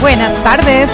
Buenas 0.00 0.42
tardes, 0.42 0.90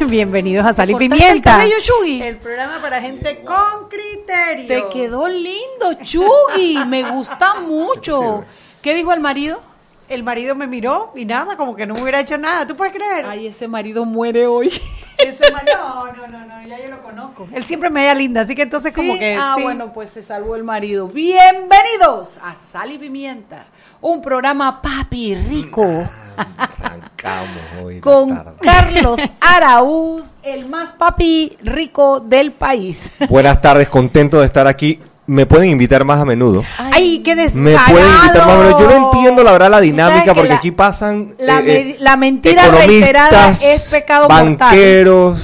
bienvenidos 0.10 0.66
a 0.66 0.74
Sal 0.74 0.90
y 0.90 0.94
Pimienta. 0.96 1.32
el 1.32 1.40
cabello, 1.40 1.76
Chugi? 1.80 2.20
El 2.20 2.36
programa 2.36 2.78
para 2.82 3.00
gente 3.00 3.42
con 3.42 3.88
criterio. 3.88 4.66
Te 4.66 4.88
quedó 4.92 5.28
lindo, 5.28 5.94
Chugi. 6.02 6.84
Me 6.86 7.04
gusta 7.04 7.60
mucho. 7.60 8.44
¿Qué 8.82 8.94
dijo 8.94 9.14
el 9.14 9.20
marido? 9.20 9.62
El 10.08 10.22
marido 10.22 10.54
me 10.54 10.66
miró 10.66 11.12
y 11.16 11.24
nada, 11.24 11.56
como 11.56 11.74
que 11.74 11.86
no 11.86 11.94
me 11.94 12.02
hubiera 12.02 12.20
hecho 12.20 12.36
nada. 12.36 12.66
¿Tú 12.66 12.76
puedes 12.76 12.92
creer? 12.94 13.24
Ay, 13.26 13.46
ese 13.46 13.68
marido 13.68 14.04
muere 14.04 14.46
hoy. 14.46 14.68
Ese 15.16 15.50
ma- 15.52 15.62
no, 15.62 16.12
no, 16.12 16.26
no, 16.26 16.44
no, 16.44 16.66
ya 16.66 16.76
yo 16.82 16.88
lo 16.90 17.00
conozco. 17.00 17.46
Él 17.52 17.62
siempre 17.64 17.88
me 17.88 18.00
veía 18.00 18.14
linda, 18.14 18.40
así 18.40 18.54
que 18.56 18.62
entonces 18.62 18.92
como 18.92 19.12
Sí, 19.14 19.20
que 19.20 19.36
ah, 19.38 19.52
sí. 19.56 19.62
bueno, 19.62 19.92
pues 19.92 20.10
se 20.10 20.24
salvó 20.24 20.56
el 20.56 20.64
marido. 20.64 21.06
Bienvenidos 21.06 22.38
a 22.42 22.52
Sal 22.54 22.90
y 22.90 22.98
Pimienta, 22.98 23.66
un 24.00 24.20
programa 24.20 24.82
papi 24.82 25.36
rico 25.36 26.04
Arrancamos 26.36 27.58
hoy. 27.82 28.00
con 28.00 28.34
tarde. 28.34 28.52
Carlos 28.60 29.20
Araúz, 29.40 30.32
el 30.42 30.66
más 30.68 30.92
papi 30.92 31.56
rico 31.62 32.18
del 32.18 32.50
país. 32.50 33.12
Buenas 33.28 33.60
tardes, 33.62 33.88
contento 33.88 34.40
de 34.40 34.46
estar 34.46 34.66
aquí. 34.66 35.00
Me 35.26 35.46
pueden 35.46 35.70
invitar 35.70 36.04
más 36.04 36.20
a 36.20 36.24
menudo. 36.26 36.62
Ay, 36.92 37.20
qué 37.24 37.34
Me 37.34 37.42
descarado. 37.44 37.92
pueden 37.92 38.08
invitar 38.10 38.46
más 38.46 38.54
a 38.56 38.58
menudo. 38.58 38.80
Yo 38.80 38.86
no 38.90 39.06
entiendo 39.06 39.42
la 39.42 39.52
verdad 39.52 39.70
la 39.70 39.80
dinámica 39.80 40.24
que 40.24 40.34
porque 40.34 40.48
la- 40.50 40.54
aquí 40.56 40.70
pasan 40.70 41.34
la 41.38 41.60
eh, 41.60 41.96
me- 41.98 42.04
la 42.04 42.16
mentira 42.18 42.68
reiterada 42.68 43.50
es 43.62 43.82
pecado 43.84 44.28
mortal. 44.28 44.56
banqueros, 44.58 45.38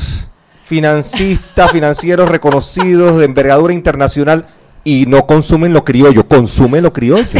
financistas, 0.64 1.70
financieros 1.72 2.28
reconocidos 2.28 3.16
de 3.18 3.24
envergadura 3.24 3.72
internacional 3.72 4.46
y 4.84 5.06
no 5.06 5.26
consumen 5.26 5.72
lo 5.72 5.82
criollo, 5.84 6.26
consumen 6.28 6.82
lo 6.82 6.92
criollo. 6.92 7.26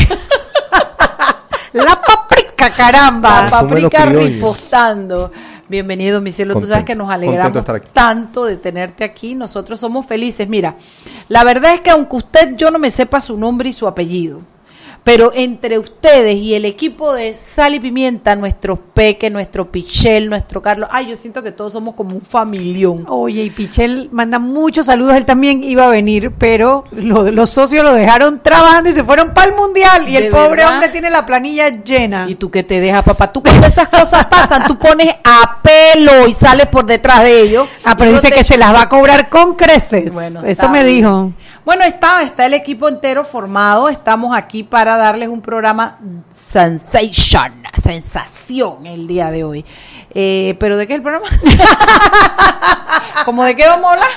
La 1.73 2.01
paprika, 2.03 2.71
caramba. 2.75 3.45
La 3.45 3.51
paprika 3.51 4.07
ripostando. 4.07 5.31
Bienvenido, 5.71 6.21
mi 6.21 6.33
cielo. 6.33 6.55
Tú 6.55 6.63
sabes 6.63 6.79
Contento, 6.79 6.87
que 6.87 6.95
nos 6.97 7.09
contento 7.09 7.31
alegramos 7.31 7.93
tanto 7.93 8.45
de 8.45 8.57
tenerte 8.57 9.05
aquí. 9.05 9.37
Nosotros 9.37 9.79
somos 9.79 10.05
felices. 10.05 10.49
Mira, 10.49 10.75
la 11.29 11.45
verdad 11.45 11.75
es 11.75 11.81
que 11.81 11.91
aunque 11.91 12.17
usted, 12.17 12.57
yo 12.57 12.73
no 12.73 12.81
me 12.81 12.91
sepa 12.91 13.21
su 13.21 13.37
nombre 13.37 13.69
y 13.69 13.73
su 13.73 13.87
apellido, 13.87 14.41
pero 15.03 15.33
entre 15.35 15.79
ustedes 15.79 16.37
y 16.37 16.55
el 16.55 16.65
equipo 16.65 17.13
de 17.15 17.35
Sal 17.35 17.75
y 17.75 17.81
Pimienta, 17.81 18.37
nuestro 18.37 18.77
Peque, 18.77 19.31
nuestro 19.31 19.71
Pichel, 19.71 20.29
nuestro 20.29 20.61
Carlos, 20.63 20.89
ay, 20.93 21.09
yo 21.09 21.17
siento 21.17 21.43
que 21.43 21.53
todos 21.53 21.73
somos 21.73 21.95
como 21.95 22.15
un 22.15 22.21
familión. 22.23 23.05
Oye, 23.09 23.43
y 23.45 23.51
Pichel 23.51 24.09
manda 24.13 24.39
muchos 24.39 24.87
saludos. 24.87 25.15
Él 25.17 25.25
también 25.25 25.65
iba 25.65 25.85
a 25.87 25.89
venir, 25.89 26.33
pero 26.39 26.85
lo- 26.93 27.31
los 27.31 27.51
socios 27.51 27.83
lo 27.83 27.95
dejaron 27.95 28.41
trabajando 28.43 28.91
y 28.91 28.93
se 28.93 29.03
fueron 29.03 29.33
para 29.33 29.49
el 29.51 29.57
mundial. 29.57 30.09
Y 30.09 30.13
¿De 30.13 30.19
el 30.27 30.29
pobre 30.29 30.65
hombre 30.67 30.89
tiene 30.91 31.11
la 31.11 31.25
planilla 31.25 31.69
llena. 31.83 32.27
¿Y 32.29 32.35
tú 32.35 32.51
qué 32.51 32.63
te 32.63 32.79
dejas, 32.81 33.03
papá? 33.03 33.33
Tú 33.33 33.43
cuando 33.43 33.67
esas 33.67 33.89
cosas 33.89 34.27
pasan, 34.27 34.65
tú 34.67 34.79
pones 34.79 35.09
a 35.25 35.61
pelo 35.63 36.29
y 36.29 36.33
sales 36.35 36.67
por 36.67 36.85
detrás 36.85 37.23
de 37.23 37.41
ellos. 37.43 37.69
Ah, 37.85 37.97
pero 37.97 38.13
dice 38.13 38.31
que 38.31 38.45
se 38.45 38.59
las 38.59 38.75
va 38.75 38.83
a 38.83 38.89
cobrar 38.89 39.29
con 39.29 39.55
creces. 39.57 40.13
Bueno, 40.13 40.43
Eso 40.45 40.69
me 40.69 40.83
bien. 40.85 40.97
dijo. 40.97 41.33
Bueno, 41.65 41.85
está, 41.85 42.23
está 42.23 42.47
el 42.47 42.55
equipo 42.55 42.89
entero 42.89 43.23
formado. 43.23 43.89
Estamos 43.91 44.35
aquí 44.35 44.63
para 44.63 44.97
darles 44.97 45.29
un 45.29 45.43
programa 45.43 45.99
sensation, 46.35 47.63
sensación 47.83 48.87
el 48.87 49.07
día 49.07 49.31
de 49.31 49.45
hoy. 49.45 49.65
Eh, 50.13 50.57
¿Pero 50.59 50.79
de 50.79 50.87
qué 50.87 50.95
es 50.95 50.99
el 50.99 51.03
programa? 51.03 51.27
¿Cómo 53.27 53.45
de 53.45 53.55
qué 53.55 53.67
vamos 53.67 53.91
a 53.91 53.93
hablar? 53.93 54.09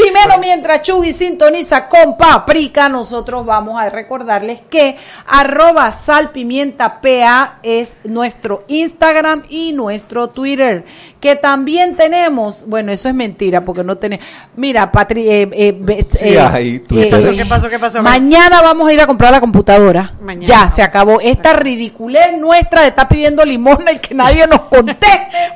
Primero, 0.00 0.38
mientras 0.40 0.82
Chugi 0.82 1.12
sintoniza 1.12 1.88
con 1.88 2.16
Paprika, 2.16 2.88
nosotros 2.88 3.46
vamos 3.46 3.80
a 3.80 3.88
recordarles 3.88 4.60
que 4.68 4.96
arroba 5.26 5.90
salpimientapa 5.92 7.58
es 7.62 7.96
nuestro 8.04 8.64
Instagram 8.68 9.44
y 9.48 9.72
nuestro 9.72 10.28
Twitter. 10.28 10.84
Que 11.20 11.34
también 11.34 11.96
tenemos, 11.96 12.64
bueno, 12.68 12.92
eso 12.92 13.08
es 13.08 13.14
mentira 13.14 13.62
porque 13.62 13.82
no 13.82 13.96
tenemos. 13.96 14.24
Mira, 14.54 14.92
Patri, 14.92 15.28
eh, 15.28 15.48
eh, 15.52 15.74
be- 15.76 16.06
Sí, 16.08 16.28
eh, 16.28 16.40
hay 16.40 16.78
Twitter. 16.80 17.34
¿Qué 17.34 17.46
pasó? 17.46 17.68
¿Qué 17.68 17.78
pasó? 17.78 18.02
Mañana 18.02 18.60
vamos 18.62 18.88
a 18.88 18.92
ir 18.92 19.00
a 19.00 19.06
comprar 19.06 19.32
la 19.32 19.40
computadora. 19.40 20.12
Mañana 20.20 20.46
ya, 20.46 20.68
se 20.68 20.82
acabó. 20.82 21.20
Esta 21.20 21.52
ridiculez 21.54 22.36
nuestra 22.38 22.82
de 22.82 22.88
estar 22.88 23.08
pidiendo 23.08 23.44
limosna 23.44 23.92
y 23.92 23.98
que 23.98 24.14
nadie 24.14 24.46
nos 24.46 24.60
conteste. 24.62 25.06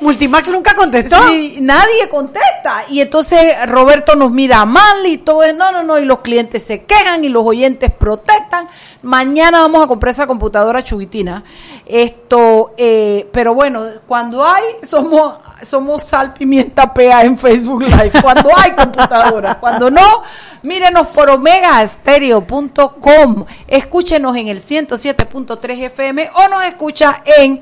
Multimax 0.00 0.50
nunca 0.50 0.74
contestó. 0.74 1.16
Sí, 1.28 1.58
nadie 1.60 2.08
contesta. 2.10 2.84
Y 2.88 3.00
entonces 3.00 3.54
Roberto 3.68 4.16
nos 4.16 4.29
mira 4.30 4.64
mal 4.64 5.06
y 5.06 5.18
todo 5.18 5.42
es, 5.42 5.54
no, 5.54 5.72
no, 5.72 5.82
no, 5.82 5.98
y 5.98 6.04
los 6.04 6.20
clientes 6.20 6.62
se 6.62 6.84
quejan 6.84 7.24
y 7.24 7.28
los 7.28 7.44
oyentes 7.44 7.90
protestan. 7.92 8.68
Mañana 9.02 9.60
vamos 9.60 9.84
a 9.84 9.86
comprar 9.86 10.12
esa 10.12 10.26
computadora 10.26 10.82
chubitina. 10.82 11.44
Esto, 11.86 12.74
eh, 12.76 13.28
pero 13.32 13.54
bueno, 13.54 13.84
cuando 14.06 14.44
hay, 14.44 14.64
somos, 14.82 15.34
somos 15.66 16.02
sal 16.02 16.32
pimienta 16.32 16.92
PA 16.92 17.24
en 17.24 17.36
Facebook 17.36 17.82
Live. 17.82 18.12
Cuando 18.22 18.50
hay 18.56 18.72
computadora, 18.72 19.58
cuando 19.58 19.90
no, 19.90 20.22
mírenos 20.62 21.08
por 21.08 21.28
omegastereo.com. 21.30 23.44
Escúchenos 23.66 24.36
en 24.36 24.48
el 24.48 24.60
107.3 24.60 25.84
FM 25.84 26.30
o 26.34 26.48
nos 26.48 26.64
escucha 26.64 27.22
en 27.38 27.60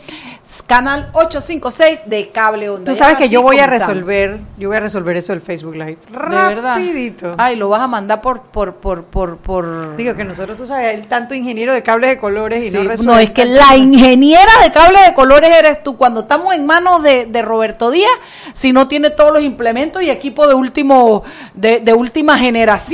canal 0.67 1.11
856 1.13 2.09
de 2.09 2.31
cable 2.31 2.71
onda. 2.71 2.93
Tú 2.93 2.99
sabes 2.99 3.19
que 3.19 3.29
yo 3.29 3.43
voy 3.43 3.59
a 3.59 3.67
resolver, 3.67 4.39
yo 4.57 4.69
voy 4.69 4.79
a 4.79 4.81
resolver 4.81 5.17
eso 5.17 5.33
del 5.33 5.43
Facebook 5.43 5.75
Live. 5.75 5.99
De 6.11 6.17
verdad. 6.17 6.77
Rapidito. 6.77 7.35
Ay, 7.37 7.57
lo 7.57 7.69
vas 7.69 7.83
a 7.83 7.89
mandar 7.89 8.21
por 8.21 8.43
por 8.43 8.77
por 8.77 9.05
por 9.05 9.37
por 9.37 9.97
Digo 9.97 10.15
que 10.15 10.25
nosotros, 10.25 10.57
tú 10.57 10.67
sabes, 10.67 10.95
el 10.95 11.07
tanto 11.07 11.35
ingeniero 11.35 11.75
de 11.75 11.83
cables 11.83 12.11
de 12.11 12.19
colores 12.19 12.65
y 12.65 12.71
Sí, 12.71 12.77
no 12.77 12.85
no, 12.85 12.89
resuelve 12.89 13.23
es 13.25 13.33
que 13.33 13.45
la 13.45 13.77
ingeniera 13.77 14.51
de 14.63 14.73
cable 14.73 15.01
de 15.03 15.15
colores 15.15 15.51
eres 15.55 15.83
tú. 15.83 15.97
Cuando 15.97 16.21
estamos 16.21 16.55
en 16.55 16.67
manos 16.67 17.03
de, 17.03 17.27
de 17.27 17.43
Roberto 17.43 17.91
Díaz, 17.91 18.11
si 18.55 18.73
no 18.73 18.89
tiene 18.89 19.11
todos 19.11 19.33
los 19.33 19.43
implementos 19.43 20.03
y 20.03 20.11
equipo 20.11 20.49
de 20.49 20.55
último 20.55 21.25
de, 21.55 21.81
de 21.81 21.93
última 21.93 22.39
generación, 22.39 22.88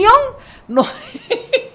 no, 0.68 0.86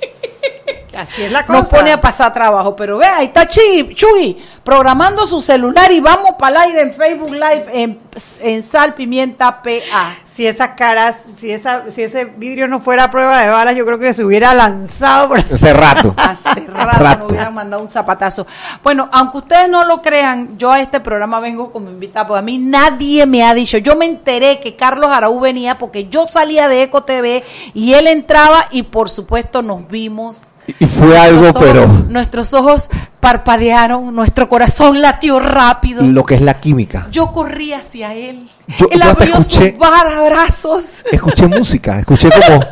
Así 0.98 1.24
es 1.24 1.32
la 1.32 1.46
cosa. 1.46 1.60
nos 1.60 1.70
pone 1.70 1.92
a 1.92 2.02
pasar 2.02 2.34
trabajo. 2.34 2.76
Pero 2.76 2.98
ve, 2.98 3.06
ahí 3.06 3.28
está 3.28 3.48
Chuy, 3.48 3.94
Chuy, 3.94 4.38
programando 4.64 5.26
su 5.28 5.42
celular 5.42 5.92
y 5.92 6.00
vamos 6.00 6.32
para 6.38 6.64
el 6.66 6.70
aire 6.70 6.82
en 6.82 6.94
Facebook 6.94 7.32
Live 7.32 7.66
en, 7.74 8.00
en 8.42 8.64
Sal 8.64 8.94
Pimienta 8.96 9.62
PA. 9.62 10.16
Si 10.26 10.48
esas 10.48 10.70
caras, 10.76 11.22
si 11.38 11.52
esa, 11.52 11.92
si 11.92 12.04
ese 12.04 12.26
vidrio 12.26 12.68
no 12.68 12.80
fuera 12.80 13.06
a 13.06 13.12
prueba 13.12 13.42
de 13.42 13.50
balas, 13.50 13.76
yo 13.76 13.86
creo 13.86 14.00
que 14.00 14.14
se 14.14 14.24
hubiera 14.24 14.54
lanzado 14.54 15.30
por 15.30 15.40
Hace 15.40 15.74
rato. 15.74 16.14
Hace 16.18 16.50
rato, 16.68 17.00
Rato. 17.00 17.26
me 17.26 17.32
hubieran 17.32 17.54
mandado 17.54 17.82
un 17.82 17.90
zapatazo. 17.90 18.48
Bueno, 18.84 19.10
aunque 19.12 19.40
ustedes 19.40 19.70
no 19.70 19.86
lo 19.86 20.02
crean, 20.02 20.58
yo 20.58 20.72
a 20.72 20.80
este 20.80 21.00
programa 21.00 21.40
vengo 21.40 21.72
como 21.72 21.90
invitada, 21.90 22.28
porque 22.28 22.40
a 22.40 22.44
mí 22.44 22.58
nadie 22.58 23.26
me 23.26 23.44
ha 23.44 23.54
dicho. 23.54 23.78
Yo 23.78 23.96
me 23.96 24.06
enteré 24.06 24.60
que 24.60 24.76
Carlos 24.76 25.10
Araú 25.12 25.40
venía 25.40 25.78
porque 25.78 26.08
yo 26.08 26.26
salía 26.26 26.68
de 26.68 26.84
Eco 26.84 27.04
TV 27.04 27.44
y 27.74 27.94
él 27.94 28.08
entraba 28.08 28.68
y 28.72 28.84
por 28.84 29.10
supuesto 29.10 29.62
nos 29.62 29.88
vimos. 29.88 30.54
Y 30.80 30.86
fue 30.86 31.18
algo, 31.18 31.50
ojos- 31.50 31.58
pero 31.60 31.88
Nuestros 31.88 32.54
ojos 32.54 32.90
parpadearon, 33.20 34.16
nuestro 34.16 34.48
corazón 34.48 35.02
latió 35.02 35.40
rápido. 35.40 36.04
lo 36.04 36.24
que 36.26 36.36
es 36.36 36.42
la 36.42 36.60
química. 36.60 37.08
Yo 37.12 37.32
corrí 37.32 37.74
hacia 37.74 38.14
él. 38.14 38.50
Yo- 38.78 38.88
él 38.92 39.02
yo 39.04 39.10
abrió 39.10 39.36
escuché- 39.36 39.72
sus 39.78 40.26
brazos. 40.26 41.04
Escuché 41.12 41.48
música, 41.48 42.00
escuché 42.00 42.30
como... 42.30 42.64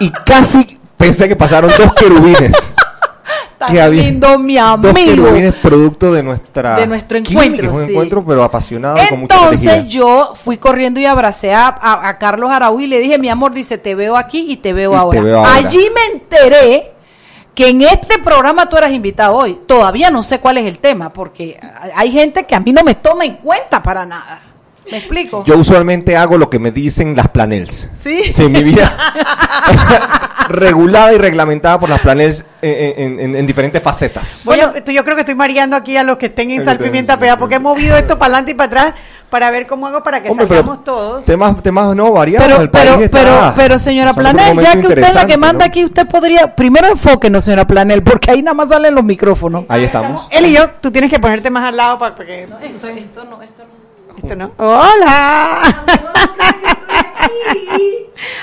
Y 0.00 0.10
casi 0.10 0.78
pensé 0.96 1.28
que 1.28 1.36
pasaron 1.36 1.70
dos 1.78 1.94
querubines. 1.94 2.52
Tan 3.58 3.70
que 3.70 3.80
había 3.80 4.02
lindo, 4.02 4.38
mi 4.38 4.56
Dos 4.56 4.64
amigo. 4.64 4.92
querubines 4.94 5.54
producto 5.54 6.12
de 6.12 6.22
nuestra... 6.22 6.76
De 6.76 6.86
nuestro 6.86 7.22
química, 7.22 7.44
encuentro, 7.44 7.72
Un 7.72 7.84
sí. 7.86 7.90
encuentro, 7.92 8.24
pero 8.26 8.42
apasionado 8.42 8.96
con 9.08 9.20
Entonces 9.20 9.62
energía. 9.62 9.86
yo 9.88 10.34
fui 10.34 10.58
corriendo 10.58 10.98
y 10.98 11.06
abracé 11.06 11.54
a, 11.54 11.68
a- 11.68 12.08
a 12.08 12.18
Carlos 12.18 12.50
Araúz 12.50 12.82
y 12.82 12.86
le 12.88 12.98
dije, 12.98 13.18
mi 13.18 13.28
amor, 13.28 13.52
dice, 13.52 13.78
te 13.78 13.94
veo 13.94 14.16
aquí 14.16 14.46
y 14.48 14.56
te 14.56 14.72
veo, 14.72 14.90
Y 14.90 14.94
te 14.94 14.98
ahora. 15.00 15.22
veo 15.22 15.38
ahora. 15.38 15.54
Allí 15.54 15.88
me 15.94 16.16
enteré 16.18 16.91
que 17.54 17.68
en 17.68 17.82
este 17.82 18.18
programa 18.18 18.68
tú 18.68 18.76
eras 18.76 18.92
invitado 18.92 19.36
hoy. 19.36 19.60
Todavía 19.66 20.10
no 20.10 20.22
sé 20.22 20.40
cuál 20.40 20.58
es 20.58 20.66
el 20.66 20.78
tema, 20.78 21.12
porque 21.12 21.60
hay 21.94 22.10
gente 22.10 22.44
que 22.44 22.54
a 22.54 22.60
mí 22.60 22.72
no 22.72 22.82
me 22.82 22.94
toma 22.94 23.24
en 23.24 23.34
cuenta 23.34 23.82
para 23.82 24.04
nada. 24.06 24.42
¿Me 24.90 24.98
explico? 24.98 25.44
Yo 25.46 25.56
usualmente 25.56 26.16
hago 26.16 26.36
lo 26.36 26.50
que 26.50 26.58
me 26.58 26.70
dicen 26.70 27.14
las 27.14 27.28
planels. 27.28 27.88
Sí. 27.94 28.24
Sí, 28.24 28.48
mi 28.48 28.62
vida 28.62 28.94
regulada 30.48 31.12
y 31.12 31.18
reglamentada 31.18 31.78
por 31.78 31.88
las 31.88 32.00
planels 32.00 32.44
en, 32.62 33.02
en- 33.12 33.20
en- 33.20 33.36
en 33.36 33.46
diferentes 33.46 33.82
facetas. 33.82 34.42
Bueno, 34.44 34.72
esto 34.74 34.90
yo 34.92 35.02
creo 35.04 35.16
que 35.16 35.22
estoy 35.22 35.34
mareando 35.34 35.76
aquí 35.76 35.96
a 35.96 36.02
los 36.02 36.16
que 36.16 36.26
estén 36.26 36.50
en 36.52 36.64
Sal 36.64 36.78
Pimienta 36.78 37.18
Pea, 37.18 37.36
porque 37.36 37.56
he 37.56 37.58
movido 37.58 37.96
esto 37.96 38.18
para 38.18 38.34
adelante 38.34 38.52
y 38.52 38.54
para 38.54 38.66
atrás 38.66 38.94
para 39.28 39.50
ver 39.50 39.66
cómo 39.66 39.86
hago 39.86 40.02
para 40.02 40.22
que 40.22 40.28
Hombre, 40.28 40.46
salgamos 40.46 40.84
todos. 40.84 41.24
Temas, 41.24 41.62
temas 41.62 41.94
no 41.96 42.12
variados. 42.12 42.46
Pero, 42.46 42.60
el 42.62 42.70
país 42.70 42.90
pero, 43.10 43.30
está 43.30 43.54
pero, 43.56 43.78
señora 43.78 44.12
Planel, 44.12 44.58
ya 44.58 44.72
que 44.72 44.86
usted 44.86 44.98
es 45.02 45.14
la 45.14 45.26
que 45.26 45.36
manda 45.38 45.64
¿no? 45.64 45.68
aquí, 45.68 45.84
usted 45.84 46.06
podría, 46.06 46.54
primero 46.54 46.88
enfóquenos, 46.88 47.42
señora 47.44 47.66
Planel, 47.66 48.02
porque 48.02 48.30
ahí 48.30 48.42
nada 48.42 48.54
más 48.54 48.68
salen 48.68 48.94
los 48.94 49.02
micrófonos. 49.04 49.64
Ahí 49.68 49.84
estamos. 49.84 50.28
Él 50.30 50.46
y 50.46 50.52
yo, 50.52 50.68
tú 50.80 50.90
tienes 50.92 51.10
que 51.10 51.18
ponerte 51.18 51.48
más 51.50 51.66
al 51.66 51.76
lado 51.76 51.98
para, 51.98 52.14
que... 52.14 52.42
Esto, 52.42 52.58
esto 52.88 53.24
no, 53.24 53.42
esto 53.42 53.64
no. 53.64 53.71
Esto 54.16 54.36
no. 54.36 54.52
¡Hola! 54.56 55.60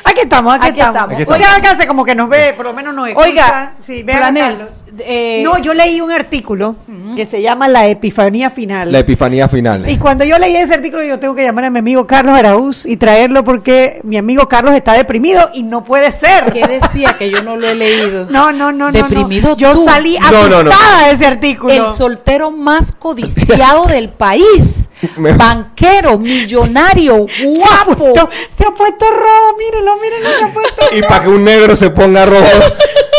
Aquí 0.03 0.21
estamos, 0.21 0.53
aquí, 0.55 0.67
Aquí 0.67 0.79
estamos. 0.81 1.11
estamos. 1.13 1.35
Oiga, 1.39 1.55
acá 1.55 1.71
hace 1.71 1.87
como 1.87 2.03
que 2.03 2.13
nos 2.15 2.27
ve, 2.29 2.53
por 2.53 2.65
lo 2.65 2.73
menos 2.73 2.93
nos 2.93 3.07
escucha. 3.07 3.25
Oiga, 3.27 3.73
sí, 3.79 4.03
vean 4.03 4.19
Planels. 4.19 4.85
Eh, 4.99 5.41
no, 5.43 5.57
yo 5.59 5.73
leí 5.73 6.01
un 6.01 6.11
artículo 6.11 6.75
que 7.15 7.25
se 7.25 7.41
llama 7.41 7.67
La 7.67 7.87
Epifanía 7.87 8.49
Final. 8.49 8.91
La 8.91 8.99
epifanía 8.99 9.47
final. 9.49 9.89
Y 9.89 9.97
cuando 9.97 10.23
yo 10.23 10.37
leí 10.39 10.55
ese 10.55 10.73
artículo, 10.75 11.03
yo 11.03 11.19
tengo 11.19 11.35
que 11.35 11.43
llamar 11.43 11.65
a 11.65 11.69
mi 11.69 11.79
amigo 11.79 12.07
Carlos 12.07 12.37
Araúz 12.37 12.85
y 12.85 12.97
traerlo 12.97 13.43
porque 13.43 13.99
mi 14.03 14.17
amigo 14.17 14.47
Carlos 14.47 14.73
está 14.75 14.93
deprimido 14.93 15.49
y 15.53 15.63
no 15.63 15.83
puede 15.83 16.11
ser. 16.11 16.51
¿Qué 16.53 16.65
decía? 16.67 17.15
Que 17.17 17.29
yo 17.31 17.41
no 17.43 17.55
lo 17.57 17.67
he 17.67 17.75
leído. 17.75 18.25
No, 18.29 18.51
no, 18.51 18.71
no, 18.71 18.91
no, 18.91 18.91
no. 18.91 19.07
Deprimido 19.07 19.55
Yo 19.57 19.73
tú. 19.73 19.83
salí 19.83 20.17
No, 20.19 20.27
asustada 20.27 20.63
no, 20.63 20.69
no. 20.69 21.05
de 21.05 21.11
ese 21.11 21.25
artículo. 21.25 21.73
El 21.73 21.91
soltero 21.93 22.51
más 22.51 22.91
codiciado 22.93 23.85
del 23.87 24.09
país. 24.09 24.89
Me- 25.17 25.33
Banquero, 25.33 26.17
millonario, 26.19 27.25
se 27.29 27.43
ha, 27.63 27.83
guapo. 27.85 27.95
puesto, 28.13 28.29
se 28.49 28.65
ha 28.65 28.71
puesto 28.71 29.05
rojo, 29.09 29.57
mírenlo, 29.57 29.95
mírenlo, 30.01 30.29
se 30.37 30.43
ha 30.45 30.53
puesto 30.53 30.85
Y 30.97 31.01
para 31.01 31.23
que 31.23 31.29
un 31.29 31.43
negro 31.43 31.75
se 31.75 31.89
ponga 31.89 32.25
rojo, 32.25 32.45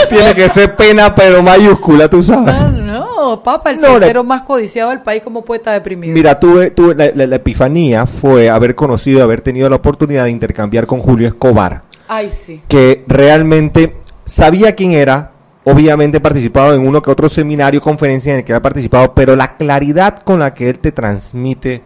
tiene 0.08 0.34
que 0.34 0.48
ser 0.48 0.74
pena, 0.76 1.14
pero 1.14 1.42
mayúscula, 1.42 2.08
tú 2.08 2.22
sabes. 2.22 2.54
No, 2.54 2.70
no, 2.70 3.42
papá, 3.42 3.70
el 3.70 3.76
No, 3.76 3.82
soltero 3.82 4.24
más 4.24 4.42
codiciado 4.42 4.90
del 4.90 5.00
país, 5.00 5.22
¿cómo 5.22 5.44
puede 5.44 5.58
estar 5.58 5.74
deprimido? 5.74 6.14
Mira, 6.14 6.38
tuve, 6.40 6.74
tuve- 6.74 6.94
la, 6.94 7.10
la- 7.14 7.26
la 7.26 7.36
epifanía 7.36 8.06
fue 8.06 8.48
haber 8.50 8.74
conocido, 8.74 9.22
haber 9.22 9.40
tenido 9.40 9.68
la 9.68 9.76
oportunidad 9.76 10.24
de 10.24 10.30
intercambiar 10.30 10.86
con 10.86 11.00
Julio 11.00 11.28
Escobar, 11.28 11.82
Ay, 12.08 12.30
sí. 12.30 12.60
que 12.68 13.04
realmente 13.06 13.96
sabía 14.24 14.74
quién 14.74 14.92
era, 14.92 15.32
obviamente 15.64 16.16
he 16.18 16.20
participado 16.20 16.74
en 16.74 16.86
uno 16.86 17.02
que 17.02 17.10
otro 17.10 17.28
seminario, 17.28 17.80
conferencia 17.80 18.32
en 18.32 18.38
el 18.40 18.44
que 18.44 18.54
ha 18.54 18.62
participado, 18.62 19.14
pero 19.14 19.36
la 19.36 19.56
claridad 19.56 20.20
con 20.22 20.40
la 20.40 20.54
que 20.54 20.70
él 20.70 20.78
te 20.78 20.90
transmite, 20.92 21.82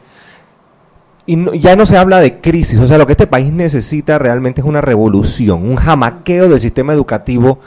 y 1.26 1.36
no- 1.36 1.54
ya 1.54 1.74
no 1.74 1.86
se 1.86 1.96
habla 1.96 2.20
de 2.20 2.40
crisis, 2.40 2.78
o 2.78 2.86
sea, 2.86 2.98
lo 2.98 3.06
que 3.06 3.12
este 3.12 3.26
país 3.26 3.52
necesita 3.52 4.18
realmente 4.18 4.60
es 4.60 4.66
una 4.66 4.80
revolución, 4.82 5.62
un 5.68 5.76
jamaqueo 5.76 6.48
del 6.48 6.60
sistema 6.60 6.92
educativo, 6.92 7.58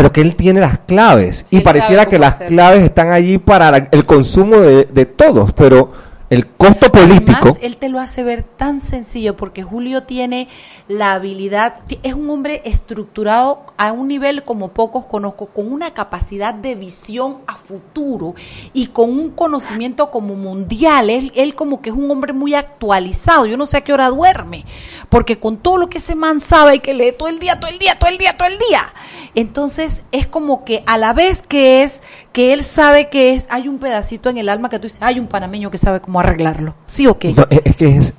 pero 0.00 0.12
que 0.14 0.22
él 0.22 0.34
tiene 0.34 0.60
las 0.60 0.78
claves, 0.86 1.44
Sí, 1.46 1.58
y 1.58 1.60
pareciera 1.60 2.06
que 2.06 2.18
las 2.18 2.38
claves 2.38 2.82
están 2.84 3.10
allí 3.10 3.36
para 3.36 3.70
la- 3.70 3.88
el 3.90 4.06
consumo 4.06 4.56
de, 4.56 4.84
de 4.90 5.04
todos, 5.04 5.52
pero 5.52 5.92
el 6.30 6.46
costo 6.46 6.92
político... 6.92 7.38
Además, 7.40 7.58
él 7.60 7.76
te 7.76 7.88
lo 7.88 7.98
hace 7.98 8.22
ver 8.22 8.44
tan 8.44 8.78
sencillo 8.78 9.36
porque 9.36 9.64
Julio 9.64 10.04
tiene 10.04 10.48
la 10.86 11.12
habilidad, 11.12 11.80
es 12.04 12.14
un 12.14 12.30
hombre 12.30 12.62
estructurado 12.64 13.64
a 13.76 13.90
un 13.90 14.06
nivel 14.08 14.44
como 14.44 14.68
pocos 14.68 15.06
conozco, 15.06 15.46
con 15.46 15.72
una 15.72 15.90
capacidad 15.90 16.54
de 16.54 16.76
visión 16.76 17.38
a 17.48 17.54
futuro 17.54 18.34
y 18.72 18.86
con 18.88 19.10
un 19.10 19.30
conocimiento 19.30 20.10
como 20.12 20.36
mundial. 20.36 21.10
Él, 21.10 21.32
él 21.34 21.56
como 21.56 21.82
que 21.82 21.90
es 21.90 21.96
un 21.96 22.08
hombre 22.10 22.32
muy 22.32 22.54
actualizado. 22.54 23.46
Yo 23.46 23.56
no 23.56 23.66
sé 23.66 23.78
a 23.78 23.80
qué 23.80 23.92
hora 23.92 24.08
duerme, 24.08 24.64
porque 25.08 25.40
con 25.40 25.58
todo 25.58 25.78
lo 25.78 25.90
que 25.90 25.98
ese 25.98 26.14
man 26.14 26.40
sabe 26.40 26.76
y 26.76 26.78
que 26.78 26.94
lee 26.94 27.12
todo 27.12 27.28
el 27.28 27.40
día, 27.40 27.58
todo 27.58 27.70
el 27.70 27.78
día, 27.78 27.98
todo 27.98 28.10
el 28.10 28.18
día, 28.18 28.36
todo 28.36 28.48
el 28.48 28.58
día. 28.68 28.92
Entonces 29.34 30.02
es 30.10 30.26
como 30.26 30.64
que 30.64 30.82
a 30.86 30.98
la 30.98 31.12
vez 31.12 31.42
que 31.42 31.82
es, 31.82 32.02
que 32.32 32.52
él 32.52 32.64
sabe 32.64 33.08
que 33.10 33.34
es, 33.34 33.46
hay 33.50 33.68
un 33.68 33.78
pedacito 33.78 34.28
en 34.28 34.38
el 34.38 34.48
alma 34.48 34.68
que 34.68 34.78
tú 34.78 34.84
dices, 34.84 35.02
hay 35.02 35.20
un 35.20 35.28
panameño 35.28 35.70
que 35.70 35.78
sabe 35.78 36.00
cómo 36.00 36.19
arreglarlo. 36.20 36.74
¿Sí 36.86 37.06
o 37.06 37.18
qué? 37.18 37.32
No, 37.32 37.46
es, 37.50 37.76
que 37.76 37.96
es, 37.96 38.14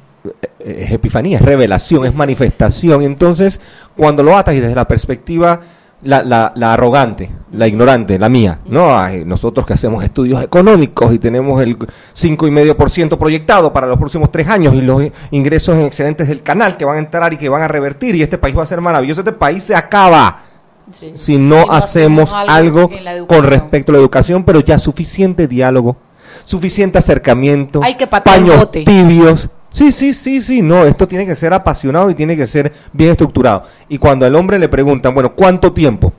es 0.59 0.91
epifanía, 0.91 1.37
es 1.37 1.43
revelación, 1.43 2.01
Sí, 2.01 2.07
es 2.07 2.13
sí, 2.13 2.19
manifestación. 2.19 3.01
Entonces, 3.03 3.59
cuando 3.95 4.23
lo 4.23 4.35
atas 4.35 4.55
y 4.55 4.59
desde 4.59 4.75
la 4.75 4.87
perspectiva, 4.87 5.61
la, 6.03 6.23
la, 6.23 6.51
la 6.55 6.73
arrogante, 6.73 7.29
la 7.51 7.67
ignorante, 7.67 8.17
la 8.17 8.27
mía, 8.27 8.59
¿no? 8.65 8.97
Ay, 8.97 9.23
nosotros 9.23 9.65
que 9.65 9.73
hacemos 9.73 10.03
estudios 10.03 10.41
económicos 10.41 11.13
y 11.13 11.19
tenemos 11.19 11.61
el 11.61 11.77
cinco 12.13 12.47
y 12.47 12.51
medio 12.51 12.75
por 12.75 12.89
ciento 12.89 13.19
proyectado 13.19 13.71
para 13.71 13.85
los 13.85 13.99
próximos 13.99 14.31
tres 14.31 14.47
años 14.47 14.73
y 14.73 14.81
los 14.81 15.03
ingresos 15.29 15.75
en 15.77 15.85
excedentes 15.85 16.27
del 16.27 16.41
canal 16.41 16.77
que 16.77 16.85
van 16.85 16.95
a 16.95 16.99
entrar 16.99 17.33
y 17.33 17.37
que 17.37 17.49
van 17.49 17.61
a 17.61 17.67
revertir 17.67 18.15
y 18.15 18.23
este 18.23 18.39
país 18.39 18.57
va 18.57 18.63
a 18.63 18.67
ser 18.67 18.81
maravilloso, 18.81 19.21
este 19.21 19.33
país 19.33 19.63
se 19.63 19.75
acaba 19.75 20.45
si 20.91 21.37
no, 21.37 21.71
hacemos 21.71 22.33
algo, 22.33 22.89
con 23.27 23.43
respecto 23.43 23.91
a 23.91 23.93
la 23.93 23.99
educación, 23.99 24.43
pero 24.43 24.59
ya 24.59 24.79
suficiente 24.79 25.47
diálogo, 25.47 25.97
suficiente 26.43 26.97
acercamiento, 26.97 27.81
Hay 27.83 27.95
que 27.95 28.07
paños 28.07 28.57
bote. 28.57 28.83
tibios. 28.83 29.49
Sí, 29.71 29.91
sí, 29.93 30.13
sí, 30.13 30.41
sí, 30.41 30.61
no, 30.61 30.83
esto 30.83 31.07
tiene 31.07 31.25
que 31.25 31.35
ser 31.35 31.53
apasionado 31.53 32.09
y 32.09 32.15
tiene 32.15 32.35
que 32.35 32.45
ser 32.45 32.73
bien 32.91 33.11
estructurado. 33.11 33.63
Y 33.87 33.97
cuando 33.97 34.25
al 34.25 34.35
hombre 34.35 34.59
le 34.59 34.67
preguntan, 34.67 35.13
bueno, 35.13 35.33
¿cuánto 35.33 35.71
tiempo? 35.71 36.11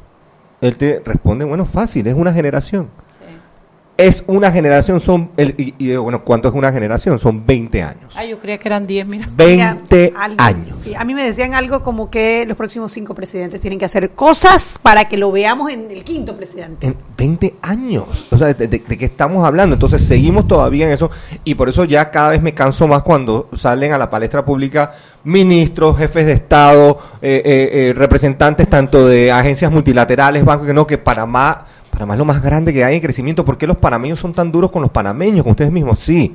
Él 0.61 0.77
te 0.77 1.03
responde, 1.05 1.45
bueno, 1.45 1.67
fácil, 1.67 2.07
es 2.07 2.15
una 2.15 2.33
generación. 2.33 2.89
Es 4.03 4.25
una 4.27 4.51
generación, 4.51 4.99
son, 5.01 5.31
el, 5.37 5.55
y, 5.59 5.75
y, 5.79 5.95
bueno, 5.97 6.25
¿cuánto 6.25 6.49
es 6.49 6.55
una 6.55 6.73
generación? 6.73 7.19
Son 7.19 7.47
20 7.47 7.83
años. 7.83 8.13
Ay, 8.17 8.31
yo 8.31 8.39
creía 8.41 8.59
que 8.59 8.69
eran 8.69 8.87
10, 8.87 9.07
mira. 9.07 9.29
20 9.37 9.97
Mira, 10.11 10.21
algo- 10.25 10.43
años. 10.43 10.77
sí, 10.77 10.95
a 10.95 11.05
mí 11.05 11.15
me 11.15 11.25
decían 11.25 11.55
algo 11.55 11.83
como 11.83 12.11
que 12.11 12.45
los 12.47 12.57
próximos 12.57 12.91
cinco 12.93 13.15
presidentes 13.15 13.61
tienen 13.61 13.79
que 13.79 13.85
hacer 13.85 14.11
cosas 14.11 14.79
para 14.83 15.09
que 15.09 15.17
lo 15.17 15.31
veamos 15.31 15.71
en 15.71 15.91
el 15.91 16.03
quinto 16.05 16.37
presidente. 16.37 16.87
En 16.89 16.97
20 17.17 17.55
años. 17.63 18.29
O 18.33 18.39
sea, 18.39 18.49
¿de, 18.53 18.67
de- 18.67 18.79
de 18.87 18.99
qué 18.99 19.05
estamos 19.05 19.45
hablando? 19.45 19.75
Entonces, 19.75 20.03
seguimos 20.05 20.49
todavía 20.49 20.87
en 20.87 20.93
eso. 20.93 21.11
Y 21.45 21.55
por 21.55 21.69
eso 21.69 21.85
ya 21.85 22.11
cada 22.11 22.31
vez 22.31 22.43
me 22.43 22.55
canso 22.55 22.89
más 22.89 23.03
cuando 23.03 23.49
salen 23.55 23.93
a 23.93 23.99
la 23.99 24.11
palestra 24.11 24.45
pública 24.45 24.93
ministros, 25.25 25.97
jefes 25.97 26.27
de 26.27 26.33
Estado, 26.33 26.99
eh, 27.23 27.41
eh, 27.45 27.71
eh, 27.73 27.93
representantes 27.95 28.69
tanto 28.69 29.07
de 29.07 29.31
agencias 29.31 29.71
multilaterales, 29.71 30.45
bancos, 30.45 30.67
que 30.67 30.75
no, 30.75 30.87
que 30.87 30.99
Panamá, 30.99 31.67
Panamá 32.03 32.15
es 32.15 32.19
lo 32.19 32.25
más 32.25 32.43
grande 32.43 32.73
que 32.73 32.85
hay 32.85 32.97
en 32.97 33.01
crecimiento. 33.03 33.45
¿Por 33.45 33.57
qué 33.59 33.67
los 33.67 33.77
panameños 33.77 34.19
son 34.19 34.33
tan 34.33 34.51
duros 34.51 34.71
con 34.71 34.83
los 34.83 34.91
panameños, 34.91 35.43
con 35.45 35.51
ustedes 35.53 35.71
mismos? 35.73 35.99
Sí, 36.01 36.35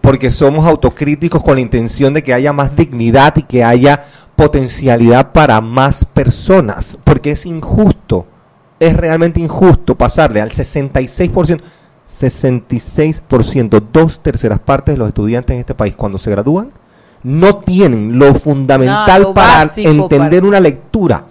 porque 0.00 0.30
somos 0.30 0.66
autocríticos 0.66 1.42
con 1.42 1.54
la 1.54 1.60
intención 1.60 2.12
de 2.14 2.22
que 2.22 2.34
haya 2.34 2.52
más 2.52 2.74
dignidad 2.76 3.34
y 3.36 3.42
que 3.44 3.62
haya 3.64 4.04
potencialidad 4.36 5.32
para 5.32 5.60
más 5.60 6.04
personas, 6.04 6.96
porque 7.04 7.30
es 7.32 7.46
injusto 7.46 8.26
es 8.80 8.96
realmente 8.96 9.40
injusto 9.40 9.94
pasarle 9.94 10.40
al 10.42 10.50
66%, 10.50 11.60
66%, 12.06 13.82
dos 13.92 14.20
terceras 14.20 14.58
partes 14.60 14.94
de 14.94 14.98
los 14.98 15.08
estudiantes 15.08 15.54
en 15.54 15.60
este 15.60 15.74
país 15.74 15.94
cuando 15.94 16.18
se 16.18 16.30
gradúan 16.30 16.70
no 17.22 17.56
tienen 17.58 18.18
lo 18.18 18.34
fundamental 18.34 19.22
No, 19.22 19.28
lo 19.28 19.34
para 19.34 19.62
entender 19.76 20.40
para- 20.40 20.46
una 20.46 20.60
lectura, 20.60 21.24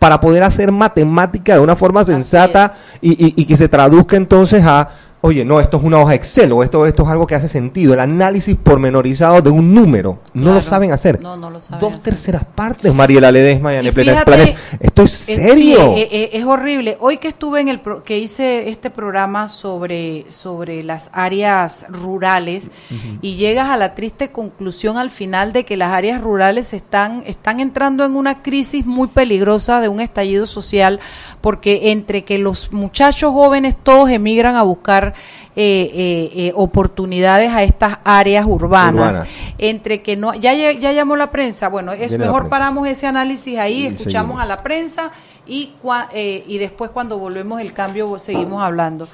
para 0.00 0.20
poder 0.20 0.42
hacer 0.42 0.72
matemática 0.72 1.54
de 1.54 1.60
una 1.60 1.76
forma 1.76 2.04
sensata 2.04 2.74
y, 3.00 3.10
y- 3.12 3.34
y 3.36 3.44
que 3.44 3.56
se 3.56 3.68
traduzca 3.68 4.16
entonces 4.16 4.64
a, 4.64 4.88
oye, 5.22 5.44
no, 5.44 5.60
esto 5.60 5.76
es 5.76 5.82
una 5.82 5.98
hoja 6.00 6.14
Excel 6.14 6.50
o 6.52 6.62
esto, 6.62 6.86
esto 6.86 7.02
es 7.02 7.08
algo 7.08 7.26
que 7.26 7.34
hace 7.34 7.48
sentido, 7.48 7.92
el 7.94 8.00
análisis 8.00 8.56
pormenorizado 8.56 9.42
de 9.42 9.50
un 9.50 9.74
número, 9.74 10.18
no 10.34 10.54
lo 10.54 10.62
saben 10.62 10.92
hacer. 10.92 11.20
No, 11.20 11.36
no 11.36 11.50
lo 11.50 11.60
saben 11.60 11.80
Dos 11.80 11.92
hacer. 11.92 12.02
terceras 12.14 12.44
partes, 12.44 12.92
Mariela 12.94 13.30
Ledesma 13.30 13.74
y 13.74 13.86
Y 13.86 13.90
fíjate. 13.92 14.56
Esto 14.80 15.02
es 15.02 15.28
Eh, 15.28 15.34
serio. 15.36 15.76
sí, 15.94 16.00
eh, 16.00 16.08
eh, 16.10 16.30
es 16.32 16.44
horrible. 16.44 16.96
Hoy 17.00 17.18
que 17.18 17.28
estuve 17.28 17.60
en 17.60 17.68
el 17.68 17.80
pro- 17.80 18.02
que 18.02 18.18
hice 18.18 18.68
este 18.70 18.90
programa 18.90 19.48
sobre 19.48 20.24
sobre 20.30 20.82
las 20.82 21.10
áreas 21.12 21.86
rurales 21.88 22.70
y 23.20 23.36
llegas 23.36 23.68
a 23.68 23.76
la 23.76 23.94
triste 23.94 24.30
conclusión 24.32 24.96
al 24.96 25.10
final 25.10 25.52
de 25.52 25.64
que 25.64 25.76
las 25.76 25.92
áreas 25.92 26.20
rurales 26.20 26.72
están 26.72 27.22
están 27.26 27.60
entrando 27.60 28.04
en 28.04 28.16
una 28.16 28.42
crisis 28.42 28.86
muy 28.86 29.08
peligrosa 29.08 29.80
de 29.80 29.88
un 29.88 30.00
estallido 30.00 30.46
social 30.46 31.00
porque 31.40 31.90
entre 31.90 32.24
que 32.24 32.38
los 32.38 32.72
muchachos 32.72 33.32
jóvenes 33.32 33.76
todos 33.82 34.10
emigran 34.10 34.56
a 34.56 34.62
buscar 34.62 35.09
eh, 35.56 35.90
eh, 35.94 36.30
eh, 36.34 36.52
oportunidades 36.54 37.50
a 37.52 37.62
estas 37.62 37.98
áreas 38.04 38.46
urbanas, 38.46 39.14
Urbanas. 39.16 39.28
entre 39.58 40.02
que 40.02 40.16
no 40.16 40.34
ya 40.34 40.52
ya 40.54 40.92
llamó 40.92 41.16
la 41.16 41.30
prensa 41.30 41.68
bueno 41.68 41.92
es 41.92 42.08
Viene 42.10 42.24
mejor 42.24 42.48
paramos 42.48 42.86
ese 42.88 43.06
análisis 43.06 43.58
ahí 43.58 43.82
Y 43.82 43.86
escuchamos 43.86 44.36
seguimos. 44.38 44.42
a 44.42 44.46
la 44.46 44.62
prensa 44.62 45.10
y, 45.46 45.72
cua- 45.82 46.08
eh, 46.12 46.44
y 46.46 46.58
después 46.58 46.90
cuando 46.90 47.18
volvemos 47.18 47.60
el 47.60 47.72
cambio 47.72 48.18
seguimos 48.18 48.62
hablando. 48.62 49.08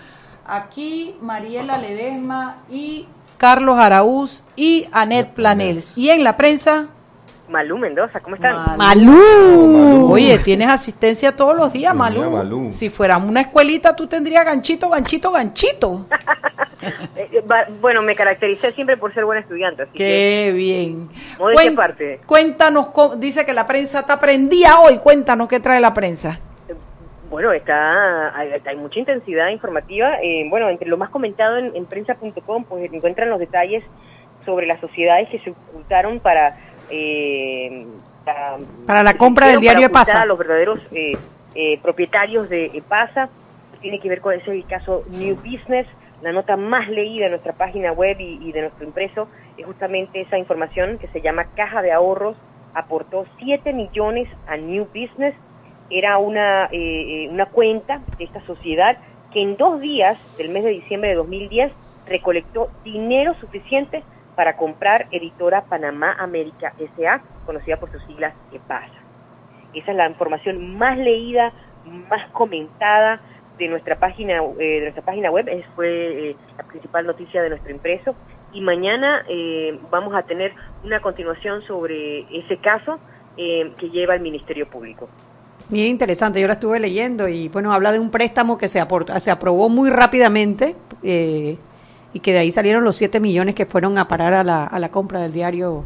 Aquí 0.47 1.15
Mariela 1.23 1.79
Ledesma 1.79 2.59
y 2.71 3.07
Carlos 3.39 3.79
Araúz 3.79 4.43
y 4.55 4.87
Anet 4.93 5.31
Planels. 5.33 5.97
Y 5.99 6.11
en 6.11 6.23
la 6.25 6.37
prensa, 6.37 6.87
Malú 7.49 7.79
Mendoza, 7.79 8.21
¿cómo 8.21 8.35
están? 8.37 8.77
Malú. 8.77 9.13
Malú. 9.13 10.13
Oye, 10.13 10.39
tienes 10.41 10.69
asistencia 10.69 11.35
todos 11.35 11.57
los 11.57 11.73
días, 11.73 11.95
Malú. 11.95 12.73
Si 12.73 12.91
fuéramos 12.91 13.29
una 13.29 13.43
escuelita, 13.43 13.95
tú 13.95 14.07
tendrías 14.07 14.45
ganchito, 14.45 14.89
ganchito, 14.89 15.31
ganchito. 15.33 16.07
Eh, 17.17 17.29
eh, 17.33 17.43
bueno, 17.81 18.03
me 18.03 18.15
caractericé 18.15 18.71
siempre 18.71 18.99
por 18.99 19.13
ser 19.13 19.25
buena 19.25 19.41
estudiante, 19.41 19.83
así 19.83 19.93
que 19.93 19.99
Qué 19.99 20.53
bien. 20.55 21.09
Modestia 21.39 21.71
aparte. 21.71 22.21
Cuéntanos, 22.27 22.89
cómo- 22.89 23.17
dice 23.17 23.47
que 23.47 23.55
la 23.55 23.67
prensa 23.67 24.01
está 24.01 24.21
prendida 24.21 24.79
hoy. 24.81 24.99
Cuéntanos 24.99 25.49
qué 25.49 25.59
trae 25.59 25.81
la 25.81 25.95
prensa. 25.95 26.39
bueno, 27.31 27.51
está 27.53 28.37
hay, 28.39 28.51
hay 28.65 28.77
mucha 28.77 29.01
intensidad 29.01 29.49
informativa. 29.49 30.17
eh, 30.23 30.47
bueno, 30.51 30.69
entre 30.69 30.87
lo 30.87 30.99
más 30.99 31.09
comentado 31.09 31.57
en, 31.57 31.75
en 31.75 31.87
prensa.com, 31.87 32.65
pues 32.65 32.93
encuentran 32.93 33.31
los 33.31 33.41
detalles 33.41 33.83
sobre 34.45 34.67
las 34.67 34.79
sociedades 34.79 35.29
que 35.31 35.41
se 35.41 35.51
ocultaron 35.51 36.21
para 36.21 36.57
eh, 36.91 37.87
para, 38.25 38.57
Para 38.87 39.03
la 39.03 39.17
compra 39.17 39.49
del 39.49 39.61
diario 39.61 39.91
para 39.91 40.03
ocultar 40.03 40.17
Epasa. 40.17 40.23
a 40.23 40.27
los 40.27 40.39
verdaderos 40.39 40.81
eh, 40.93 41.17
eh, 41.55 41.79
propietarios 41.83 42.49
de 42.49 42.67
Epasa. 42.75 43.29
Tiene 43.81 44.01
que 44.01 44.09
ver 44.09 44.21
con 44.21 44.35
ese 44.35 44.63
caso 44.63 45.05
New 45.11 45.37
Business, 45.37 45.87
la 46.23 46.33
nota 46.33 46.57
más 46.57 46.89
leída 46.89 47.27
en 47.27 47.33
nuestra 47.33 47.53
página 47.53 47.93
web 47.93 48.17
y, 48.19 48.39
y 48.43 48.53
de 48.53 48.63
nuestro 48.63 48.85
impreso 48.87 49.29
es 49.57 49.65
justamente 49.65 50.21
esa 50.21 50.39
información 50.39 50.99
que 50.99 51.09
se 51.09 51.21
llama 51.21 51.47
Caja 51.55 51.83
de 51.83 51.93
Ahorros 51.93 52.37
aportó 52.75 53.27
7 53.39 53.73
millones 53.73 54.29
a 54.47 54.57
New 54.57 54.87
Business. 54.87 55.35
Era 55.89 56.19
una, 56.19 56.67
eh, 56.67 56.69
eh, 56.73 57.29
una 57.31 57.47
cuenta 57.47 58.03
de 58.19 58.25
esta 58.25 58.45
sociedad 58.47 58.99
que 59.33 59.41
en 59.41 59.57
dos 59.57 59.81
días 59.81 60.19
del 60.37 60.51
mes 60.51 60.65
de 60.65 60.71
diciembre 60.71 61.11
de 61.11 61.17
2010 61.17 61.73
recolectó 62.07 62.71
dinero 62.85 63.35
suficiente 63.41 64.03
para 64.37 64.57
comprar 64.57 65.09
Editora 65.11 65.65
Panamá 65.65 66.15
América 66.19 66.75
SA, 66.97 67.23
conocida 67.45 67.79
por 67.79 67.91
sus 67.91 68.03
siglas 68.05 68.35
EPASA. 68.53 68.93
Esa 69.75 69.91
es 69.91 69.97
la 69.97 70.09
información 70.09 70.77
más 70.79 70.97
leída, 70.97 71.53
más 72.09 72.31
comentada 72.31 73.21
de 73.59 73.69
nuestra 73.69 73.97
página, 73.99 74.43
eh, 74.59 74.65
de 74.65 74.81
nuestra 74.83 75.03
página 75.03 75.31
web, 75.31 75.49
es, 75.49 75.65
fue 75.75 76.31
eh, 76.31 76.37
la 76.57 76.65
principal 76.65 77.07
noticia 77.07 77.43
de 77.43 77.49
nuestro 77.49 77.73
impreso. 77.73 78.15
Y 78.53 78.61
mañana 78.61 79.25
eh, 79.29 79.79
vamos 79.91 80.15
a 80.15 80.23
tener 80.23 80.53
una 80.85 81.01
continuación 81.01 81.63
sobre 81.63 82.21
ese 82.39 82.59
caso 82.59 82.99
eh, 83.39 83.73
que 83.79 83.91
lleva 83.91 84.15
el 84.15 84.21
Ministerio 84.21 84.67
Público. 84.67 85.09
Bien 85.69 85.89
interesante, 85.89 86.41
yo 86.41 86.47
la 86.47 86.55
estuve 86.55 86.81
leyendo 86.81 87.29
y 87.29 87.49
bueno, 87.49 87.73
habla 87.73 87.93
de 87.93 87.99
un 87.99 88.11
préstamo 88.11 88.57
que 88.57 88.67
se, 88.67 88.81
aportó, 88.81 89.19
se 89.21 89.31
aprobó 89.31 89.69
muy 89.69 89.91
rápidamente 89.91 90.75
eh, 91.03 91.59
y 92.17 92.21
que 92.21 92.33
de 92.33 92.39
ahí 92.39 92.51
salieron 92.51 92.83
los 92.83 92.97
7 92.97 93.21
millones 93.21 93.55
que 93.55 93.67
fueron 93.67 93.99
a 93.99 94.09
parar 94.09 94.33
a 94.33 94.43
la, 94.43 94.65
a 94.65 94.79
la 94.79 94.89
compra 94.91 95.21
del 95.21 95.35
diario 95.35 95.85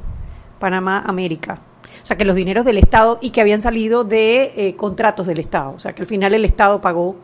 Panamá 0.61 1.03
América. 1.05 1.59
O 2.05 2.07
sea, 2.07 2.17
que 2.17 2.25
los 2.25 2.37
dineros 2.37 2.65
del 2.65 2.79
Estado 2.79 3.19
y 3.21 3.31
que 3.31 3.41
habían 3.41 3.61
salido 3.61 4.05
de 4.05 4.53
eh, 4.57 4.77
contratos 4.77 5.27
del 5.27 5.41
Estado. 5.41 5.73
O 5.73 5.81
sea, 5.81 5.93
que 5.93 6.03
al 6.03 6.07
final 6.07 6.33
el 6.33 6.45
Estado 6.45 6.81
pagó 6.81 7.17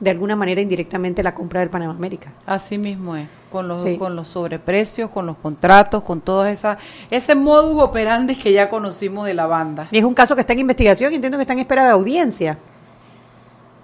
de 0.00 0.10
alguna 0.10 0.34
manera 0.34 0.60
indirectamente 0.60 1.22
la 1.22 1.34
compra 1.36 1.60
del 1.60 1.70
Panamá 1.70 1.92
América. 1.94 2.32
Así 2.46 2.78
mismo 2.78 3.14
es, 3.14 3.28
con 3.48 3.68
los, 3.68 3.80
Sí. 3.80 3.96
con 3.96 4.16
los 4.16 4.26
sobreprecios, 4.26 5.08
con 5.10 5.24
los 5.26 5.36
contratos, 5.36 6.02
con 6.02 6.20
todo 6.20 6.44
esa, 6.44 6.78
ese 7.12 7.36
modus 7.36 7.80
operandi 7.80 8.34
que 8.34 8.52
ya 8.52 8.68
conocimos 8.68 9.24
de 9.24 9.34
la 9.34 9.46
banda. 9.46 9.86
Y 9.92 9.98
es 9.98 10.04
un 10.04 10.14
caso 10.14 10.34
que 10.34 10.40
está 10.40 10.52
en 10.52 10.58
investigación 10.58 11.12
y 11.12 11.14
entiendo 11.14 11.38
que 11.38 11.42
está 11.42 11.52
en 11.52 11.60
espera 11.60 11.84
de 11.84 11.90
audiencia. 11.92 12.58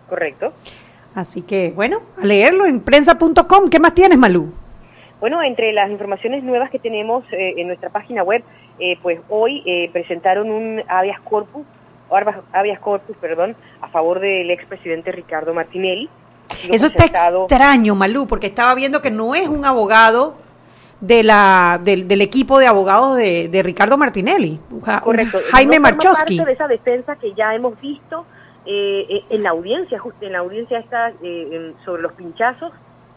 ¿Correcto? 0.09 0.52
Así 1.14 1.43
que, 1.43 1.73
bueno, 1.76 2.00
a 2.21 2.26
leerlo 2.26 2.64
en 2.66 2.81
prensa.com. 2.81 3.69
¿Qué 3.71 3.78
más 3.78 3.95
tienes, 3.95 4.19
Malú? 4.19 4.52
Bueno, 5.25 5.43
entre 5.43 5.73
las 5.73 5.90
informaciones 5.90 6.45
nuevas 6.45 6.69
que 6.71 6.78
tenemos 6.78 7.25
eh, 7.33 7.54
en 7.57 7.69
nuestra 7.69 7.88
página 7.88 8.23
web, 8.23 8.45
eh, 8.78 8.99
pues 9.00 9.21
hoy 9.31 9.62
eh, 9.64 9.88
presentaron 9.90 10.50
un 10.50 10.83
habeas 10.87 11.19
corpus, 11.21 11.64
habeas 12.52 12.78
corpus, 12.81 13.16
perdón, 13.16 13.57
a 13.81 13.88
favor 13.88 14.21
del 14.21 14.50
expresidente 14.50 15.12
Ricardo 15.12 15.54
Martinelli. 15.54 16.11
Eso 16.71 16.88
está 16.88 17.07
extraño, 17.07 17.95
Malú, 17.95 18.26
porque 18.26 18.49
estaba 18.49 18.75
viendo 18.75 19.00
que 19.00 19.11
no 19.11 19.35
es 19.35 19.49
un 19.49 19.64
abogado 19.64 20.35
de 21.00 21.23
la, 21.23 21.81
del, 21.83 22.07
del 22.07 22.21
equipo 22.21 22.59
de 22.59 22.66
abogados 22.66 23.16
de, 23.16 23.49
de 23.49 23.62
Ricardo 23.62 23.97
Martinelli, 23.97 24.61
ja- 24.85 25.00
Correcto. 25.00 25.38
Jaime 25.50 25.76
no 25.76 25.83
Marchowski. 25.85 26.37
parte 26.37 26.50
de 26.50 26.52
esa 26.52 26.69
defensa 26.69 27.16
que 27.16 27.33
ya 27.33 27.54
hemos 27.54 27.81
visto 27.81 28.26
eh, 28.66 29.07
eh, 29.09 29.25
en 29.31 29.43
la 29.43 29.50
audiencia, 29.52 29.99
justo 29.99 30.26
en 30.26 30.33
la 30.33 30.40
audiencia 30.40 30.81
esta 30.81 31.12
eh, 31.23 31.73
sobre 31.83 32.02
los 32.02 32.12
pinchazos, 32.12 32.73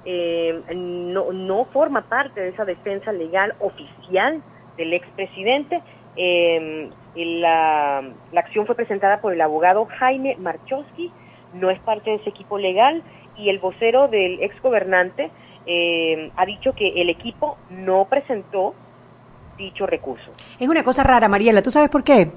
eh, 0.10 0.62
no, 0.74 1.34
no 1.34 1.66
forma 1.66 2.04
parte 2.04 2.40
de 2.40 2.50
esa 2.50 2.64
defensa 2.64 3.12
legal 3.12 3.54
oficial 3.60 4.42
del 4.78 4.94
expresidente. 4.94 5.82
Eh, 6.16 6.90
la, 7.14 8.02
la 8.32 8.40
acción 8.40 8.66
fue 8.66 8.76
presentada 8.76 9.20
por 9.20 9.34
el 9.34 9.42
abogado 9.42 9.86
Jaime 10.00 10.38
Marchowski, 10.40 11.12
no 11.54 11.70
es 11.70 11.80
parte 11.82 12.12
de 12.12 12.16
ese 12.18 12.30
equipo 12.30 12.58
legal 12.58 13.04
y 13.38 13.50
el 13.50 13.60
vocero 13.60 14.08
del 14.08 14.42
exgobernante 14.42 15.30
eh, 15.66 16.32
ha 16.38 16.46
dicho 16.46 16.72
que 16.72 17.02
el 17.02 17.10
equipo 17.10 17.58
no 17.70 18.06
presentó 18.06 18.76
dicho 19.58 19.86
recurso. 19.86 20.32
Es 20.58 20.70
una 20.70 20.84
cosa 20.84 21.04
rara, 21.04 21.28
Mariela. 21.28 21.62
¿Tú 21.62 21.72
sabes 21.72 21.90
por 21.90 22.06
qué? 22.06 22.32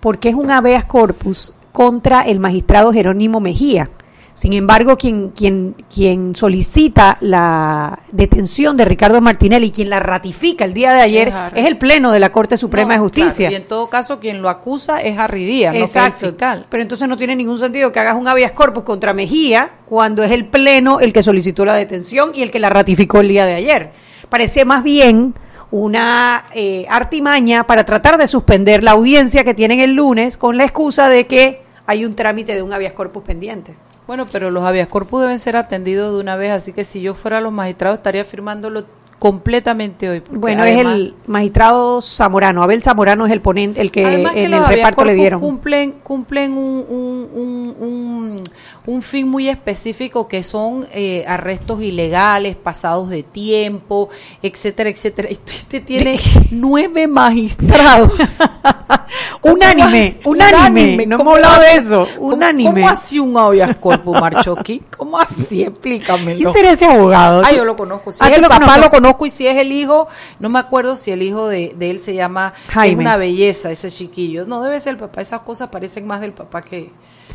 Porque 0.00 0.30
es 0.30 0.34
un 0.34 0.50
habeas 0.50 0.86
corpus 0.86 1.54
contra 1.70 2.22
el 2.22 2.40
magistrado 2.40 2.92
Jerónimo 2.92 3.38
Mejía. 3.38 3.90
Sin 4.34 4.54
embargo, 4.54 4.96
quien, 4.96 5.28
quien, 5.28 5.74
quien 5.92 6.34
solicita 6.34 7.18
la 7.20 7.98
detención 8.12 8.78
de 8.78 8.86
Ricardo 8.86 9.20
Martinelli, 9.20 9.70
quien 9.70 9.90
la 9.90 10.00
ratifica 10.00 10.64
el 10.64 10.72
día 10.72 10.94
de 10.94 11.02
ayer, 11.02 11.32
Es 11.54 11.66
el 11.66 11.76
Pleno 11.76 12.10
de 12.10 12.18
la 12.18 12.32
Corte 12.32 12.56
Suprema 12.56 12.88
No, 12.88 12.94
de 12.94 12.98
Justicia. 13.00 13.48
claro, 13.48 13.52
y 13.52 13.56
en 13.56 13.68
todo 13.68 13.90
caso, 13.90 14.20
quien 14.20 14.40
lo 14.40 14.48
acusa 14.48 15.02
es 15.02 15.18
Harry 15.18 15.44
Díaz, 15.44 15.74
Exacto. 15.74 16.26
el 16.26 16.32
fiscal. 16.32 16.66
Pero 16.70 16.82
entonces 16.82 17.08
no 17.08 17.16
tiene 17.18 17.36
ningún 17.36 17.58
sentido 17.58 17.92
que 17.92 18.00
hagas 18.00 18.16
un 18.16 18.26
habeas 18.26 18.52
corpus 18.52 18.84
contra 18.84 19.12
Mejía 19.12 19.72
cuando 19.86 20.22
es 20.22 20.30
el 20.30 20.46
Pleno 20.46 21.00
el 21.00 21.12
que 21.12 21.22
solicitó 21.22 21.66
la 21.66 21.74
detención 21.74 22.30
y 22.34 22.42
el 22.42 22.50
que 22.50 22.58
la 22.58 22.70
ratificó 22.70 23.20
el 23.20 23.28
día 23.28 23.44
de 23.44 23.54
ayer. 23.54 23.92
Parece 24.30 24.64
más 24.64 24.82
bien 24.82 25.34
una 25.70 26.44
eh, 26.54 26.86
artimaña 26.88 27.66
para 27.66 27.84
tratar 27.84 28.16
de 28.16 28.26
suspender 28.26 28.82
la 28.82 28.92
audiencia 28.92 29.44
que 29.44 29.52
tienen 29.52 29.80
el 29.80 29.92
lunes 29.92 30.38
con 30.38 30.56
la 30.56 30.64
excusa 30.64 31.10
de 31.10 31.26
que 31.26 31.62
hay 31.86 32.04
un 32.06 32.14
trámite 32.14 32.54
de 32.54 32.62
un 32.62 32.72
habeas 32.72 32.94
corpus 32.94 33.22
pendiente. 33.24 33.74
Bueno, 34.12 34.26
pero 34.30 34.50
los 34.50 34.62
habeas 34.62 34.88
corpus 34.88 35.22
deben 35.22 35.38
ser 35.38 35.56
atendidos 35.56 36.12
de 36.12 36.20
una 36.20 36.36
vez, 36.36 36.50
así 36.50 36.74
que 36.74 36.84
si 36.84 37.00
yo 37.00 37.14
fuera 37.14 37.40
los 37.40 37.50
magistrados 37.50 37.96
estaría 37.96 38.26
firmándolo 38.26 38.84
completamente 39.18 40.06
hoy. 40.06 40.22
Bueno, 40.30 40.64
además- 40.64 40.96
es 40.96 41.00
el 41.00 41.14
magistrado 41.26 42.02
Zamorano, 42.02 42.62
Abel 42.62 42.82
Zamorano 42.82 43.24
es 43.24 43.32
el 43.32 43.40
ponente, 43.40 43.80
el 43.80 43.90
que 43.90 44.02
en 44.02 44.50
los 44.50 44.66
el 44.66 44.66
reparto 44.66 45.06
le 45.06 45.14
dieron. 45.14 45.40
Cumplen, 45.40 45.92
cumplen 46.02 46.52
un, 46.52 46.84
un, 46.90 47.28
un, 47.32 47.76
un, 47.80 48.42
un 48.84 49.00
fin 49.00 49.26
muy 49.26 49.48
específico 49.48 50.28
que 50.28 50.42
son 50.42 50.86
eh, 50.92 51.24
arrestos 51.26 51.80
ilegales, 51.80 52.54
pasados 52.54 53.08
de 53.08 53.22
tiempo, 53.22 54.10
etcétera, 54.42 54.90
etcétera. 54.90 55.30
Y 55.30 55.34
usted 55.46 55.82
tiene 55.82 56.20
nueve 56.50 57.06
magistrados. 57.06 58.12
Unánime, 59.42 60.18
¿Cómo- 60.22 60.36
unánime. 60.36 61.06
No 61.06 61.18
¿Cómo 61.18 61.36
hemos 61.36 61.44
hablado 61.44 61.62
de 61.62 61.68
hace- 61.70 61.78
eso. 61.80 62.06
Unánime. 62.20 62.70
¿Cómo 62.82 62.88
así 62.88 63.18
un 63.18 63.36
habeas 63.36 63.76
corpus, 63.76 64.20
Marchoqui? 64.20 64.82
¿Cómo 64.96 65.18
así? 65.18 65.62
Explícamelo. 65.64 66.36
¿Quién 66.38 66.52
sería 66.52 66.72
ese 66.72 66.86
abogado? 66.86 67.42
Ah, 67.44 67.52
yo 67.52 67.64
lo 67.64 67.76
conozco. 67.76 68.12
Si 68.12 68.18
Ah, 68.22 68.26
es 68.28 68.34
¿tú 68.34 68.36
el 68.36 68.42
lo 68.42 68.48
papá, 68.48 68.78
lo 68.78 68.88
conozco. 68.88 69.26
Y 69.26 69.30
si 69.30 69.46
es 69.48 69.56
el 69.56 69.72
hijo, 69.72 70.06
no 70.38 70.48
me 70.48 70.60
acuerdo 70.60 70.94
si 70.94 71.10
el 71.10 71.22
hijo 71.22 71.48
de, 71.48 71.74
de 71.76 71.90
él 71.90 71.98
se 71.98 72.14
llama. 72.14 72.52
Jaime. 72.68 72.94
Es 73.02 73.06
una 73.06 73.16
belleza 73.16 73.70
ese 73.72 73.90
chiquillo. 73.90 74.46
No 74.46 74.62
debe 74.62 74.78
ser 74.78 74.92
el 74.92 74.98
papá. 74.98 75.20
Esas 75.22 75.40
cosas 75.40 75.70
parecen 75.70 76.06
más 76.06 76.20
del 76.20 76.32
papá 76.32 76.62
que, 76.62 76.90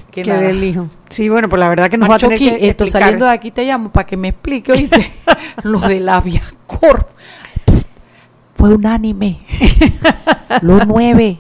que, 0.10 0.24
del 0.24 0.64
hijo. 0.64 0.88
Sí, 1.10 1.28
bueno, 1.28 1.50
pues 1.50 1.60
la 1.60 1.68
verdad 1.68 1.90
que 1.90 1.98
nos 1.98 2.10
va 2.10 2.16
a 2.16 2.20
tener 2.20 2.40
Marchoqui, 2.40 2.58
que 2.58 2.70
esto 2.70 2.86
explicar. 2.86 3.02
saliendo 3.02 3.26
de 3.26 3.32
aquí 3.32 3.52
te 3.52 3.66
llamo 3.66 3.92
para 3.92 4.06
que 4.08 4.16
me 4.16 4.30
explique, 4.30 4.72
oíste. 4.72 5.12
lo 5.64 5.80
de 5.82 6.00
la 6.00 6.22
Viacor. 6.22 7.10
Psst, 7.66 7.88
fue 8.56 8.74
unánime. 8.76 9.42
Lo 10.62 10.84
nueve. 10.86 11.38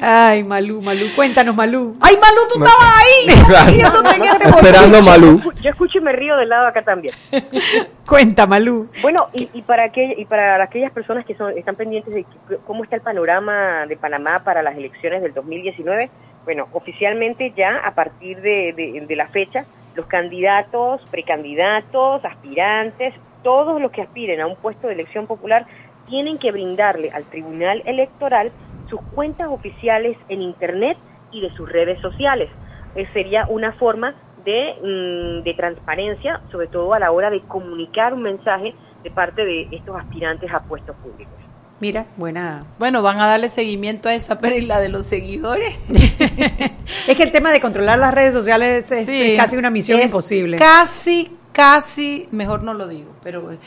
Ay, 0.00 0.42
Malú, 0.42 0.82
Malú, 0.82 1.06
cuéntanos, 1.14 1.54
Malú. 1.54 1.96
Ay, 2.00 2.16
Malu, 2.20 2.40
tú 2.52 2.62
estabas 2.62 2.94
ahí. 2.96 3.44
Claro. 3.46 3.70
riéndote 3.70 4.16
en 4.16 4.24
este 4.24 4.48
Esperando. 4.48 5.02
Malú. 5.02 5.52
Yo 5.62 5.70
escucho 5.70 5.98
y 5.98 6.00
me 6.02 6.12
río 6.12 6.36
del 6.36 6.48
lado 6.48 6.64
de 6.64 6.68
acá 6.70 6.82
también. 6.82 7.14
Cuenta, 8.06 8.46
Malú. 8.46 8.88
Bueno, 9.02 9.28
y, 9.32 9.48
y 9.54 9.62
para 9.62 9.84
aquel- 9.84 10.14
y 10.18 10.24
para 10.26 10.62
aquellas 10.62 10.90
personas 10.92 11.24
que 11.24 11.34
son, 11.34 11.56
están 11.56 11.76
pendientes 11.76 12.12
de 12.12 12.24
que- 12.24 12.56
cómo 12.66 12.84
está 12.84 12.96
el 12.96 13.02
panorama 13.02 13.86
de 13.86 13.96
Panamá 13.96 14.42
para 14.44 14.62
las 14.62 14.76
elecciones 14.76 15.22
del 15.22 15.32
2019, 15.32 16.10
bueno, 16.44 16.68
oficialmente 16.72 17.52
ya 17.56 17.78
a 17.78 17.94
partir 17.94 18.40
de, 18.42 18.72
de- 18.74 19.06
de 19.06 19.16
la 19.16 19.28
fecha, 19.28 19.64
los 19.94 20.06
candidatos, 20.06 21.00
precandidatos, 21.10 22.24
aspirantes, 22.24 23.14
todos 23.42 23.80
los 23.80 23.90
que 23.90 24.02
aspiren 24.02 24.40
a 24.40 24.46
un 24.46 24.56
puesto 24.56 24.86
de 24.88 24.94
elección 24.94 25.26
popular 25.26 25.66
tienen 26.08 26.38
que 26.38 26.52
brindarle 26.52 27.10
al 27.10 27.24
Tribunal 27.24 27.82
Electoral 27.86 28.52
sus 28.88 29.00
cuentas 29.14 29.48
oficiales 29.48 30.16
en 30.28 30.42
Internet 30.42 30.96
y 31.32 31.40
de 31.40 31.54
sus 31.54 31.70
redes 31.70 32.00
sociales. 32.00 32.50
Eh, 32.94 33.06
sería 33.12 33.46
una 33.48 33.72
forma 33.72 34.14
de, 34.44 34.74
mm, 34.82 35.42
de 35.42 35.54
transparencia, 35.54 36.40
sobre 36.52 36.68
todo 36.68 36.94
a 36.94 36.98
la 36.98 37.10
hora 37.10 37.30
de 37.30 37.40
comunicar 37.42 38.14
un 38.14 38.22
mensaje 38.22 38.74
de 39.02 39.10
parte 39.10 39.44
de 39.44 39.68
estos 39.72 39.96
aspirantes 39.96 40.52
a 40.52 40.60
puestos 40.60 40.96
públicos. 40.96 41.34
Mira, 41.80 42.06
buena. 42.16 42.64
Bueno, 42.78 43.02
van 43.02 43.20
a 43.20 43.26
darle 43.26 43.48
seguimiento 43.48 44.08
a 44.08 44.14
esa, 44.14 44.38
pero 44.38 44.56
¿y 44.56 44.62
la 44.62 44.80
de 44.80 44.88
los 44.88 45.06
seguidores? 45.06 45.76
Es 47.08 47.16
que 47.16 47.22
el 47.22 47.32
tema 47.32 47.50
de 47.50 47.60
controlar 47.60 47.98
las 47.98 48.14
redes 48.14 48.32
sociales 48.32 48.90
es, 48.92 49.06
Sí, 49.06 49.32
es 49.32 49.38
casi 49.38 49.56
una 49.56 49.70
misión 49.70 49.98
es 50.00 50.06
imposible. 50.06 50.58
Casi, 50.58 51.36
casi, 51.52 52.28
mejor 52.30 52.62
no 52.62 52.74
lo 52.74 52.86
digo, 52.88 53.13
pero 53.24 53.50
eh, 53.50 53.58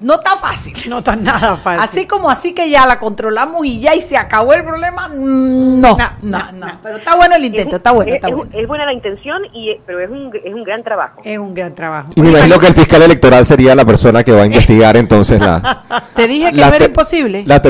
no 0.00 0.14
está 0.14 0.36
fácil. 0.36 0.74
No 0.90 0.98
está 0.98 1.16
nada 1.16 1.56
fácil. 1.56 1.80
Así 1.82 2.06
como 2.06 2.28
así 2.28 2.52
que 2.52 2.68
ya 2.68 2.84
la 2.86 2.98
controlamos 2.98 3.64
y 3.64 3.80
ya 3.80 3.94
y 3.94 4.00
se 4.00 4.16
acabó 4.16 4.52
el 4.52 4.64
problema, 4.64 5.08
mm, 5.08 5.80
no, 5.80 5.96
No, 5.96 6.10
no, 6.22 6.38
no, 6.38 6.52
no. 6.52 6.66
no. 6.66 6.78
Pero 6.82 6.96
está 6.98 7.14
bueno 7.16 7.36
el 7.36 7.44
Es 7.44 7.50
intento, 7.50 7.70
un- 7.70 7.76
está 7.76 7.92
bueno, 7.92 8.10
es, 8.10 8.16
está 8.16 8.28
es- 8.28 8.34
bueno. 8.34 8.50
es 8.52 8.68
buena 8.68 8.84
la 8.84 8.92
intención, 8.92 9.42
y, 9.54 9.70
eh, 9.70 9.80
pero 9.86 10.00
es 10.00 10.10
un, 10.10 10.30
es 10.44 10.52
un 10.54 10.64
gran 10.64 10.82
trabajo. 10.82 11.22
Es 11.24 11.38
un 11.38 11.54
gran 11.54 11.74
trabajo. 11.74 12.10
Y 12.16 12.20
me 12.20 12.30
imagino 12.30 12.58
que 12.58 12.66
el 12.66 12.74
fiscal 12.74 13.02
electoral 13.02 13.46
sería 13.46 13.74
la 13.74 13.84
persona 13.84 14.22
que 14.24 14.32
va 14.32 14.42
a 14.42 14.46
investigar 14.46 14.96
entonces 14.96 15.40
la... 15.40 15.84
Te 16.14 16.26
dije 16.26 16.50
que 16.50 16.56
la 16.60 16.68
no 16.70 16.74
era 16.74 16.84
imposible. 16.86 17.44
La, 17.46 17.62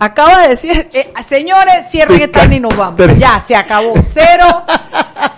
Acaba 0.00 0.42
de 0.42 0.50
decir, 0.50 0.88
eh, 0.92 1.12
señores, 1.24 1.90
cierren 1.90 2.22
esta 2.22 2.44
y 2.44 2.60
nos 2.60 2.76
vamos. 2.76 2.94
Pero- 2.96 3.14
Ya, 3.16 3.40
se 3.40 3.56
acabó. 3.56 3.94
Cero. 4.00 4.62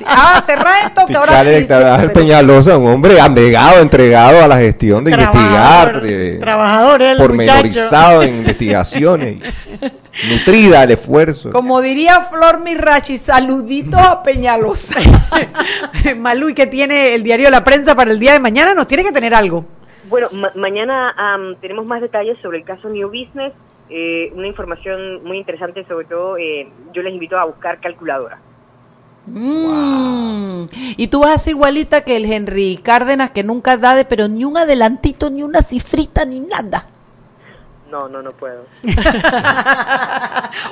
Ah, 0.07 0.39
cerrar 0.43 0.87
esto, 0.87 1.07
que 1.07 1.17
ahora 1.17 1.43
Fiscal 1.43 2.01
sí. 2.03 2.09
Peñalosa, 2.15 2.77
un 2.77 2.89
hombre 2.93 3.19
abnegado, 3.21 3.81
entregado 3.81 4.45
a 4.45 4.49
la 4.49 4.59
gestión 4.59 5.03
de 5.05 5.13
investigar, 5.33 5.89
Trabajador, 5.89 6.03
de- 6.03 6.37
trabajador 6.39 7.03
el 7.03 7.17
pormenorizado 7.19 8.23
en 8.23 8.37
investigaciones, 8.39 9.37
nutrida 10.31 10.85
el 10.85 10.91
esfuerzo. 10.93 11.51
Como 11.51 11.81
diría 11.81 12.21
Flor 12.23 12.61
Mirachi, 12.61 13.19
saluditos 13.19 14.01
a 14.01 14.23
Peñalosa. 14.23 15.01
Malú, 16.17 16.49
¿y 16.51 16.55
qué 16.55 16.67
tiene 16.67 17.15
el 17.15 17.23
diario 17.23 17.51
La 17.51 17.65
Prensa 17.65 17.95
para 17.95 18.11
el 18.11 18.19
día 18.19 18.33
de 18.33 18.41
mañana? 18.41 18.75
Nos 18.75 18.89
tiene 18.89 19.05
que 19.05 19.13
tener 19.13 19.35
algo. 19.35 19.65
Bueno, 20.09 20.29
ma- 20.33 20.53
mañana 20.57 21.15
tenemos 21.61 21.87
más 21.87 22.01
detalles 22.01 22.37
sobre 22.43 22.59
el 22.59 22.65
caso 22.65 22.89
New 22.89 23.09
Business, 23.09 23.53
eh, 23.89 24.31
una 24.35 24.47
información 24.49 25.23
muy 25.25 25.39
interesante, 25.39 25.85
sobre 25.87 26.07
todo 26.07 26.37
eh, 26.37 26.69
yo 26.93 27.03
les 27.03 27.13
invito 27.13 27.39
a 27.39 27.45
buscar 27.45 27.81
calculadora. 27.81 28.39
Mm. 29.27 30.65
Y 30.97 31.09
tú 31.09 31.21
vas 31.21 31.33
así 31.33 31.50
igualita 31.50 32.03
que 32.05 32.17
el 32.17 32.31
Henry 32.31 32.79
Cárdenas, 32.83 33.31
que 33.31 33.43
nunca 33.45 33.77
da 33.77 33.95
de, 33.95 34.05
pero 34.05 34.29
ni 34.29 34.45
un 34.45 34.57
adelantito, 34.57 35.31
ni 35.31 35.43
una 35.43 35.62
cifrita, 35.62 36.25
ni 36.25 36.41
nada. 36.41 36.87
No, 37.91 38.09
no, 38.09 38.23
no 38.23 38.31
puedo. 38.31 38.65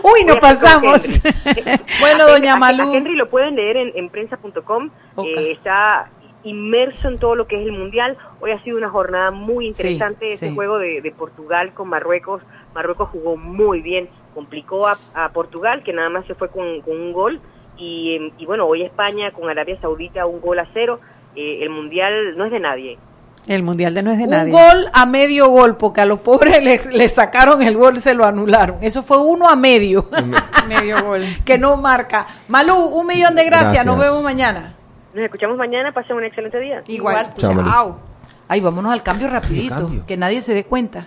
Uy, 0.03 0.25
nos 0.25 0.37
pasamos. 0.39 1.21
Bueno, 2.01 2.25
A- 2.25 2.31
doña 2.31 2.53
a- 2.53 2.57
a 2.57 2.59
Malú. 2.59 2.95
Henry 2.95 3.17
lo 3.17 3.29
pueden 3.29 3.57
leer 3.57 3.77
en, 3.77 3.93
en 3.97 4.09
prensa.com. 4.09 4.91
Eh, 5.25 5.53
está 5.53 6.11
inmerso 6.45 7.09
en 7.09 7.19
todo 7.19 7.35
lo 7.35 7.47
que 7.49 7.61
es 7.61 7.67
el 7.67 7.73
mundial. 7.73 8.17
Hoy 8.41 8.53
ha 8.53 8.63
sido 8.63 8.77
una 8.79 8.89
jornada 8.89 9.31
muy 9.33 9.67
interesante. 9.67 10.37
Sí, 10.37 10.49
sí. 10.49 10.55
juego 10.55 10.79
de, 10.79 11.01
de 11.03 11.11
Portugal 11.11 11.73
con 11.75 11.89
Marruecos. 11.89 12.43
Marruecos 12.75 13.09
jugó 13.11 13.37
muy 13.37 13.81
bien, 13.83 14.09
complicó 14.35 14.87
a, 14.87 14.97
a 15.15 15.31
Portugal, 15.31 15.83
que 15.83 15.93
nada 15.93 16.09
más 16.11 16.25
se 16.27 16.35
fue 16.37 16.49
con, 16.49 16.81
con 16.83 16.97
un 17.01 17.13
gol. 17.13 17.41
Y, 17.79 18.33
y 18.39 18.47
bueno, 18.47 18.67
hoy 18.67 18.83
España 18.83 19.31
con 19.31 19.49
Arabia 19.49 19.79
Saudita 19.81 20.27
un 20.27 20.41
gol 20.41 20.59
a 20.59 20.67
cero. 20.75 21.01
Eh, 21.37 21.61
el 21.63 21.71
mundial 21.71 22.37
no 22.37 22.45
es 22.45 22.51
de 22.51 22.61
nadie. 22.61 22.99
El 23.47 23.63
mundial 23.63 23.95
de 23.95 24.03
no 24.03 24.11
es 24.11 24.19
de 24.19 24.25
Un 24.25 24.31
nadie. 24.31 24.53
gol 24.53 24.87
a 24.93 25.07
medio 25.07 25.49
gol, 25.49 25.77
porque 25.77 26.01
a 26.03 26.05
los 26.05 26.19
pobres 26.21 26.63
les, 26.63 26.87
les 26.95 27.15
sacaron 27.15 27.63
el 27.63 27.77
gol, 27.77 27.97
se 27.99 28.13
lo 28.13 28.25
anularon. 28.25 28.77
Eso 28.83 29.03
fue 29.03 29.17
uno 29.25 29.49
a 29.49 29.57
medio, 29.57 30.07
Medio 30.69 31.03
gol. 31.03 31.23
que 31.47 31.57
no 31.57 31.77
marca. 31.77 32.27
Malú, 32.49 32.75
un 32.77 33.07
millón 33.07 33.35
de 33.35 33.45
gracias, 33.45 33.87
nos 33.87 33.99
vemos 33.99 34.23
mañana. 34.23 34.75
Nos 35.15 35.25
escuchamos 35.25 35.57
mañana. 35.57 35.93
Pasen 35.93 36.17
un 36.17 36.25
excelente 36.25 36.59
día. 36.61 36.83
Igual. 36.89 37.27
Chao, 37.37 37.55
Malú. 37.55 37.71
Chao. 37.71 37.99
Ay, 38.49 38.61
vámonos 38.61 38.93
al 38.93 39.03
cambio 39.03 39.29
rapidito, 39.29 39.75
cambio? 39.77 40.05
que 40.07 40.17
nadie 40.17 40.41
se 40.41 40.53
dé 40.55 40.65
cuenta. 40.65 41.07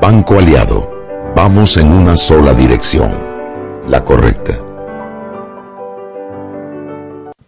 Banco 0.00 0.38
Aliado, 0.38 0.90
vamos 1.34 1.76
en 1.78 1.90
una 1.90 2.16
sola 2.16 2.52
dirección, 2.52 3.12
la 3.88 4.04
correcta. 4.04 4.60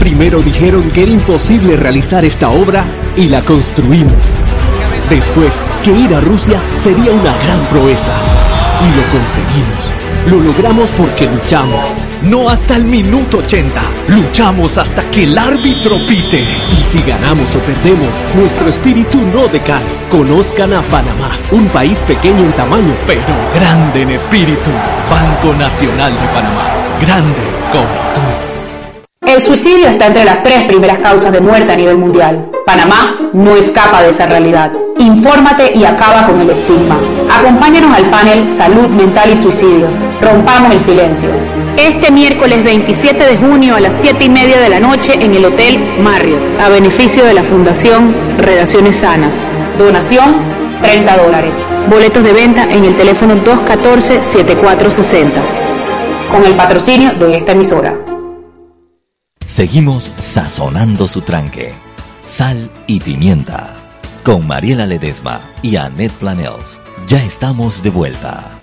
Primero 0.00 0.42
dijeron 0.42 0.90
que 0.90 1.04
era 1.04 1.12
imposible 1.12 1.76
realizar 1.76 2.24
esta 2.24 2.48
obra 2.48 2.84
y 3.16 3.28
la 3.28 3.42
construimos. 3.42 4.38
Después, 5.08 5.62
que 5.82 5.92
ir 5.92 6.14
a 6.14 6.20
Rusia 6.20 6.60
sería 6.76 7.12
una 7.12 7.34
gran 7.38 7.64
proeza. 7.68 8.12
Y 8.82 8.90
lo 8.96 9.04
conseguimos. 9.18 10.03
Lo 10.26 10.40
logramos 10.40 10.90
porque 10.92 11.26
luchamos. 11.26 11.94
No 12.22 12.48
hasta 12.48 12.76
el 12.76 12.84
minuto 12.86 13.38
80. 13.38 13.80
Luchamos 14.08 14.78
hasta 14.78 15.02
que 15.10 15.24
el 15.24 15.36
árbitro 15.36 15.96
pite. 16.06 16.42
Y 16.76 16.80
si 16.80 17.02
ganamos 17.02 17.54
o 17.54 17.58
perdemos, 17.58 18.14
nuestro 18.34 18.70
espíritu 18.70 19.18
no 19.26 19.48
decae. 19.48 19.84
Conozcan 20.10 20.72
a 20.72 20.80
Panamá, 20.82 21.30
un 21.50 21.68
país 21.68 21.98
pequeño 22.06 22.42
en 22.42 22.52
tamaño, 22.52 22.96
pero 23.06 23.34
grande 23.54 24.02
en 24.02 24.10
espíritu. 24.12 24.70
Banco 25.10 25.54
Nacional 25.58 26.12
de 26.12 26.26
Panamá. 26.28 26.72
Grande 27.02 27.42
como 27.70 27.84
tú. 28.14 29.30
El 29.30 29.42
suicidio 29.42 29.88
está 29.88 30.06
entre 30.06 30.24
las 30.24 30.42
tres 30.42 30.64
primeras 30.64 31.00
causas 31.00 31.32
de 31.32 31.40
muerte 31.40 31.72
a 31.72 31.76
nivel 31.76 31.98
mundial. 31.98 32.50
Panamá 32.64 33.18
no 33.34 33.56
escapa 33.56 34.02
de 34.02 34.08
esa 34.08 34.26
realidad. 34.26 34.72
Infórmate 35.04 35.72
y 35.74 35.84
acaba 35.84 36.26
con 36.26 36.40
el 36.40 36.48
estigma. 36.48 36.96
Acompáñanos 37.30 37.94
al 37.94 38.08
panel 38.08 38.48
Salud 38.48 38.88
Mental 38.88 39.30
y 39.30 39.36
Suicidios. 39.36 39.96
Rompamos 40.22 40.72
el 40.72 40.80
silencio. 40.80 41.28
Este 41.76 42.10
miércoles 42.10 42.64
27 42.64 43.22
de 43.22 43.36
junio 43.36 43.76
a 43.76 43.80
las 43.80 44.00
7 44.00 44.24
y 44.24 44.30
media 44.30 44.58
de 44.60 44.70
la 44.70 44.80
noche 44.80 45.12
en 45.22 45.34
el 45.34 45.44
Hotel 45.44 45.78
Marriott, 46.02 46.58
a 46.58 46.70
beneficio 46.70 47.22
de 47.22 47.34
la 47.34 47.42
Fundación 47.42 48.14
Relaciones 48.38 48.96
Sanas. 48.96 49.36
Donación 49.76 50.36
30 50.80 51.16
dólares. 51.22 51.58
Boletos 51.90 52.24
de 52.24 52.32
venta 52.32 52.64
en 52.64 52.86
el 52.86 52.96
teléfono 52.96 53.34
214-7460. 53.44 55.32
Con 56.30 56.46
el 56.46 56.56
patrocinio 56.56 57.12
de 57.12 57.36
esta 57.36 57.52
emisora. 57.52 57.94
Seguimos 59.46 60.10
sazonando 60.18 61.06
su 61.06 61.20
tranque. 61.20 61.74
Sal 62.24 62.70
y 62.86 63.00
pimienta. 63.00 63.83
Con 64.24 64.46
Mariela 64.46 64.86
Ledesma 64.86 65.42
y 65.60 65.76
Annette 65.76 66.14
Planels. 66.14 66.80
Ya 67.06 67.22
estamos 67.22 67.82
de 67.82 67.90
vuelta. 67.90 68.62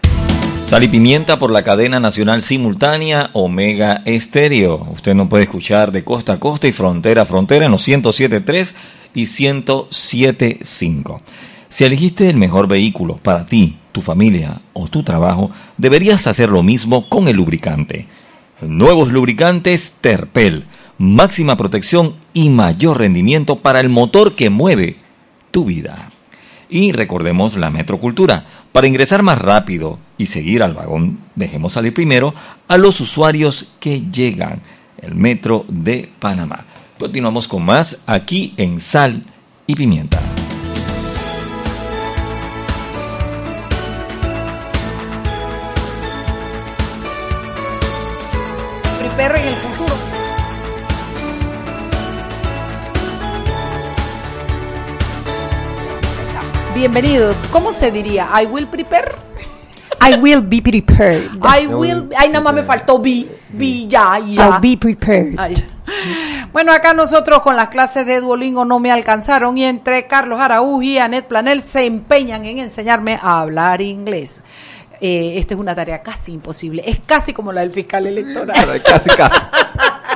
Sal 0.66 0.82
y 0.84 0.88
pimienta 0.88 1.38
por 1.38 1.52
la 1.52 1.62
cadena 1.64 2.00
nacional 2.00 2.42
simultánea 2.42 3.30
Omega 3.34 4.02
Estéreo. 4.06 4.88
Usted 4.92 5.14
nos 5.14 5.28
puede 5.28 5.44
escuchar 5.44 5.92
de 5.92 6.04
costa 6.04 6.34
a 6.34 6.40
costa 6.40 6.68
y 6.68 6.72
frontera 6.72 7.22
a 7.22 7.26
frontera 7.26 7.68
en 7.68 7.72
los 7.72 7.88
107.3 7.88 8.74
y 9.14 9.26
107.5. 9.26 11.22
Si 11.70 11.84
elegiste 11.84 12.28
el 12.28 12.38
mejor 12.38 12.68
vehículo 12.68 13.18
para 13.18 13.46
ti, 13.46 13.78
tu 13.92 14.02
familia 14.02 14.62
o 14.74 14.88
tu 14.88 15.04
trabajo, 15.04 15.52
deberías 15.78 16.26
hacer 16.26 16.50
lo 16.50 16.64
mismo 16.64 17.08
con 17.08 17.28
el 17.28 17.36
lubricante. 17.36 18.08
Nuevos 18.62 19.12
lubricantes 19.12 19.94
Terpel. 20.02 20.66
Máxima 20.98 21.56
protección 21.56 22.16
y 22.34 22.50
mayor 22.50 22.98
rendimiento 22.98 23.58
para 23.58 23.80
el 23.80 23.90
motor 23.90 24.34
que 24.34 24.50
mueve 24.50 24.98
tu 25.52 25.66
vida. 25.66 26.12
Y 26.70 26.94
recordemos 26.94 27.58
la 27.58 27.70
metrocultura. 27.70 28.46
Para 28.72 28.88
ingresar 28.88 29.22
más 29.24 29.38
rápido 29.38 30.00
y 30.18 30.28
seguir 30.28 30.64
al 30.64 30.74
vagón, 30.74 31.20
dejemos 31.36 31.74
salir 31.74 31.94
primero 31.94 32.34
a 32.68 32.78
los 32.78 33.02
usuarios 33.02 33.74
que 33.80 34.02
llegan. 34.10 34.62
El 34.98 35.16
metro 35.16 35.66
de 35.68 36.10
Panamá. 36.20 36.66
Continuamos 36.98 37.48
con 37.48 37.66
más 37.66 38.04
aquí 38.06 38.54
en 38.58 38.80
Sal 38.80 39.24
y 39.68 39.76
Pimienta. 39.76 40.22
El 49.02 49.71
Bienvenidos. 56.82 57.38
¿Cómo 57.52 57.74
se 57.74 57.92
diría? 57.92 58.28
I 58.42 58.48
will 58.48 58.66
prepare. 58.66 59.12
I 60.02 60.16
will 60.16 60.42
be 60.42 60.60
prepared. 60.64 61.30
I 61.44 61.68
will. 61.68 62.10
Ay, 62.18 62.30
nada 62.30 62.42
más 62.42 62.56
me 62.56 62.64
faltó 62.64 62.98
be. 62.98 63.28
Be 63.50 63.86
ya, 63.86 64.18
ya. 64.18 64.48
I'll 64.48 64.60
be 64.60 64.76
prepared. 64.76 65.36
Ay. 65.38 65.54
Bueno, 66.52 66.74
acá 66.74 66.96
nosotros 66.96 67.44
con 67.44 67.56
las 67.56 67.68
clases 67.68 68.08
de 68.08 68.20
Duolingo 68.20 68.66
no 68.66 68.80
me 68.80 68.92
alcanzaron 68.92 69.60
y 69.60 69.66
entre 69.66 70.08
Carlos 70.08 70.40
Araúj 70.42 70.82
y 70.82 70.98
Anet 70.98 71.28
Planel 71.28 71.62
se 71.62 71.86
empeñan 71.86 72.46
en 72.46 72.58
enseñarme 72.58 73.20
a 73.22 73.42
hablar 73.42 73.80
inglés. 73.82 74.42
Eh, 75.00 75.34
esta 75.38 75.54
es 75.54 75.60
una 75.60 75.76
tarea 75.76 76.02
casi 76.02 76.34
imposible, 76.34 76.82
es 76.84 77.00
casi 77.06 77.32
como 77.32 77.54
la 77.54 77.62
del 77.62 77.70
fiscal 77.70 78.08
electoral. 78.08 78.82
Casi, 78.82 79.12
casi. 79.12 79.40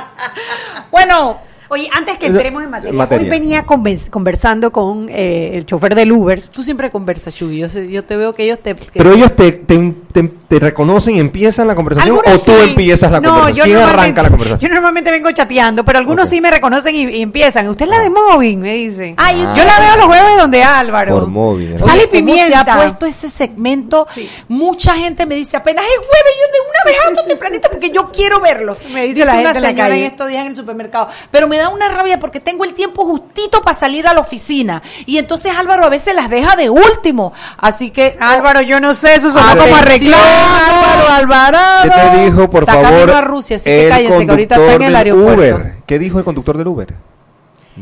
bueno, 0.90 1.38
Oye, 1.68 1.88
antes 1.92 2.18
que 2.18 2.26
entremos 2.26 2.62
en 2.62 2.70
materia, 2.70 3.08
hoy 3.24 3.28
venía 3.30 3.64
conven- 3.66 4.08
conversando 4.10 4.70
con 4.70 5.08
eh, 5.08 5.56
el 5.56 5.66
chofer 5.66 5.94
del 5.94 6.12
Uber. 6.12 6.42
tú 6.42 6.62
siempre 6.62 6.90
conversas, 6.90 7.34
Chuy. 7.34 7.58
Yo, 7.58 7.68
sé- 7.68 7.90
yo 7.90 8.04
te 8.04 8.16
veo 8.16 8.34
que 8.34 8.44
ellos 8.44 8.60
te... 8.60 8.74
que- 8.76 8.86
Pero 8.98 9.12
ellos 9.12 9.34
te, 9.34 9.52
te, 9.52 9.94
te- 10.12 10.22
te 10.48 10.58
reconocen 10.60 11.16
y 11.16 11.20
empiezan 11.20 11.66
la 11.66 11.74
conversación 11.74 12.16
Algunos 12.16 12.42
o 12.42 12.44
tú 12.44 12.52
sí. 12.52 12.68
empiezas 12.70 13.10
la 13.10 13.20
No, 13.20 13.30
conversación. 13.30 13.56
yo 13.56 13.64
¿Quién 13.64 13.88
arranca 13.88 14.22
la 14.22 14.28
conversación? 14.30 14.60
Yo 14.70 14.74
normalmente 14.74 15.10
vengo 15.10 15.30
chateando, 15.32 15.84
pero 15.84 15.98
algunos 15.98 16.28
sí 16.28 16.40
me 16.40 16.50
reconocen 16.50 16.94
y, 16.94 17.02
y 17.04 17.22
empiezan. 17.22 17.68
Usted 17.68 17.84
es 17.86 17.90
la 17.90 17.98
de 18.00 18.10
Móvil, 18.10 18.56
me 18.58 18.72
dicen. 18.74 19.14
Ay, 19.18 19.40
yo 19.40 19.64
la 19.64 19.78
veo 19.80 19.96
los 19.96 20.06
jueves 20.06 20.36
donde 20.38 20.62
Álvaro. 20.62 21.14
Por 21.18 21.26
móvil. 21.28 21.72
¿no? 21.72 21.78
Sal 21.78 21.96
y 21.96 22.00
Oye, 22.00 22.08
¿cómo 22.08 22.10
pimienta. 22.26 22.64
se 22.64 22.70
ha 22.70 22.76
puesto 22.76 23.06
ese 23.06 23.28
segmento? 23.28 24.06
Sí. 24.12 24.28
Mucha 24.48 24.94
gente 24.94 25.26
me 25.26 25.34
dice, 25.34 25.56
apenas 25.56 25.84
es 25.84 25.96
jueves, 25.98 26.32
yo 26.40 26.52
de 26.52 26.60
una 26.70 26.84
vez 26.86 26.96
alto 27.08 27.22
tempranito 27.28 27.68
porque 27.70 27.90
yo 27.90 28.06
quiero 28.06 28.40
verlo. 28.40 28.76
Me 28.92 29.02
dice 29.02 29.14
dice 29.14 29.26
la 29.26 29.32
una 29.32 29.42
gente 29.42 29.58
en 29.58 29.62
la 29.62 29.68
señora 29.70 29.96
en 29.96 30.04
estos 30.04 30.28
días 30.28 30.42
en 30.42 30.50
el 30.50 30.56
supermercado. 30.56 31.08
Pero 31.30 31.48
me 31.48 31.58
da 31.58 31.68
una 31.70 31.88
rabia 31.88 32.18
porque 32.20 32.40
tengo 32.40 32.64
el 32.64 32.72
tiempo 32.74 33.04
justito 33.04 33.62
para 33.62 33.76
salir 33.76 34.06
a 34.06 34.14
la 34.14 34.20
oficina. 34.20 34.82
Y 35.06 35.18
entonces 35.18 35.52
Álvaro 35.56 35.84
a 35.84 35.88
veces 35.88 36.14
las 36.14 36.30
deja 36.30 36.54
de 36.56 36.70
último. 36.70 37.32
Así 37.58 37.90
que... 37.90 38.16
Álvaro, 38.20 38.60
yo 38.60 38.78
no 38.80 38.94
sé, 38.94 39.14
eso 39.16 39.28
Atención, 39.30 39.58
como 39.58 39.76
arreglado. 39.76 40.35
Álvaro 40.36 41.08
Alvarado. 41.12 41.82
¿Qué 41.82 41.90
te 42.18 42.24
dijo, 42.26 42.50
por 42.50 42.62
Está 42.64 42.80
favor? 42.82 43.10
a 43.10 43.20
Rusia, 43.20 43.56
así 43.56 43.70
que 43.70 43.88
cállense, 43.88 44.24
que 44.26 44.30
ahorita 44.30 44.54
está 44.56 44.74
en 44.74 44.82
el 44.82 44.96
aeropuerto. 44.96 45.34
Uber. 45.56 45.72
¿Qué 45.86 45.98
dijo 45.98 46.18
el 46.18 46.24
conductor 46.24 46.56
del 46.58 46.68
Uber? 46.68 46.94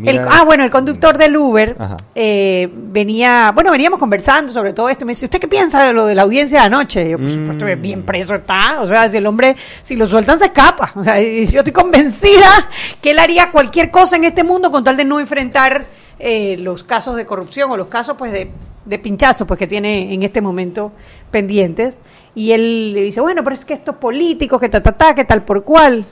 El- 0.03 0.19
ah, 0.29 0.43
bueno, 0.45 0.65
el 0.65 0.73
conductor 0.73 1.17
del 1.17 1.37
Uber 1.37 1.77
eh, 2.17 2.69
venía, 2.73 3.53
bueno, 3.55 3.71
veníamos 3.71 4.01
conversando 4.01 4.53
sobre 4.53 4.73
todo 4.73 4.89
esto. 4.89 5.07
Me 5.07 5.13
dice, 5.13 5.27
¿usted 5.27 5.39
qué 5.39 5.47
piensa 5.47 5.85
de 5.85 5.93
lo 5.93 6.05
de 6.07 6.17
la 6.17 6.23
audiencia 6.23 6.59
de 6.61 6.67
anoche? 6.67 7.09
Yo, 7.11 7.17
por 7.19 7.31
supuesto, 7.31 7.65
bien 7.79 8.03
preso 8.03 8.35
está. 8.35 8.81
O 8.81 8.89
sea, 8.89 9.09
si 9.09 9.19
el 9.19 9.27
hombre, 9.27 9.55
si 9.83 9.95
lo 9.95 10.05
sueltan, 10.07 10.37
se 10.37 10.47
escapa. 10.47 10.91
O 10.97 11.05
sea, 11.05 11.21
yo 11.23 11.61
estoy 11.61 11.73
convencida 11.73 12.69
que 13.01 13.13
él 13.13 13.21
haría 13.21 13.53
cualquier 13.53 13.93
cosa 13.93 14.17
en 14.17 14.25
este 14.25 14.43
mundo 14.43 14.73
con 14.73 14.83
tal 14.83 14.97
de 14.97 15.05
no 15.05 15.21
enfrentar 15.21 15.85
eh, 16.19 16.57
los 16.59 16.83
casos 16.83 17.15
de 17.15 17.25
corrupción 17.25 17.71
o 17.71 17.77
los 17.77 17.87
casos, 17.87 18.17
pues, 18.19 18.33
de, 18.33 18.51
de 18.85 18.99
pinchazo, 18.99 19.47
pues, 19.47 19.59
que 19.59 19.67
tiene 19.67 20.13
en 20.13 20.23
este 20.23 20.41
momento 20.41 20.93
pendientes. 21.31 22.01
Y 22.35 22.53
él 22.53 22.93
le 22.93 23.03
dice, 23.03 23.21
bueno, 23.21 23.43
pero 23.45 23.55
es 23.55 23.65
que 23.65 23.75
estos 23.75 23.97
políticos, 23.97 24.61
que 24.61 24.69
ta, 24.69 24.83
ta, 24.83 24.93
ta, 24.93 25.15
que 25.15 25.25
tal 25.25 25.45
por 25.45 25.65
cual. 25.65 26.05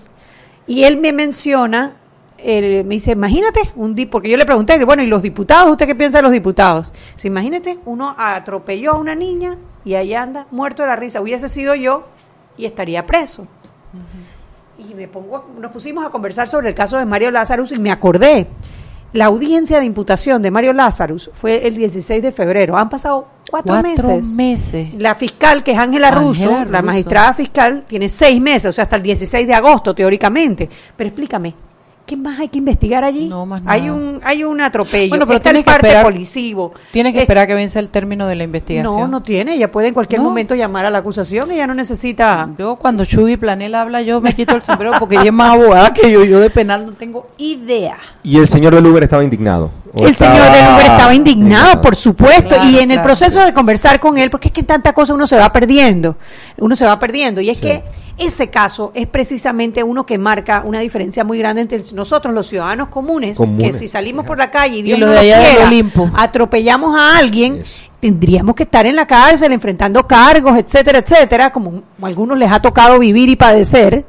Y 0.67 0.85
él 0.85 0.97
me 0.97 1.13
menciona, 1.13 1.97
eh, 2.39 2.83
me 2.87 2.95
dice, 2.95 3.13
imagínate, 3.13 3.61
un 3.77 3.95
di 3.95 4.07
porque 4.07 4.29
yo 4.29 4.37
le 4.37 4.47
pregunté, 4.47 4.83
bueno, 4.85 5.03
¿y 5.03 5.07
los 5.07 5.23
diputados? 5.23 5.71
¿Usted 5.71 5.87
qué 5.87 5.95
piensa 5.95 6.19
de 6.19 6.23
los 6.23 6.33
diputados? 6.33 6.93
Dice, 7.15 7.29
imagínate, 7.29 7.79
uno 7.85 8.15
atropelló 8.17 8.93
a 8.93 8.99
una 8.99 9.15
niña 9.15 9.59
y 9.85 9.95
ahí 9.95 10.15
anda, 10.15 10.47
muerto 10.51 10.83
de 10.83 10.89
la 10.89 10.97
risa. 10.97 11.21
Hubiese 11.21 11.49
sido 11.49 11.75
yo 11.75 12.05
y 12.57 12.65
estaría 12.65 13.05
preso. 13.07 13.47
Y 14.79 14.95
me 14.95 15.09
pongo, 15.09 15.51
nos 15.59 15.71
pusimos 15.71 16.05
a 16.05 16.11
conversar 16.11 16.49
sobre 16.49 16.69
el 16.69 16.75
caso 16.75 16.97
de 16.97 17.05
Mario 17.05 17.31
Lazarus 17.31 17.73
y 17.73 17.79
me 17.79 17.91
acordé. 17.91 18.47
La 19.13 19.27
audiencia 19.27 19.79
de 19.79 19.85
imputación 19.85 20.41
de 20.41 20.51
Mario 20.51 20.73
Lazarus 20.73 21.31
fue 21.35 21.67
el 21.67 21.75
16 21.77 22.23
de 22.23 22.33
febrero. 22.33 22.77
Han 22.79 22.89
pasado 22.89 23.29
cuatro, 23.51 23.75
Cuatro 23.75 24.09
meses. 24.17 24.27
meses. 24.37 24.95
La 24.99 25.15
fiscal, 25.15 25.63
que 25.63 25.73
es 25.73 25.79
Ángela 25.79 26.11
Russo, 26.11 26.65
la 26.65 26.81
magistrada 26.81 27.35
fiscal, 27.35 27.85
tiene 27.87 28.09
seis 28.09 28.41
meses, 28.41 28.71
o 28.71 28.73
sea, 28.73 28.85
hasta 28.85 28.97
el 28.97 29.03
16 29.03 29.47
de 29.47 29.55
agosto, 29.55 29.95
teóricamente. 29.95 30.69
Pero 30.97 31.09
explícame, 31.09 31.55
¿qué 32.13 32.17
más 32.17 32.39
hay 32.41 32.49
que 32.49 32.59
investigar 32.59 33.05
allí? 33.05 33.29
No, 33.29 33.47
más 33.47 33.63
hay 33.67 33.83
nada. 33.83 33.93
un 33.95 34.21
hay 34.23 34.45
un 34.45 34.61
atropello, 34.61 35.09
Bueno, 35.09 35.27
pero 35.27 35.39
está 35.39 35.51
el 35.51 35.55
tienes 35.57 35.65
que 35.65 35.71
parte 35.71 35.87
esperar- 35.89 36.05
policivo. 36.05 36.73
Tienes 36.91 37.13
que 37.13 37.19
Es- 37.19 37.23
esperar 37.23 37.47
que 37.47 37.55
vence 37.55 37.79
el 37.79 37.89
término 37.89 38.27
de 38.27 38.35
la 38.37 38.45
investigación. 38.45 38.95
No, 39.01 39.09
no 39.09 39.23
tiene, 39.23 39.55
ella 39.55 39.71
puede 39.71 39.89
en 39.89 39.95
cualquier 39.95 40.21
No. 40.21 40.29
momento 40.29 40.55
llamar 40.55 40.85
a 40.85 40.91
la 40.91 40.99
acusación, 40.99 41.51
ella 41.51 41.67
no 41.67 41.75
necesita... 41.75 42.51
Yo 42.59 42.77
cuando 42.77 43.05
Chuy 43.05 43.37
Planel 43.37 43.75
habla, 43.75 44.03
yo 44.03 44.21
me 44.21 44.35
quito 44.35 44.55
el 44.57 44.63
sombrero 44.63 44.93
porque 44.99 45.15
ella 45.15 45.25
es 45.27 45.33
más 45.33 45.55
abogada 45.55 45.93
que 45.93 46.11
yo. 46.11 46.25
Yo 46.25 46.39
de 46.41 46.51
penal 46.51 46.85
no 46.87 46.93
tengo 46.93 47.29
idea. 47.39 47.97
Y 48.23 48.37
el 48.39 48.47
señor 48.49 48.75
del 48.75 48.87
Uber 48.87 49.03
estaba 49.03 49.25
indignado. 49.25 49.71
¿O 49.95 50.07
El 50.07 50.17
señor 50.17 50.51
del 50.51 50.75
Uber 50.75 50.87
estaba 50.87 51.15
indignado, 51.15 51.83
por 51.83 51.97
supuesto, 51.97 52.49
Claro, 52.49 52.71
y 52.71 52.79
en 52.79 52.91
el 52.91 53.03
proceso 53.03 53.41
de 53.45 53.53
conversar 53.53 54.01
con 54.01 54.17
él, 54.17 54.31
porque 54.31 54.49
es 54.49 54.55
que 54.55 54.63
tanta 54.63 54.95
cosa 54.95 55.13
uno 55.13 55.27
se 55.27 55.37
va 55.37 55.53
perdiendo, 55.53 56.17
uno 56.57 56.77
se 56.77 56.87
va 56.87 56.99
perdiendo, 56.99 57.43
y 57.43 57.51
es 57.51 57.59
que 57.59 57.85
ese 58.17 58.49
caso 58.49 58.91
es 58.95 59.07
precisamente 59.07 59.83
uno 59.83 60.07
que 60.07 60.17
marca 60.17 60.63
una 60.65 60.81
diferencia 60.81 61.25
muy 61.25 61.39
grande 61.39 61.61
entre 61.61 61.83
nosotros, 61.95 62.33
los 62.33 62.47
ciudadanos 62.47 62.89
comunes, 62.89 63.37
Comunes, 63.37 63.67
que 63.67 63.73
si 63.79 63.87
salimos 63.87 64.25
por 64.25 64.39
la 64.39 64.51
calle 64.51 64.79
y 64.79 64.83
Dios 64.83 64.99
lo 64.99 65.09
quiera, 65.09 65.67
Olimpo. 65.67 66.11
atropellamos 66.15 66.99
a 66.99 67.19
alguien, 67.19 67.63
tendríamos 68.01 68.55
que 68.55 68.63
estar 68.63 68.87
en 68.87 68.97
la 68.97 69.07
cárcel 69.07 69.53
enfrentando 69.53 70.07
cargos, 70.07 70.57
etcétera, 70.57 71.01
etcétera, 71.01 71.53
como 71.53 71.83
a 72.01 72.07
algunos 72.07 72.39
les 72.39 72.51
ha 72.51 72.63
tocado 72.63 72.99
vivir 72.99 73.29
y 73.29 73.37
padecer, 73.37 74.07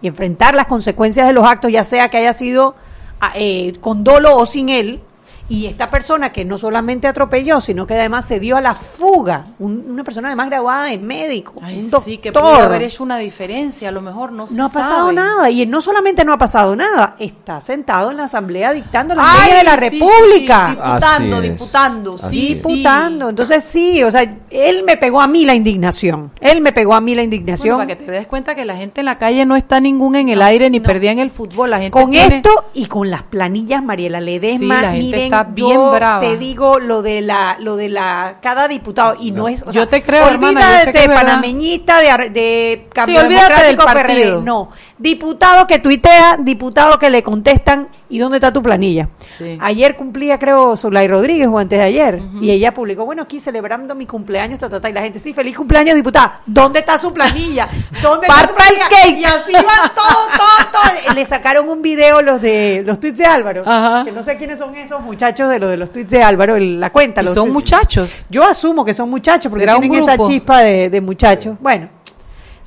y 0.00 0.06
enfrentar 0.06 0.54
las 0.54 0.66
consecuencias 0.66 1.26
de 1.26 1.32
los 1.32 1.44
actos, 1.44 1.72
ya 1.72 1.82
sea 1.82 2.08
que 2.08 2.18
haya 2.18 2.34
sido 2.34 2.76
ah, 3.20 3.32
eh, 3.34 3.72
con 3.80 4.04
dolo 4.04 4.36
o 4.36 4.46
sin 4.46 4.68
él, 4.68 5.00
y 5.48 5.66
esta 5.66 5.90
persona 5.90 6.32
que 6.32 6.44
no 6.44 6.56
solamente 6.56 7.06
atropelló, 7.06 7.60
sino 7.60 7.86
que 7.86 7.94
además 7.94 8.24
se 8.26 8.40
dio 8.40 8.56
a 8.56 8.60
la 8.60 8.74
fuga, 8.74 9.44
un- 9.58 9.84
una 9.90 10.02
persona 10.04 10.28
además 10.28 10.46
graduada 10.46 10.84
de 10.86 10.98
médico, 10.98 11.54
Ay, 11.62 11.78
un 11.80 11.90
doctor. 11.90 12.02
sí, 12.02 12.18
que 12.18 12.32
puede 12.32 12.62
haber 12.62 12.82
hecho 12.82 13.02
una 13.02 13.18
diferencia. 13.18 13.90
A 13.90 13.92
lo 13.92 14.00
mejor 14.00 14.32
no 14.32 14.46
se 14.46 14.54
no 14.56 14.66
ha 14.66 14.68
pasado 14.70 15.00
sabe. 15.08 15.12
nada, 15.14 15.50
y 15.50 15.66
no 15.66 15.80
solamente 15.82 16.24
no 16.24 16.32
ha 16.32 16.38
pasado 16.38 16.74
nada, 16.76 17.16
está 17.18 17.60
sentado 17.60 18.10
en 18.10 18.16
la 18.16 18.24
asamblea 18.24 18.72
dictando 18.72 19.14
las 19.14 19.26
leyes 19.44 19.58
de 19.58 19.64
la 19.64 19.74
sí, 19.78 19.80
República. 19.98 20.66
sí, 20.70 20.76
diputando, 20.76 21.36
Así 21.36 21.48
diputando. 21.48 22.18
Sí, 22.18 22.52
es. 22.52 22.58
sí. 22.62 22.72
Diputando. 22.72 23.28
Entonces 23.28 23.64
sí, 23.64 24.02
o 24.02 24.10
sea, 24.10 24.22
él 24.50 24.82
me 24.84 24.96
pegó 24.96 25.20
a 25.20 25.26
mí 25.28 25.44
la 25.44 25.54
indignación. 25.54 26.30
Él 26.40 26.60
me 26.62 26.72
pegó 26.72 26.94
a 26.94 27.00
mí 27.00 27.14
la 27.14 27.20
Bueno, 27.22 27.34
indignación. 27.34 27.76
para 27.78 27.86
que 27.86 27.96
te 27.96 28.10
des 28.10 28.26
cuenta 28.26 28.54
que 28.54 28.64
la 28.64 28.76
gente 28.76 29.00
en 29.00 29.04
la 29.06 29.18
calle 29.18 29.44
no 29.44 29.56
está 29.56 29.78
ningún 29.80 30.16
en 30.16 30.28
el 30.30 30.40
aire 30.42 30.70
ni 30.70 30.80
perdía 30.80 31.12
en 31.12 31.18
el 31.18 31.30
fútbol. 31.30 31.70
La 31.70 31.78
gente 31.78 31.90
con 31.90 32.10
tiene- 32.10 32.36
esto 32.36 32.50
y 32.74 32.86
con 32.86 33.10
las 33.10 33.22
planillas 33.24 33.82
Mariela 33.82 34.20
Ledesma, 34.20 34.58
Sí, 34.76 34.82
la 34.82 34.90
gente 34.92 35.04
miren, 35.16 35.30
está 35.40 35.54
yo 35.54 35.66
bien 35.68 35.90
brava. 35.90 36.20
te 36.20 36.36
digo 36.36 36.78
lo 36.78 37.02
de 37.02 37.20
la 37.20 37.56
lo 37.60 37.76
de 37.76 37.88
la 37.88 38.38
cada 38.40 38.68
diputado 38.68 39.16
y 39.20 39.30
no, 39.32 39.48
es 39.48 39.62
o 39.62 39.66
Yo 39.66 39.72
sea, 39.82 39.88
te 39.88 40.02
creo, 40.02 40.26
hermana, 40.28 40.60
yo 40.60 40.66
sé 40.66 40.72
olvídate 40.74 40.92
que 40.92 40.98
es 41.02 41.08
verdad. 41.08 41.22
panameñita 41.22 42.00
de, 42.00 42.10
ar- 42.10 42.32
de 42.32 42.88
cambio 42.92 43.20
Sí, 43.20 43.26
olvídate 43.26 43.62
del 43.64 43.76
partido. 43.76 44.04
PRD, 44.38 44.42
no 44.44 44.70
diputado 44.98 45.66
que 45.66 45.78
tuitea 45.80 46.36
diputado 46.40 46.98
que 46.98 47.10
le 47.10 47.22
contestan 47.22 47.88
y 48.08 48.18
dónde 48.18 48.36
está 48.38 48.52
tu 48.52 48.62
planilla 48.62 49.08
Sí. 49.36 49.58
ayer 49.60 49.96
cumplía 49.96 50.38
creo 50.38 50.76
Zulay 50.76 51.08
Rodríguez 51.08 51.48
o 51.48 51.58
antes 51.58 51.78
de 51.80 51.84
ayer 51.84 52.22
y 52.40 52.50
ella 52.52 52.72
publicó 52.72 53.04
bueno 53.04 53.22
aquí 53.22 53.40
celebrando 53.40 53.94
mi 53.96 54.06
cumpleaños 54.06 54.60
ta, 54.60 54.68
ta, 54.68 54.80
ta, 54.80 54.88
y 54.88 54.92
la 54.92 55.02
gente 55.02 55.18
sí 55.18 55.32
feliz 55.34 55.56
cumpleaños 55.56 55.96
diputada 55.96 56.40
dónde 56.46 56.78
está 56.78 56.96
su 56.98 57.12
planilla 57.12 57.68
dónde 58.02 58.26
está 58.28 58.46
su 58.48 58.54
planilla? 58.54 58.88
cake. 58.88 59.18
y 59.18 59.24
así 59.24 59.52
van 59.52 59.90
todo 59.94 60.26
todo 60.36 60.70
todo 61.04 61.14
le 61.14 61.26
sacaron 61.26 61.68
un 61.68 61.82
video 61.82 62.22
los 62.22 62.40
de 62.40 62.82
los 62.86 63.00
tweets 63.00 63.18
de 63.18 63.24
Álvaro 63.26 63.62
Ajá. 63.66 64.04
que 64.04 64.12
no 64.12 64.22
sé 64.22 64.36
quiénes 64.36 64.58
son 64.60 64.74
esos 64.76 65.00
muchachos 65.02 65.50
de 65.50 65.58
los 65.58 65.70
de 65.70 65.76
los 65.76 65.90
tweets 65.92 66.10
de 66.10 66.22
Álvaro 66.22 66.54
el- 66.56 66.78
la 66.78 66.90
cuenta 66.92 67.20
Y 67.20 67.24
los 67.24 67.34
son 67.34 67.48
tweets- 67.48 67.52
muchachos. 67.52 68.24
yo 68.30 68.44
asumo 68.44 68.84
que 68.84 68.94
son 68.94 69.10
muchachos 69.10 69.50
porque 69.50 69.62
¿Será 69.62 69.74
un 69.76 69.82
tienen 69.82 70.02
esa 70.02 70.16
chispa 70.18 70.60
de, 70.60 70.88
de 70.90 71.00
muchachos. 71.00 71.56
Bueno, 71.60 71.88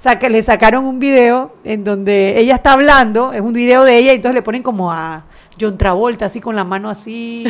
saca, 0.07 0.29
le 0.29 0.41
sacaron 0.41 0.85
un 0.85 0.99
video 0.99 1.53
en 1.63 1.83
donde 1.83 2.39
ella 2.39 2.55
está 2.55 2.73
hablando, 2.73 3.33
es 3.33 3.41
un 3.41 3.53
video 3.53 3.83
de 3.83 3.97
ella, 3.97 4.13
y 4.13 4.15
entonces 4.17 4.35
le 4.35 4.41
ponen 4.41 4.63
como 4.63 4.91
a 4.91 5.23
John 5.59 5.77
Travolta, 5.77 6.27
así 6.27 6.39
con 6.39 6.55
la 6.55 6.63
mano 6.63 6.89
así, 6.89 7.43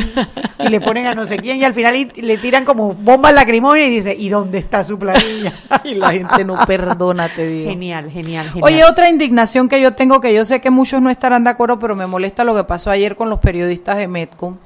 y 0.58 0.68
le 0.68 0.80
ponen 0.80 1.06
a 1.06 1.14
no 1.14 1.26
sé 1.26 1.36
quién, 1.38 1.58
y 1.58 1.64
al 1.64 1.74
final 1.74 1.94
y- 1.94 2.06
le 2.22 2.38
tiran 2.38 2.64
como 2.64 2.94
bombas 2.94 3.34
lacrimógenas 3.34 3.88
y 3.88 3.96
dice, 3.96 4.16
¿y 4.18 4.28
dónde 4.28 4.58
está 4.58 4.82
su 4.82 4.98
planilla? 4.98 5.52
Y 5.84 5.94
la 5.94 6.10
gente 6.10 6.44
no 6.44 6.54
perdona, 6.66 7.28
te 7.28 7.46
digo. 7.46 7.70
Genial, 7.70 8.10
genial, 8.10 8.46
genial. 8.48 8.64
Oye, 8.64 8.84
otra 8.84 9.08
indignación 9.08 9.68
que 9.68 9.80
yo 9.80 9.92
tengo, 9.94 10.20
que 10.20 10.32
yo 10.34 10.44
sé 10.44 10.60
que 10.60 10.70
muchos 10.70 11.00
no 11.00 11.10
estarán 11.10 11.44
de 11.44 11.50
acuerdo, 11.50 11.78
pero 11.78 11.94
me 11.94 12.06
molesta 12.06 12.44
lo 12.44 12.54
que 12.56 12.64
pasó 12.64 12.90
ayer 12.90 13.14
con 13.14 13.28
los 13.30 13.38
periodistas 13.38 13.96
de 13.98 14.08
Metcom, 14.08 14.56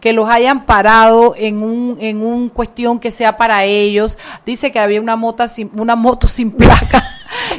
que 0.00 0.12
los 0.12 0.28
hayan 0.28 0.64
parado 0.66 1.34
en 1.36 1.62
un 1.62 1.96
en 1.98 2.22
un 2.24 2.48
cuestión 2.50 2.98
que 3.00 3.10
sea 3.10 3.36
para 3.36 3.64
ellos. 3.64 4.18
Dice 4.44 4.70
que 4.70 4.78
había 4.78 5.00
una 5.00 5.16
moto 5.16 5.46
sin, 5.48 5.70
una 5.76 5.96
moto 5.96 6.28
sin 6.28 6.50
placa. 6.52 7.03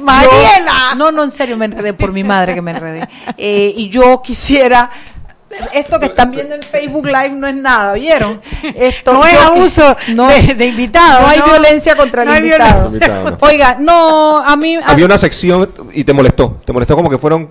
¡Mariela! 0.05 0.95
No, 0.95 1.11
no, 1.11 1.23
en 1.23 1.31
serio, 1.31 1.57
me 1.57 1.65
enredé 1.65 1.93
por 1.93 2.11
mi 2.11 2.23
madre 2.23 2.53
que 2.53 2.61
me 2.61 2.71
enredé. 2.71 3.07
Eh, 3.37 3.73
y 3.75 3.89
yo 3.89 4.21
quisiera 4.23 4.89
esto 5.71 5.99
que 5.99 6.07
están 6.07 6.31
viendo 6.31 6.53
en 6.55 6.61
Facebook 6.61 7.05
Live 7.05 7.29
no 7.31 7.47
es 7.47 7.55
nada, 7.55 7.93
¿oyeron? 7.93 8.41
Esto 8.75 9.13
no 9.13 9.25
es 9.25 9.33
abuso 9.39 9.95
no, 10.13 10.27
de, 10.27 10.53
de 10.53 10.65
invitados. 10.67 11.21
no 11.21 11.27
hay 11.29 11.41
violencia 11.41 11.95
contra 11.95 12.25
No 12.25 12.33
el 12.33 12.43
invitado. 12.45 12.89
violencia. 12.89 13.37
Oiga, 13.39 13.77
no, 13.79 14.37
a 14.37 14.55
mí 14.57 14.75
a- 14.75 14.81
Había 14.87 15.05
una 15.05 15.17
sección 15.17 15.69
y 15.93 16.03
te 16.03 16.11
molestó. 16.13 16.61
Te 16.65 16.73
molestó 16.73 16.95
como 16.95 17.09
que 17.09 17.17
fueron 17.17 17.49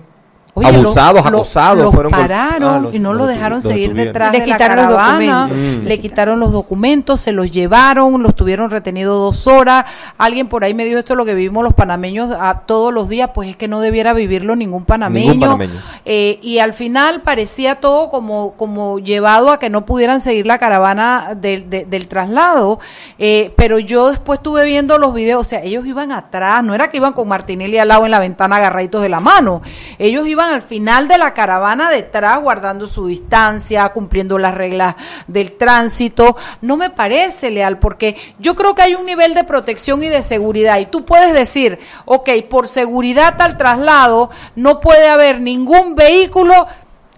Oye, 0.57 0.69
Abusados, 0.69 1.21
lo- 1.23 1.27
acosados, 1.39 1.77
los 1.79 1.93
fueron 1.93 2.11
pararon 2.13 2.75
Ah, 2.75 2.79
los- 2.79 2.93
y 2.93 2.99
no 2.99 3.11
los 3.11 3.23
lo 3.23 3.27
dejaron 3.27 3.57
los 3.57 3.63
seguir 3.65 3.93
detrás 3.93 4.31
Le 4.31 4.39
de 4.39 4.47
la 4.47 4.53
los 4.53 4.57
caravana, 4.57 5.41
documentos. 5.49 5.83
le 5.83 5.99
quitaron 5.99 6.39
los 6.39 6.53
documentos, 6.53 7.19
se 7.19 7.33
los 7.33 7.51
llevaron, 7.51 8.23
los 8.23 8.35
tuvieron 8.35 8.69
retenidos 8.71 9.17
dos 9.17 9.47
horas. 9.47 9.83
Alguien 10.17 10.47
por 10.47 10.63
ahí 10.63 10.73
me 10.73 10.85
dijo 10.85 10.97
esto 10.97 11.11
es 11.11 11.17
lo 11.17 11.25
que 11.25 11.33
vivimos 11.33 11.61
los 11.61 11.73
panameños 11.73 12.31
a, 12.31 12.61
todos 12.65 12.93
los 12.93 13.09
días, 13.09 13.31
pues 13.33 13.49
es 13.49 13.57
que 13.57 13.67
no 13.67 13.81
debiera 13.81 14.13
vivirlo 14.13 14.55
ningún 14.55 14.85
panameño. 14.85 15.31
Ningún 15.33 15.41
panameño. 15.41 15.73
Eh, 16.05 16.39
y 16.41 16.59
al 16.59 16.71
final 16.71 17.21
parecía 17.21 17.75
todo 17.81 18.09
como, 18.09 18.53
como 18.53 18.99
llevado 18.99 19.49
a 19.51 19.59
que 19.59 19.69
no 19.69 19.85
pudieran 19.85 20.21
seguir 20.21 20.45
la 20.45 20.57
caravana 20.57 21.33
del- 21.35 21.69
de- 21.69 21.83
del 21.83 22.07
traslado. 22.07 22.79
Eh, 23.19 23.53
pero 23.57 23.77
yo 23.77 24.09
después 24.09 24.39
estuve 24.39 24.63
viendo 24.63 24.97
los 24.99 25.13
videos, 25.13 25.41
o 25.41 25.43
sea, 25.49 25.61
ellos 25.63 25.85
iban 25.85 26.13
atrás, 26.13 26.63
no 26.63 26.73
era 26.73 26.89
que 26.89 26.95
iban 26.95 27.11
con 27.11 27.27
Martinelli 27.27 27.77
al 27.77 27.89
lado 27.89 28.05
en 28.05 28.11
la 28.11 28.19
ventana 28.21 28.55
agarraditos 28.55 29.01
de 29.01 29.09
la 29.09 29.19
mano. 29.19 29.61
Ellos 29.99 30.25
iban 30.25 30.44
al 30.53 30.61
final 30.61 31.07
de 31.07 31.17
la 31.17 31.33
caravana 31.33 31.89
detrás, 31.89 32.41
guardando 32.41 32.87
su 32.87 33.07
distancia, 33.07 33.89
cumpliendo 33.89 34.37
las 34.37 34.53
reglas 34.53 34.95
del 35.27 35.53
tránsito. 35.53 36.35
No 36.61 36.77
me 36.77 36.89
parece 36.89 37.51
leal, 37.51 37.79
porque 37.79 38.15
yo 38.39 38.55
creo 38.55 38.75
que 38.75 38.83
hay 38.83 38.95
un 38.95 39.05
nivel 39.05 39.33
de 39.33 39.43
protección 39.43 40.03
y 40.03 40.09
de 40.09 40.23
seguridad. 40.23 40.79
Y 40.79 40.85
tú 40.85 41.05
puedes 41.05 41.33
decir, 41.33 41.79
ok, 42.05 42.29
por 42.49 42.67
seguridad 42.67 43.41
al 43.41 43.57
traslado, 43.57 44.29
no 44.55 44.79
puede 44.79 45.07
haber 45.07 45.41
ningún 45.41 45.95
vehículo. 45.95 46.67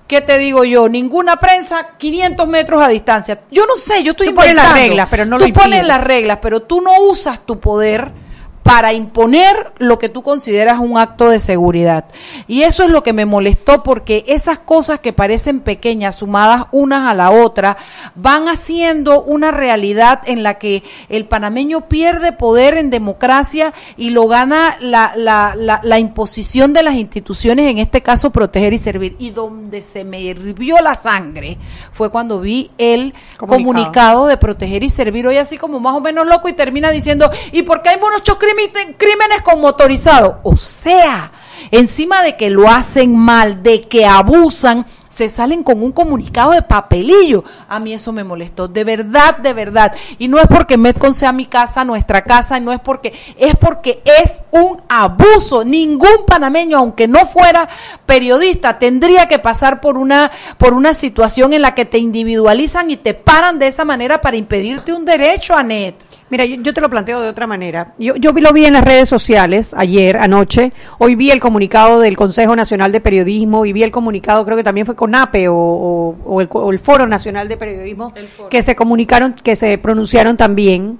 ¿Qué 0.08 0.22
te 0.22 0.38
digo 0.38 0.64
yo? 0.64 0.88
Ninguna 0.88 1.36
prensa, 1.36 1.90
500 1.98 2.48
metros 2.48 2.82
a 2.82 2.88
distancia. 2.88 3.42
Yo 3.52 3.66
no 3.66 3.76
sé, 3.76 4.04
yo 4.04 4.12
estoy 4.12 4.30
Tú 4.30 4.36
pones 4.36 4.56
las 4.56 4.74
reglas, 4.74 5.08
pero 5.12 5.26
no 5.26 5.38
Tú 5.38 5.48
lo 5.48 5.54
pones 5.54 5.86
las 5.86 6.04
reglas, 6.04 6.40
pero 6.42 6.62
tú 6.62 6.80
no 6.80 7.02
usas 7.02 7.46
tu 7.46 7.60
poder 7.60 8.27
para 8.68 8.92
imponer 8.92 9.72
lo 9.78 9.98
que 9.98 10.10
tú 10.10 10.24
consideras 10.24 10.80
un 10.80 10.98
acto 10.98 11.30
de 11.30 11.40
seguridad. 11.40 12.04
Y 12.48 12.64
eso 12.64 12.84
es 12.84 12.90
lo 12.90 13.02
que 13.02 13.14
me 13.14 13.26
molestó 13.26 13.82
porque 13.82 14.26
esas 14.28 14.60
cosas 14.60 15.00
que 15.00 15.14
parecen 15.14 15.62
pequeñas, 15.62 16.18
sumadas 16.18 16.66
unas 16.74 17.10
a 17.10 17.14
la 17.14 17.32
otra, 17.32 17.78
van 18.16 18.50
haciendo 18.50 19.24
una 19.24 19.52
realidad 19.52 20.20
en 20.26 20.44
la 20.44 20.56
que 20.56 20.84
el 21.08 21.26
panameño 21.28 21.88
pierde 21.88 22.34
poder 22.34 22.78
en 22.78 22.90
democracia 22.90 23.74
y 23.96 24.10
lo 24.10 24.28
gana 24.28 24.76
la, 24.82 25.14
la, 25.16 25.54
la, 25.56 25.80
la 25.82 26.00
imposición 26.00 26.74
de 26.74 26.84
las 26.84 26.96
instituciones, 26.96 27.72
en 27.72 27.78
este 27.78 28.02
caso 28.02 28.32
proteger 28.32 28.74
y 28.74 28.80
servir. 28.80 29.16
Y 29.18 29.30
donde 29.30 29.82
se 29.82 30.04
me 30.04 30.20
hirvió 30.20 30.80
la 30.82 30.96
sangre 30.96 31.58
fue 31.94 32.12
cuando 32.12 32.42
vi 32.42 32.70
el 32.78 33.14
Comunicado. 33.38 33.48
comunicado 33.48 34.28
de 34.28 34.36
proteger 34.36 34.84
y 34.84 34.90
servir 34.90 35.26
hoy 35.26 35.38
así 35.38 35.58
como 35.58 35.80
más 35.80 35.94
o 35.94 36.02
menos 36.02 36.28
loco 36.28 36.50
y 36.50 36.54
termina 36.54 36.92
diciendo, 36.92 37.30
¿y 37.54 37.62
por 37.62 37.82
qué 37.82 37.92
hay 37.92 37.98
muchos 37.98 38.38
crimi- 38.38 38.57
crímenes 38.98 39.42
con 39.44 39.62
motorizado? 39.62 40.40
O 40.44 40.56
sea, 40.56 41.32
encima 41.72 42.24
de 42.24 42.36
que 42.36 42.50
lo 42.50 42.70
hacen 42.70 43.16
mal, 43.16 43.64
de 43.64 43.84
que 43.84 44.06
abusan, 44.06 44.86
se 45.10 45.30
salen 45.30 45.64
con 45.64 45.82
un 45.82 45.92
comunicado 45.92 46.52
de 46.52 46.62
papelillo. 46.62 47.44
A 47.68 47.80
mí 47.80 47.94
eso 47.94 48.12
me 48.12 48.24
molestó, 48.24 48.68
de 48.68 48.84
verdad, 48.84 49.38
de 49.38 49.54
verdad. 49.54 49.96
Y 50.20 50.28
no 50.28 50.38
es 50.38 50.46
porque 50.48 50.78
Metcon 50.78 51.14
sea 51.14 51.32
mi 51.32 51.48
casa, 51.48 51.84
nuestra 51.84 52.24
casa, 52.24 52.60
no 52.60 52.72
es 52.72 52.80
porque, 52.80 53.14
es 53.38 53.56
porque 53.56 54.04
es 54.22 54.44
un 54.52 54.82
abuso. 54.88 55.64
Ningún 55.64 56.26
panameño, 56.28 56.78
aunque 56.78 57.08
no 57.08 57.26
fuera 57.26 57.68
periodista, 58.06 58.78
tendría 58.78 59.28
que 59.28 59.40
pasar 59.40 59.82
por 59.82 59.98
una, 59.98 60.32
por 60.58 60.74
una 60.74 60.94
situación 60.94 61.54
en 61.54 61.64
la 61.64 61.74
que 61.74 61.86
te 61.86 61.98
individualizan 61.98 62.92
y 62.92 62.98
te 62.98 63.14
paran 63.14 63.58
de 63.58 63.68
esa 63.68 63.86
manera 63.86 64.22
para 64.22 64.38
impedirte 64.38 64.94
un 64.94 65.06
derecho, 65.06 65.56
Anet. 65.56 65.96
Mira, 66.30 66.44
yo, 66.46 66.58
yo 66.62 66.74
te 66.74 66.82
lo 66.82 66.90
planteo 66.90 67.22
de 67.22 67.30
otra 67.30 67.48
manera. 67.48 67.94
Yo, 67.98 68.16
yo 68.18 68.34
lo 68.34 68.52
vi 68.52 68.66
en 68.66 68.74
las 68.74 68.84
redes 68.84 69.08
sociales 69.08 69.74
ayer, 69.74 70.18
anoche. 70.18 70.74
Hoy 70.98 71.16
vi 71.16 71.32
el 71.32 71.40
comunicado 71.40 72.00
del 72.02 72.18
Consejo 72.18 72.56
Nacional 72.56 72.92
de 72.92 73.00
Periodismo 73.00 73.66
y 73.66 73.72
vi 73.72 73.84
el 73.84 73.92
comunicado, 73.92 74.44
creo 74.44 74.58
que 74.58 74.64
también 74.64 74.86
fue 74.86 74.96
CONAPE 74.96 75.48
o, 75.48 75.56
o- 75.56 76.16
o 76.26 76.42
el, 76.42 76.50
o 76.52 76.72
el 76.72 76.80
Foro 76.80 77.08
Nacional 77.08 77.48
de 77.48 77.56
Periodismo, 77.56 78.14
que 78.50 78.62
se 78.62 78.76
comunicaron, 78.76 79.34
que 79.42 79.56
se 79.56 79.78
pronunciaron 79.78 80.36
también. 80.36 81.00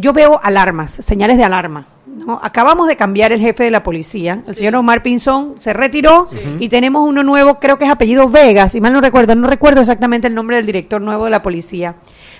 Yo 0.00 0.12
veo 0.12 0.38
alarmas, 0.40 0.92
señales 0.92 1.38
de 1.38 1.42
alarma. 1.42 1.86
¿no? 2.06 2.38
Acabamos 2.40 2.86
de 2.86 2.96
cambiar 2.96 3.32
el 3.32 3.40
jefe 3.40 3.64
de 3.64 3.72
la 3.72 3.82
policía. 3.82 4.44
El 4.46 4.54
señor 4.54 4.76
Omar 4.76 5.02
Pinzón 5.02 5.56
se 5.58 5.72
retiró 5.72 6.28
y 6.60 6.68
tenemos 6.68 7.08
uno 7.08 7.24
nuevo, 7.24 7.58
creo 7.58 7.78
que 7.78 7.84
es 7.84 7.90
apellido 7.90 8.28
Vegas, 8.28 8.72
si 8.72 8.80
mal 8.80 8.92
no 8.92 9.00
recuerdo, 9.00 9.34
no 9.34 9.48
recuerdo 9.48 9.80
exactamente 9.80 10.28
el 10.28 10.36
nombre 10.36 10.56
del 10.56 10.66
director 10.66 11.00
nuevo 11.00 11.24
de 11.24 11.30
la 11.30 11.42
policía. 11.42 11.96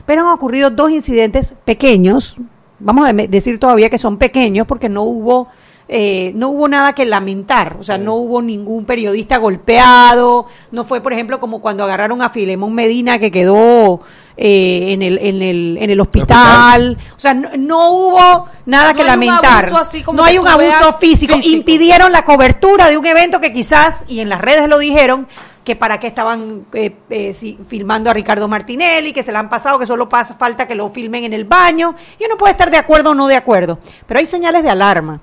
Pero 0.07 0.23
han 0.23 0.29
ocurrido 0.29 0.71
dos 0.71 0.93
incidentes 0.93 1.57
pequeños, 1.65 2.37
vamos 2.79 3.09
a 3.09 3.13
decir 3.13 3.59
todavía 3.59 3.91
que 3.91 3.99
son 3.99 4.19
pequeños 4.19 4.65
porque 4.65 4.89
no 4.89 5.03
hubo 5.03 5.49
eh, 5.91 6.33
no 6.35 6.51
hubo 6.51 6.69
nada 6.69 6.93
que 6.93 7.07
lamentar, 7.07 7.79
o 7.81 7.83
sea, 7.83 7.97
no 7.97 8.15
hubo 8.17 8.43
ningún 8.43 8.85
periodista 8.85 9.39
golpeado, 9.39 10.45
no 10.71 10.85
fue, 10.85 11.01
por 11.01 11.15
ejemplo, 11.15 11.41
como 11.41 11.63
cuando 11.63 11.83
agarraron 11.83 12.21
a 12.21 12.29
Filemón 12.29 12.75
Medina 12.75 13.19
que 13.19 13.31
quedó 13.31 14.03
eh, 14.41 14.93
en, 14.93 15.03
el, 15.03 15.19
en, 15.19 15.43
el, 15.43 15.79
en 15.81 15.91
el 15.91 16.01
hospital, 16.01 16.97
o 17.17 17.19
sea, 17.19 17.35
no, 17.35 17.49
no 17.59 17.91
hubo 17.91 18.49
nada 18.67 18.93
No 18.93 18.95
que 18.95 19.03
hay 19.03 19.09
un 19.09 19.27
lamentar, 19.27 19.65
abuso 19.65 19.79
así 19.79 20.03
como 20.05 20.19
no 20.19 20.25
hay 20.25 20.39
un 20.39 20.47
abuso 20.47 20.93
físico. 20.97 21.35
físico. 21.35 21.57
impidieron 21.57 22.13
la 22.13 22.25
cobertura 22.25 22.89
de 22.89 22.97
un 22.97 23.05
evento 23.05 23.41
que 23.41 23.53
quizás, 23.53 24.05
y 24.07 24.21
en 24.21 24.29
las 24.29 24.41
redes 24.41 24.69
lo 24.69 24.79
dijeron, 24.79 25.27
que 25.65 25.75
para 25.75 25.99
qué 25.99 26.07
estaban 26.07 26.67
eh, 26.73 26.95
eh, 27.11 27.35
sí, 27.35 27.59
filmando 27.67 28.11
a 28.11 28.13
Ricardo 28.15 28.47
Martinelli, 28.47 29.13
que 29.13 29.25
se 29.25 29.33
le 29.33 29.39
han 29.39 29.49
pasado, 29.49 29.77
que 29.77 29.87
solo 29.87 30.09
pasa 30.09 30.35
falta 30.35 30.69
que 30.69 30.77
lo 30.77 30.89
filmen 30.89 31.25
en 31.25 31.33
el 31.33 31.45
baño, 31.45 31.97
y 32.21 32.25
uno 32.25 32.37
puede 32.37 32.53
estar 32.53 32.71
de 32.71 32.79
acuerdo 32.79 33.11
o 33.11 33.15
no 33.17 33.27
de 33.27 33.35
acuerdo, 33.35 33.81
pero 34.07 34.21
hay 34.21 34.27
señales 34.27 34.63
de 34.63 34.71
alarma. 34.71 35.21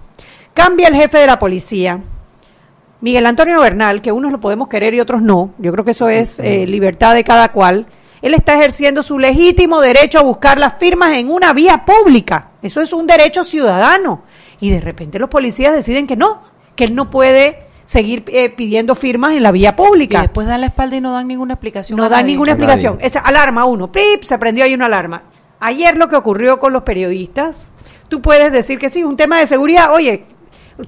Cambia 0.54 0.89
el 0.89 0.95
jefe 0.95 1.19
de 1.19 1.28
la 1.28 1.39
policía, 1.39 2.01
Miguel 2.99 3.25
Antonio 3.25 3.62
Bernal, 3.62 4.01
que 4.01 4.12
unos 4.12 4.32
lo 4.32 4.39
podemos 4.41 4.67
querer 4.67 4.93
y 4.93 4.99
otros 4.99 5.21
no, 5.21 5.51
yo 5.58 5.71
creo 5.71 5.86
que 5.86 5.91
eso 5.91 6.10
es 6.10 6.39
eh, 6.39 6.67
libertad 6.67 7.13
de 7.13 7.23
cada 7.23 7.54
cual, 7.54 7.86
él 8.27 8.33
está 8.33 8.55
ejerciendo 8.55 9.03
su 9.03 9.19
legítimo 9.19 9.81
derecho 9.81 10.19
a 10.19 10.23
buscar 10.23 10.57
las 10.57 10.73
firmas 10.75 11.17
en 11.17 11.29
una 11.31 11.53
vía 11.53 11.85
pública, 11.85 12.49
eso 12.61 12.81
es 12.81 12.91
un 12.93 13.05
derecho 13.07 13.43
ciudadano, 13.43 14.23
y 14.59 14.69
de 14.71 14.79
repente 14.81 15.19
los 15.19 15.29
policías 15.29 15.73
deciden 15.73 16.07
que 16.07 16.15
no, 16.15 16.41
que 16.75 16.85
él 16.85 16.95
no 16.95 17.09
puede 17.09 17.59
seguir 17.85 18.23
eh, 18.27 18.49
pidiendo 18.49 18.95
firmas 18.95 19.33
en 19.33 19.43
la 19.43 19.51
vía 19.51 19.69
Y 19.69 19.73
pública. 19.73 20.21
después 20.21 20.47
dan 20.47 20.61
la 20.61 20.67
espalda 20.67 20.95
y 20.95 21.01
no 21.01 21.13
dan 21.13 21.27
ninguna 21.27 21.53
explicación. 21.53 21.97
No 21.97 22.05
a 22.05 22.09
da 22.09 22.17
nadie. 22.17 22.31
ninguna 22.31 22.53
explicación. 22.53 22.97
Esa 22.99 23.19
alarma 23.19 23.65
uno, 23.65 23.91
¡prip! 23.91 24.23
se 24.23 24.38
prendió 24.39 24.63
ahí 24.63 24.73
una 24.73 24.88
alarma. 24.88 25.21
Ayer 25.59 25.95
lo 25.95 26.09
que 26.09 26.15
ocurrió 26.15 26.59
con 26.59 26.73
los 26.73 26.81
periodistas, 26.81 27.69
tú 28.09 28.21
puedes 28.23 28.51
decir 28.51 28.79
que 28.79 28.89
sí, 28.89 29.03
un 29.03 29.15
tema 29.15 29.39
de 29.39 29.45
seguridad, 29.45 29.93
oye, 29.93 30.25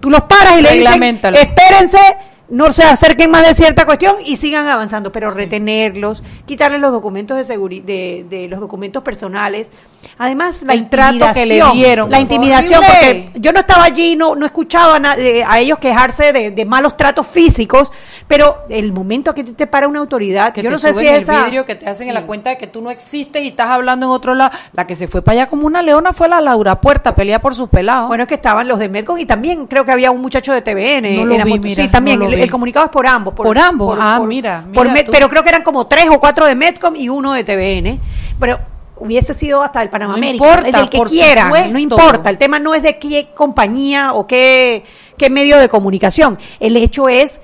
tú 0.02 0.10
los 0.10 0.22
paras 0.22 0.54
y 0.58 0.62
le 0.64 0.70
dicen, 0.72 0.78
Reglamentalo. 0.86 1.38
espérense, 1.38 2.00
no 2.50 2.72
se 2.74 2.84
acerquen 2.84 3.30
más 3.30 3.46
de 3.46 3.54
cierta 3.54 3.86
cuestión 3.86 4.16
y 4.24 4.38
sigan 4.38 4.68
avanzando, 4.68 5.12
pero 5.12 5.32
retenerlos, 5.32 6.24
quitarles 6.46 6.80
los 6.80 6.92
documentos 6.92 7.38
de 7.38 7.44
seguridad, 7.44 7.86
de, 7.86 8.26
de 8.30 8.48
los 8.48 8.60
documentos 8.60 9.04
personales. 9.04 9.72
Además, 10.18 10.64
la 10.64 10.74
El 10.74 10.90
trato 10.90 11.28
que 11.34 11.46
le 11.46 11.62
dieron. 11.74 12.10
la 12.10 12.20
intimidación, 12.20 12.84
horrible. 12.84 13.26
porque 13.26 13.40
yo 13.40 13.52
no 13.52 13.60
estaba 13.60 13.84
allí, 13.84 14.16
no, 14.16 14.36
no 14.36 14.46
escuchaba 14.46 14.98
a, 14.98 15.60
ellos 15.60 15.78
quejarse 15.80 16.34
de, 16.34 16.52
de 16.52 16.66
malos 16.66 16.98
tratos 16.98 17.28
físicos, 17.28 17.92
pero 18.28 18.64
el 18.70 18.94
momento 18.94 19.34
que 19.34 19.44
te 19.44 19.68
para 19.68 19.88
una 19.88 20.00
autoridad, 20.00 20.54
que 20.54 20.64
yo 20.64 20.70
te 20.70 20.74
no 20.74 20.80
sé 20.80 20.94
si 20.94 21.06
el 21.06 21.16
esa 21.16 21.44
vidrio, 21.44 21.66
que 21.66 21.76
te 21.76 21.88
hacen 21.88 22.08
en 22.08 22.14
la 22.14 22.26
cuenta 22.26 22.50
de 22.52 22.58
que 22.58 22.68
tú 22.68 22.82
no 22.82 22.90
existes 22.90 23.44
y 23.44 23.50
estás 23.50 23.68
hablando 23.68 24.06
en 24.06 24.12
otro 24.12 24.34
lado. 24.34 24.52
La 24.74 24.88
que 24.88 24.96
se 24.96 25.08
fue 25.08 25.22
para 25.22 25.42
allá 25.42 25.50
como 25.50 25.68
una 25.68 25.82
leona 25.82 26.14
fue 26.14 26.30
la 26.30 26.42
Laura 26.42 26.80
Puerta, 26.82 27.14
pelea 27.14 27.40
por 27.42 27.54
sus 27.54 27.70
pelados. 27.70 28.08
Bueno, 28.08 28.24
es 28.24 28.30
que 28.30 28.36
estaban 28.36 28.68
los 28.68 28.80
de 28.80 28.90
Medcon 28.90 29.20
y 29.20 29.26
también 29.26 29.68
creo 29.68 29.86
que 29.86 29.92
había 29.92 30.12
un 30.12 30.22
muchacho 30.22 30.54
de 30.54 30.62
TVN. 30.62 31.28
No 31.28 31.34
en 31.34 31.44
vi, 31.44 31.60
mira, 31.60 31.84
sí, 31.84 31.90
también. 31.90 32.20
no 32.20 32.37
el, 32.44 32.52
comunicado 32.52 32.86
es 32.86 32.92
por 32.92 33.06
ambos. 33.08 33.34
Por 33.34 33.58
ambos, 33.58 33.98
ah, 34.00 34.20
mira, 34.26 34.66
por 34.74 34.86
mira 34.88 34.96
Med- 35.02 35.06
tú. 35.06 35.12
pero 35.12 35.30
creo 35.30 35.44
que 35.44 35.50
eran 35.50 35.64
como 35.64 35.88
tres 35.88 36.06
o 36.10 36.20
cuatro 36.20 36.46
de 36.46 36.56
Medcom 36.56 36.96
y 36.96 37.10
uno 37.10 37.34
de 37.34 37.44
TVN. 37.44 38.00
Pero 38.40 38.60
hubiese 38.98 39.34
sido 39.34 39.62
hasta 39.62 39.82
el 39.82 39.90
Panamá 39.90 40.14
No 40.14 40.18
América, 40.18 40.44
importa, 40.46 40.68
el 40.68 40.74
del 40.74 40.90
que 40.90 41.02
quiera, 41.04 41.44
supuesto. 41.46 41.74
no 41.74 41.80
importa. 41.80 42.30
El 42.30 42.38
tema 42.38 42.60
no 42.60 42.74
es 42.74 42.82
de 42.84 42.98
qué 42.98 43.30
compañía 43.36 44.14
o 44.14 44.26
qué, 44.26 44.84
qué 45.18 45.30
medio 45.30 45.58
de 45.58 45.70
comunicación. 45.70 46.38
El 46.60 46.78
hecho 46.78 47.08
es 47.10 47.42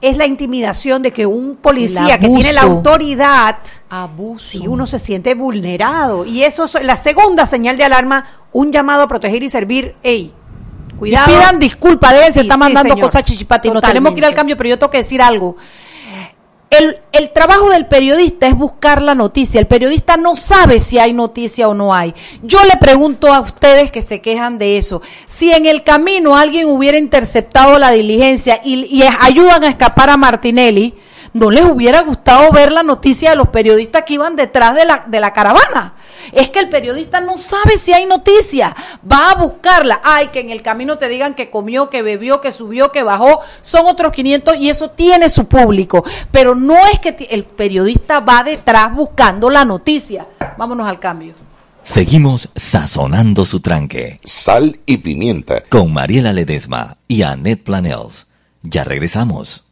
es 0.00 0.16
la 0.16 0.26
intimidación 0.26 1.00
de 1.00 1.12
que 1.12 1.26
un 1.26 1.54
policía 1.54 2.18
que 2.18 2.28
tiene 2.28 2.52
la 2.52 2.62
autoridad 2.62 3.58
Abuso. 3.88 4.44
si 4.44 4.66
uno 4.66 4.84
se 4.84 4.98
siente 4.98 5.34
vulnerado. 5.36 6.26
Y 6.26 6.42
eso 6.42 6.64
es 6.64 6.74
la 6.82 6.96
segunda 6.96 7.46
señal 7.46 7.76
de 7.76 7.84
alarma, 7.84 8.26
un 8.50 8.72
llamado 8.72 9.04
a 9.04 9.08
proteger 9.08 9.44
y 9.44 9.48
servir. 9.48 9.94
Ey, 10.02 10.32
cuidado. 11.02 11.32
Y 11.32 11.34
pidan 11.34 11.58
disculpas, 11.58 12.12
deben 12.12 12.28
Sí, 12.28 12.34
se 12.34 12.40
está 12.42 12.56
mandando 12.56 12.96
cosas 12.96 13.24
chichipati. 13.24 13.70
Nos 13.70 13.82
tenemos 13.82 14.12
que 14.12 14.20
ir 14.20 14.26
al 14.26 14.34
cambio, 14.34 14.56
pero 14.56 14.70
yo 14.70 14.78
tengo 14.78 14.90
que 14.90 14.98
decir 14.98 15.20
algo. 15.20 15.56
El, 16.70 17.00
el 17.12 17.32
trabajo 17.32 17.68
del 17.68 17.86
periodista 17.86 18.46
es 18.46 18.54
buscar 18.54 19.02
la 19.02 19.14
noticia. 19.14 19.60
El 19.60 19.66
periodista 19.66 20.16
no 20.16 20.36
sabe 20.36 20.80
si 20.80 20.98
hay 20.98 21.12
noticia 21.12 21.68
o 21.68 21.74
no 21.74 21.92
hay. 21.92 22.14
Yo 22.42 22.60
le 22.64 22.78
pregunto 22.80 23.34
a 23.34 23.40
ustedes 23.40 23.90
que 23.90 24.00
se 24.00 24.22
quejan 24.22 24.58
de 24.58 24.78
eso. 24.78 25.02
Si 25.26 25.52
en 25.52 25.66
el 25.66 25.82
camino 25.82 26.34
alguien 26.34 26.68
hubiera 26.68 26.96
interceptado 26.96 27.78
la 27.78 27.90
diligencia 27.90 28.60
y, 28.64 28.84
y 28.84 29.02
ayudan 29.02 29.64
a 29.64 29.68
escapar 29.68 30.08
a 30.08 30.16
Martinelli, 30.16 30.94
¿no 31.34 31.50
les 31.50 31.64
hubiera 31.64 32.00
gustado 32.02 32.50
ver 32.52 32.72
la 32.72 32.82
noticia 32.82 33.30
de 33.30 33.36
los 33.36 33.48
periodistas 33.48 34.04
que 34.04 34.14
iban 34.14 34.36
detrás 34.36 34.74
de 34.74 34.84
la, 34.86 35.04
de 35.06 35.20
la 35.20 35.32
caravana? 35.32 35.94
Es 36.30 36.50
que 36.50 36.60
el 36.60 36.68
periodista 36.68 37.20
no 37.20 37.36
sabe 37.36 37.76
si 37.78 37.92
hay 37.92 38.06
noticia. 38.06 38.76
Va 39.10 39.30
a 39.30 39.34
buscarla. 39.34 40.00
Ay, 40.04 40.28
que 40.28 40.40
en 40.40 40.50
el 40.50 40.62
camino 40.62 40.98
te 40.98 41.08
digan 41.08 41.34
que 41.34 41.50
comió, 41.50 41.90
que 41.90 42.02
bebió, 42.02 42.40
que 42.40 42.52
subió, 42.52 42.92
que 42.92 43.02
bajó. 43.02 43.40
Son 43.60 43.86
otros 43.86 44.12
500 44.12 44.56
y 44.56 44.70
eso 44.70 44.90
tiene 44.90 45.28
su 45.28 45.46
público. 45.46 46.04
Pero 46.30 46.54
no 46.54 46.76
es 46.86 47.00
que 47.00 47.28
el 47.30 47.44
periodista 47.44 48.20
va 48.20 48.44
detrás 48.44 48.94
buscando 48.94 49.50
la 49.50 49.64
noticia. 49.64 50.26
Vámonos 50.56 50.88
al 50.88 51.00
cambio. 51.00 51.34
Seguimos 51.84 52.48
sazonando 52.54 53.44
su 53.44 53.60
tranque. 53.60 54.20
Sal 54.22 54.78
y 54.86 54.98
pimienta. 54.98 55.64
Con 55.68 55.92
Mariela 55.92 56.32
Ledesma 56.32 56.96
y 57.08 57.22
Annette 57.22 57.64
Planels. 57.64 58.28
Ya 58.62 58.84
regresamos. 58.84 59.71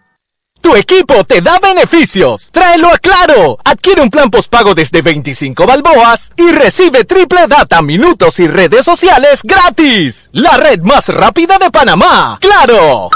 Tu 0.61 0.75
equipo 0.75 1.23
te 1.23 1.41
da 1.41 1.57
beneficios. 1.57 2.51
Tráelo 2.51 2.89
a 2.93 2.97
Claro. 2.99 3.57
Adquiere 3.65 4.01
un 4.01 4.11
plan 4.11 4.29
postpago 4.29 4.75
desde 4.75 5.01
25 5.01 5.65
balboas 5.65 6.31
y 6.37 6.51
recibe 6.51 7.03
triple 7.03 7.47
data, 7.47 7.81
minutos 7.81 8.39
y 8.39 8.47
redes 8.47 8.85
sociales 8.85 9.41
gratis. 9.43 10.29
La 10.33 10.57
red 10.57 10.81
más 10.81 11.09
rápida 11.09 11.57
de 11.57 11.71
Panamá. 11.71 12.37
¡Claro! 12.39 13.09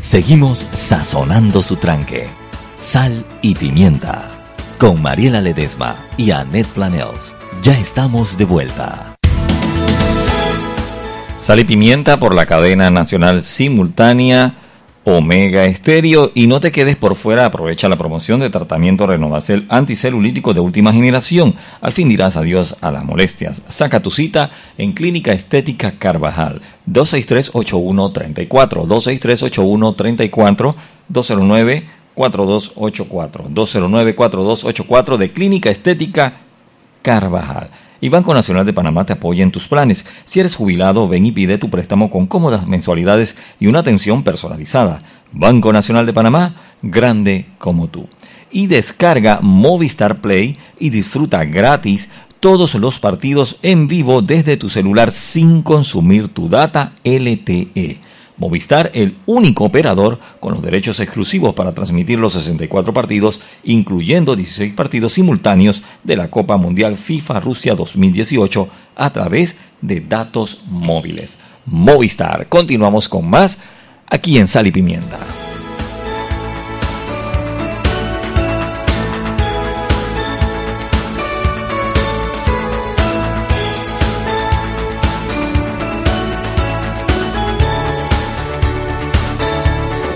Seguimos 0.00 0.64
sazonando 0.72 1.62
su 1.62 1.76
tranque. 1.76 2.30
Sal 2.80 3.26
y 3.42 3.54
pimienta. 3.54 4.28
Con 4.78 5.02
Mariela 5.02 5.42
Ledesma 5.42 5.94
y 6.16 6.30
Annette 6.30 6.68
Planels. 6.68 7.34
Ya 7.60 7.78
estamos 7.78 8.38
de 8.38 8.46
vuelta. 8.46 9.14
Sal 11.38 11.58
y 11.58 11.64
pimienta 11.64 12.18
por 12.18 12.34
la 12.34 12.46
cadena 12.46 12.90
nacional 12.90 13.42
simultánea 13.42 14.54
Omega 15.04 15.64
Estéreo. 15.64 16.30
Y 16.34 16.46
no 16.46 16.60
te 16.60 16.72
quedes 16.72 16.96
por 16.96 17.16
fuera, 17.16 17.46
aprovecha 17.46 17.88
la 17.88 17.96
promoción 17.96 18.40
de 18.40 18.50
tratamiento 18.50 19.06
Renovacel 19.06 19.66
anticelulítico 19.68 20.52
de 20.54 20.60
última 20.60 20.92
generación. 20.92 21.54
Al 21.80 21.92
fin 21.92 22.08
dirás 22.08 22.36
adiós 22.36 22.76
a 22.80 22.90
las 22.90 23.04
molestias. 23.04 23.62
Saca 23.68 24.00
tu 24.00 24.10
cita 24.10 24.50
en 24.78 24.92
Clínica 24.92 25.32
Estética 25.32 25.92
Carvajal. 25.92 26.60
263-8134. 26.90 28.46
263-8134. 28.86 30.74
209 31.08 31.84
4284 32.14 33.48
209 33.50 34.14
4284 34.14 35.18
de 35.18 35.32
Clínica 35.32 35.70
Estética 35.70 36.34
Carvajal. 37.02 37.70
Y 38.00 38.08
Banco 38.08 38.32
Nacional 38.32 38.64
de 38.64 38.72
Panamá 38.72 39.04
te 39.04 39.12
apoya 39.12 39.42
en 39.42 39.50
tus 39.50 39.68
planes. 39.68 40.06
Si 40.24 40.40
eres 40.40 40.56
jubilado, 40.56 41.08
ven 41.08 41.26
y 41.26 41.32
pide 41.32 41.58
tu 41.58 41.70
préstamo 41.70 42.10
con 42.10 42.26
cómodas 42.26 42.66
mensualidades 42.66 43.36
y 43.58 43.66
una 43.66 43.80
atención 43.80 44.22
personalizada. 44.22 45.02
Banco 45.32 45.72
Nacional 45.72 46.06
de 46.06 46.12
Panamá, 46.12 46.54
grande 46.82 47.46
como 47.58 47.88
tú. 47.88 48.08
Y 48.50 48.66
descarga 48.66 49.38
Movistar 49.42 50.20
Play 50.20 50.56
y 50.78 50.90
disfruta 50.90 51.44
gratis 51.44 52.08
todos 52.40 52.74
los 52.74 52.98
partidos 52.98 53.58
en 53.62 53.86
vivo 53.86 54.22
desde 54.22 54.56
tu 54.56 54.70
celular 54.70 55.12
sin 55.12 55.62
consumir 55.62 56.28
tu 56.28 56.48
data 56.48 56.92
LTE. 57.04 57.98
Movistar, 58.40 58.90
el 58.94 59.16
único 59.26 59.64
operador 59.64 60.18
con 60.40 60.54
los 60.54 60.62
derechos 60.62 60.98
exclusivos 60.98 61.54
para 61.54 61.72
transmitir 61.72 62.18
los 62.18 62.32
64 62.32 62.94
partidos, 62.94 63.40
incluyendo 63.64 64.34
16 64.34 64.72
partidos 64.72 65.12
simultáneos 65.12 65.82
de 66.04 66.16
la 66.16 66.30
Copa 66.30 66.56
Mundial 66.56 66.96
FIFA 66.96 67.40
Rusia 67.40 67.74
2018 67.74 68.68
a 68.96 69.10
través 69.10 69.56
de 69.82 70.00
datos 70.00 70.62
móviles. 70.70 71.38
Movistar. 71.66 72.48
Continuamos 72.48 73.10
con 73.10 73.28
más 73.28 73.58
aquí 74.06 74.38
en 74.38 74.48
Sal 74.48 74.66
y 74.66 74.72
Pimienta. 74.72 75.18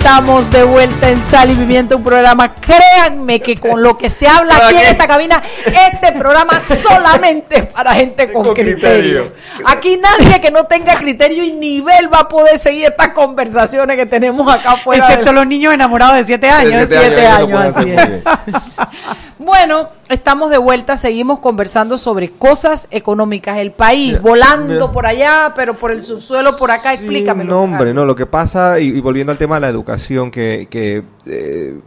Estamos 0.05 0.51
de 0.51 0.65
vuelta 0.65 1.09
en 1.09 1.31
Sal 1.31 1.51
y 1.51 1.55
Pimienta, 1.55 1.97
un 1.97 2.05
programa. 2.05 2.55
Créanme 2.57 3.41
que 3.41 3.57
con 3.57 3.83
lo 3.83 3.97
que 3.97 4.11
se 4.11 4.29
habla 4.29 4.55
aquí 4.59 4.77
en 4.77 4.83
esta 4.83 5.07
cabina, 5.09 5.43
este 5.65 6.13
programa 6.13 6.61
solamente 6.61 7.57
es 7.61 7.67
para 7.69 7.95
gente 7.95 8.31
con, 8.31 8.53
criterio. 8.53 9.33
Aquí 9.65 9.97
nadie 9.97 10.43
que 10.43 10.51
no 10.51 10.67
tenga 10.67 10.97
criterio 10.97 11.43
y 11.43 11.53
nivel 11.53 12.13
va 12.13 12.19
a 12.19 12.29
poder 12.29 12.61
seguir 12.61 12.85
estas 12.85 13.09
conversaciones 13.09 13.97
que 13.97 14.05
tenemos 14.05 14.47
acá 14.53 14.73
afuera. 14.73 15.03
Excepto 15.07 15.31
del- 15.31 15.37
los 15.37 15.47
niños 15.47 15.73
enamorados 15.73 16.17
de 16.17 16.25
7 16.25 16.51
años. 16.51 16.87
siete 16.87 16.99
siete 17.01 17.27
años, 17.27 17.75
así 17.75 17.91
es. 17.91 18.23
Bueno, 19.39 19.91
estamos 20.09 20.51
de 20.51 20.59
vuelta, 20.59 20.97
seguimos 20.97 21.39
conversando 21.39 21.99
sobre 21.99 22.31
cosas 22.31 22.89
económicas. 22.91 23.59
El 23.59 23.73
país 23.73 24.09
Mira, 24.09 24.21
volando 24.21 24.75
mira. 24.75 24.93
por 24.93 25.07
allá, 25.07 25.53
pero 25.55 25.75
por 25.75 25.91
el 25.91 26.03
subsuelo 26.03 26.57
por 26.57 26.71
acá. 26.71 26.95
Explícamelo. 26.95 27.51
No, 27.51 27.63
hombre, 27.63 27.95
no, 27.95 28.05
lo 28.05 28.15
que 28.15 28.27
pasa, 28.27 28.81
y, 28.81 28.87
y 28.87 29.01
volviendo 29.01 29.33
al 29.33 29.39
tema 29.39 29.57
de 29.57 29.63
la 29.63 29.69
educación, 29.69 30.31
que, 30.31 30.69
que 30.71 31.03
eh, 31.27 31.81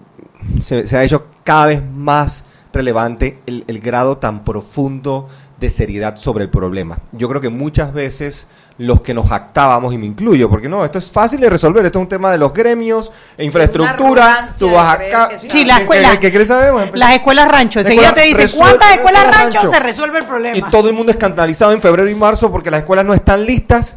se, 0.63 0.88
se 0.88 0.97
ha 0.97 1.03
hecho 1.03 1.27
cada 1.43 1.67
vez 1.67 1.82
más 1.84 2.43
relevante 2.73 3.39
el, 3.45 3.63
el 3.67 3.80
grado 3.80 4.17
tan 4.17 4.43
profundo 4.43 5.27
de 5.60 5.70
seriedad 5.70 6.15
sobre 6.17 6.43
el 6.43 6.50
problema. 6.50 6.98
Yo 7.12 7.28
creo 7.30 7.41
que 7.41 7.50
muchas 7.50 7.93
veces 7.93 8.46
los 8.78 9.02
que 9.02 9.12
nos 9.15 9.28
jactábamos, 9.28 9.91
y 9.91 9.98
me 9.98 10.06
incluyo, 10.06 10.50
porque 10.52 10.70
no, 10.70 10.86
esto 10.86 11.00
es 11.00 11.10
fácil 11.12 11.39
de 11.39 11.50
resolver, 11.50 11.84
esto 11.84 11.98
es 11.98 12.04
un 12.04 12.10
tema 12.10 12.32
de 12.32 12.38
los 12.38 12.54
gremios, 12.54 13.12
e 13.36 13.43
infraestructura, 13.43 14.48
tú 14.60 14.70
vas 14.70 14.93
acá... 14.93 15.32
Sí, 15.50 15.65
la 15.65 15.78
¿qué- 15.78 15.82
escuela. 15.82 16.12
qué- 16.12 16.20
qué 16.20 16.30
quieres 16.30 16.48
saber? 16.48 16.72
Bueno, 16.72 16.91
Las 16.93 17.13
escuelas 17.15 17.48
rancho. 17.48 17.80
La 17.80 17.89
Enseguida 17.89 18.13
te 18.13 18.22
dice, 18.22 18.38
resuelve 18.43 18.70
¿cuántas 18.78 18.89
la 18.89 18.96
escuelas 18.96 19.22
escuela 19.24 19.41
rancho? 19.43 19.58
rancho? 19.62 19.72
Se 19.76 19.80
resuelve 19.80 20.20
el 20.20 20.26
problema. 20.26 20.58
Y 20.58 20.62
todo 20.70 20.89
el 20.89 20.93
mundo 20.96 21.12
escandalizado 21.12 21.72
en 21.72 21.82
febrero 21.82 22.08
y 22.08 22.13
marzo 22.13 22.52
porque 22.52 22.70
las 22.70 22.82
escuelas 22.82 23.04
no 23.06 23.15
están 23.15 23.43
listas. 23.46 23.96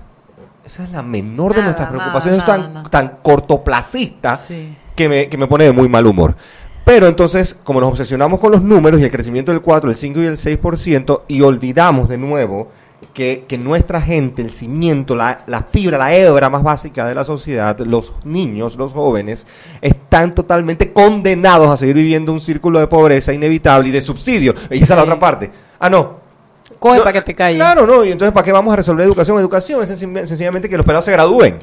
Esa 0.64 0.84
es 0.84 0.90
la 0.92 1.02
menor 1.02 1.50
de 1.52 1.56
Nada, 1.56 1.64
nuestras 1.64 1.88
nada, 1.92 1.98
preocupaciones, 1.98 2.40
es 2.40 2.48
nada, 2.48 2.82
tan, 2.82 2.90
tan 2.90 3.18
cortoplacista 3.22 4.36
Sí. 4.36 4.76
que, 4.96 5.08
me, 5.10 5.28
que 5.28 5.36
me 5.36 5.46
pone 5.46 5.64
de 5.64 5.72
muy 5.72 5.88
mal 5.90 6.06
humor. 6.06 6.36
Pero 6.84 7.06
entonces, 7.06 7.56
como 7.62 7.80
nos 7.80 7.90
obsesionamos 7.90 8.40
con 8.40 8.52
los 8.52 8.62
números 8.62 9.00
y 9.00 9.04
el 9.04 9.10
crecimiento 9.10 9.52
del 9.52 9.60
4, 9.60 9.90
el 9.90 9.96
5 9.96 10.20
y 10.20 10.26
el 10.26 10.36
6%, 10.36 11.22
y 11.28 11.40
olvidamos 11.42 12.08
de 12.08 12.18
nuevo 12.18 12.68
que, 13.14 13.44
que 13.46 13.58
nuestra 13.58 14.00
gente, 14.00 14.42
el 14.42 14.50
cimiento, 14.50 15.14
la, 15.14 15.42
la 15.46 15.62
fibra, 15.62 15.98
la 15.98 16.14
hebra 16.14 16.50
más 16.50 16.62
básica 16.62 17.06
de 17.06 17.14
la 17.14 17.24
sociedad, 17.24 17.78
los 17.80 18.12
niños, 18.24 18.76
los 18.76 18.92
jóvenes, 18.92 19.46
están 19.80 20.34
totalmente 20.34 20.92
condenados 20.92 21.68
a 21.68 21.76
seguir 21.76 21.94
viviendo 21.96 22.32
un 22.32 22.40
círculo 22.40 22.80
de 22.80 22.86
pobreza 22.86 23.32
inevitable 23.32 23.88
y 23.88 23.92
de 23.92 24.00
subsidio. 24.00 24.54
Y 24.70 24.82
esa 24.82 24.94
es 24.94 24.98
la 24.98 25.02
otra 25.04 25.20
parte. 25.20 25.50
Ah, 25.78 25.90
no, 25.90 26.20
Coge 26.78 26.98
no, 26.98 27.04
para 27.04 27.12
que 27.12 27.22
te 27.22 27.34
calles. 27.34 27.58
Claro, 27.58 27.86
no, 27.86 28.04
y 28.04 28.12
entonces 28.12 28.32
¿para 28.32 28.44
qué 28.44 28.52
vamos 28.52 28.72
a 28.72 28.76
resolver 28.76 29.04
educación? 29.04 29.38
Educación 29.38 29.82
es 29.82 29.88
sencillamente 30.28 30.68
que 30.68 30.76
los 30.76 30.86
pelados 30.86 31.04
se 31.04 31.12
gradúen. 31.12 31.58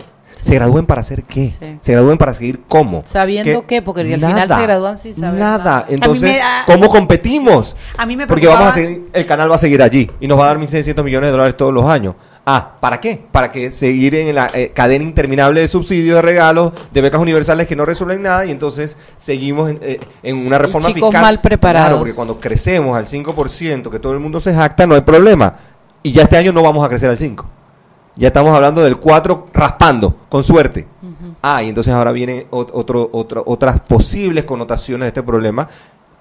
¿Se 0.47 0.55
gradúen 0.55 0.85
para 0.85 1.01
hacer 1.01 1.23
qué? 1.23 1.49
Sí. 1.49 1.77
¿Se 1.81 1.91
gradúen 1.91 2.17
para 2.17 2.33
seguir 2.33 2.61
cómo? 2.67 3.01
¿Sabiendo 3.05 3.65
qué? 3.67 3.81
Porque 3.81 4.01
al 4.01 4.07
final 4.19 4.47
se 4.47 4.61
gradúan 4.61 4.97
sin 4.97 5.13
saber 5.13 5.39
Nada. 5.39 5.57
nada. 5.57 5.85
Entonces, 5.89 6.37
da- 6.37 6.63
¿cómo 6.65 6.89
competimos? 6.89 7.75
A 7.97 8.05
mí 8.05 8.15
me 8.15 8.27
Porque 8.27 8.47
vamos 8.47 8.69
a 8.69 8.71
seguir, 8.71 9.09
el 9.13 9.25
canal 9.25 9.51
va 9.51 9.55
a 9.55 9.59
seguir 9.59 9.81
allí 9.81 10.09
y 10.19 10.27
nos 10.27 10.39
va 10.39 10.45
a 10.45 10.47
dar 10.47 10.57
1.600 10.57 11.03
millones 11.03 11.27
de 11.27 11.31
dólares 11.31 11.57
todos 11.57 11.73
los 11.73 11.85
años. 11.85 12.15
Ah, 12.49 12.77
¿para 12.79 13.01
qué? 13.01 13.21
Para 13.29 13.51
que 13.51 13.73
seguir 13.73 14.15
en 14.15 14.33
la 14.33 14.49
eh, 14.53 14.71
cadena 14.73 15.03
interminable 15.03 15.59
de 15.59 15.67
subsidios, 15.67 16.15
de 16.15 16.21
regalos, 16.21 16.71
de 16.93 17.01
becas 17.01 17.19
universales 17.19 17.67
que 17.67 17.75
no 17.75 17.83
resuelven 17.85 18.21
nada 18.23 18.45
y 18.45 18.51
entonces 18.51 18.97
seguimos 19.17 19.69
en, 19.69 19.79
eh, 19.81 19.99
en 20.23 20.47
una 20.47 20.57
reforma 20.57 20.87
chicos 20.87 21.09
fiscal. 21.09 21.21
mal 21.23 21.41
preparados. 21.41 21.87
Claro, 21.89 21.99
porque 21.99 22.13
cuando 22.15 22.37
crecemos 22.37 22.95
al 22.95 23.05
5%, 23.05 23.89
que 23.91 23.99
todo 23.99 24.13
el 24.13 24.19
mundo 24.19 24.39
se 24.39 24.53
jacta, 24.53 24.87
no 24.87 24.95
hay 24.95 25.01
problema. 25.01 25.55
Y 26.03 26.13
ya 26.13 26.21
este 26.23 26.37
año 26.37 26.53
no 26.53 26.63
vamos 26.63 26.85
a 26.85 26.87
crecer 26.87 27.09
al 27.09 27.17
5. 27.17 27.45
Ya 28.17 28.27
estamos 28.29 28.53
hablando 28.55 28.81
del 28.83 28.97
4 28.97 29.47
raspando, 29.53 30.15
con 30.29 30.43
suerte. 30.43 30.87
Ah, 31.41 31.61
y 31.61 31.69
entonces 31.69 31.93
ahora 31.93 32.11
vienen 32.11 32.45
ot- 32.49 32.71
otro, 32.73 33.09
otro, 33.13 33.43
otras 33.45 33.79
posibles 33.81 34.43
connotaciones 34.43 35.05
de 35.05 35.07
este 35.09 35.23
problema 35.23 35.69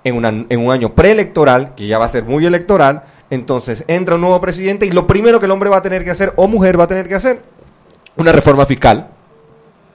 en, 0.05 0.14
una- 0.16 0.28
en 0.49 0.61
un 0.61 0.70
año 0.70 0.92
preelectoral, 0.94 1.74
que 1.74 1.86
ya 1.86 1.99
va 1.99 2.05
a 2.05 2.09
ser 2.11 2.24
muy 2.24 2.44
electoral. 2.44 3.03
Entonces 3.30 3.82
entra 3.88 4.14
un 4.16 4.20
nuevo 4.20 4.40
presidente 4.40 4.84
y 4.86 4.90
lo 4.90 5.07
primero 5.07 5.40
que 5.40 5.47
el 5.47 5.53
hombre 5.53 5.70
va 5.70 5.78
a 5.78 5.82
tener 5.82 6.05
que 6.05 6.11
hacer, 6.11 6.32
o 6.36 6.47
mujer 6.47 6.78
va 6.78 6.84
a 6.84 6.88
tener 6.88 7.09
que 7.09 7.14
hacer, 7.14 7.40
una 8.16 8.30
reforma 8.30 8.66
fiscal. 8.66 9.09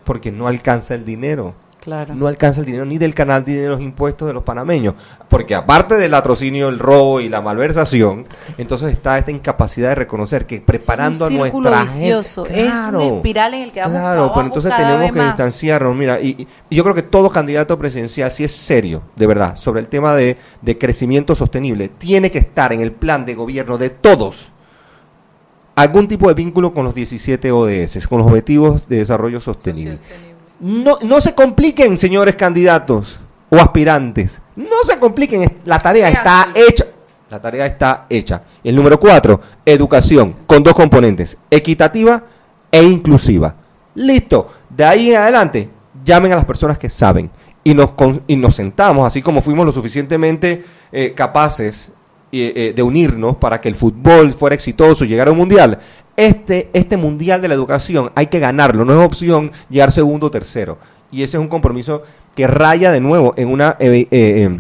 Porque 0.04 0.32
no 0.32 0.48
alcanza 0.48 0.96
el 0.96 1.06
dinero. 1.06 1.54
Claro. 1.82 2.14
No 2.14 2.28
alcanza 2.28 2.60
el 2.60 2.68
dinero 2.68 2.86
ni 2.86 3.00
del 3.00 3.16
canal 3.16 3.44
ni 3.48 3.56
de 3.56 3.68
los 3.68 3.82
impuestos 3.82 4.28
de 4.28 4.34
los 4.36 4.44
panameños. 4.44 4.94
Porque 5.28 5.56
aparte 5.56 5.96
del 5.96 6.12
latrocinio, 6.12 6.70
el 6.70 6.78
robo 6.78 7.20
y 7.20 7.28
la 7.28 7.42
malversación, 7.42 8.28
entonces 8.60 8.92
está 8.92 9.18
esta 9.18 9.32
incapacidad 9.32 9.90
de 9.90 9.96
reconocer 9.96 10.46
que 10.46 10.62
preparando 10.62 11.26
un 11.26 11.34
a 11.34 11.38
nuestra 11.38 11.78
gente- 11.80 11.92
vicioso. 11.94 12.46
Es 12.46 12.72
una 12.72 13.04
espiral 13.04 13.54
en 13.56 13.62
el 13.64 13.72
que 13.72 13.80
vamos 13.82 13.98
Claro, 14.00 14.20
abajo 14.22 14.34
pero 14.36 14.46
entonces 14.46 14.70
cada 14.70 14.84
tenemos 14.84 15.02
vez 15.02 15.12
que 15.12 15.18
más. 15.18 15.28
distanciarnos. 15.30 15.96
Mira, 15.96 16.22
y, 16.22 16.48
y 16.70 16.76
yo 16.76 16.84
creo 16.84 16.94
que 16.94 17.02
todo 17.02 17.32
candidato 17.32 17.80
presidencial, 17.80 18.32
si 18.32 18.44
es 18.44 18.52
serio, 18.52 19.02
de 19.16 19.26
verdad, 19.26 19.56
sobre 19.56 19.80
el 19.80 19.88
tema 19.88 20.14
de, 20.14 20.38
de 20.62 20.78
crecimiento 20.78 21.36
sostenible, 21.36 21.90
tiene 21.90 22.30
que 22.30 22.38
estar 22.38 22.74
en 22.74 22.82
el 22.82 22.92
plan 22.92 23.26
de 23.26 23.34
gobierno 23.34 23.80
de 23.80 23.90
todos 23.90 24.50
algún 25.76 26.08
tipo 26.08 26.28
de 26.28 26.34
vínculo 26.36 26.74
con 26.74 26.86
los 26.86 26.94
17 26.94 27.52
ODS, 27.52 28.06
con 28.08 28.20
los 28.20 28.28
Objetivos 28.28 28.88
de 28.88 28.98
Desarrollo 28.98 29.40
Sostenible. 29.42 29.98
No, 30.62 30.98
no 31.02 31.20
se 31.22 31.34
compliquen, 31.34 31.98
señores 31.98 32.36
candidatos 32.36 33.20
o 33.50 33.58
aspirantes. 33.58 34.40
No 34.56 34.84
se 34.86 34.98
compliquen, 35.00 35.60
la 35.66 35.80
tarea 35.80 36.10
está 36.10 36.50
hecha. 36.56 36.86
La 37.30 37.42
tarea 37.42 37.66
está 37.66 38.06
hecha. 38.10 38.44
El 38.64 38.76
número 38.76 39.00
cuatro, 39.00 39.40
educación, 39.66 40.36
con 40.46 40.62
dos 40.64 40.74
componentes, 40.74 41.38
equitativa 41.50 42.22
e 42.72 42.84
inclusiva. 42.84 43.56
Listo. 43.96 44.50
De 44.70 44.86
ahí 44.86 45.12
en 45.12 45.18
adelante, 45.18 45.70
llamen 46.04 46.34
a 46.34 46.36
las 46.38 46.46
personas 46.46 46.78
que 46.78 46.90
saben 46.90 47.30
y 47.64 47.74
nos, 47.74 47.92
con- 47.92 48.22
y 48.28 48.36
nos 48.36 48.56
sentamos, 48.56 49.06
así 49.06 49.22
como 49.22 49.42
fuimos 49.42 49.66
lo 49.66 49.72
suficientemente 49.72 50.64
eh, 50.92 51.14
capaces 51.14 51.90
eh, 52.34 52.54
eh, 52.56 52.74
de 52.76 52.84
unirnos 52.84 53.36
para 53.38 53.60
que 53.60 53.68
el 53.70 53.76
fútbol 53.76 54.34
fuera 54.34 54.56
exitoso 54.56 55.04
y 55.06 55.08
llegara 55.10 55.30
a 55.30 55.34
un 55.34 55.40
mundial. 55.40 55.80
Este, 56.18 56.70
este 56.74 56.98
mundial 56.98 57.42
de 57.42 57.48
la 57.48 57.54
educación 57.54 58.12
hay 58.16 58.28
que 58.28 58.40
ganarlo, 58.40 58.86
no 58.86 58.94
es 59.00 59.06
opción 59.06 59.52
llegar 59.70 59.92
segundo 59.92 60.28
o 60.28 60.32
tercero. 60.32 60.78
Y 61.12 61.24
ese 61.24 61.38
es 61.38 61.42
un 61.42 61.48
compromiso 61.48 62.04
que 62.36 62.48
raya 62.48 62.92
de 62.92 63.00
nuevo 63.00 63.34
en 63.38 63.50
una 63.50 63.76
eh, 63.80 63.90
eh, 64.00 64.08
eh, 64.12 64.60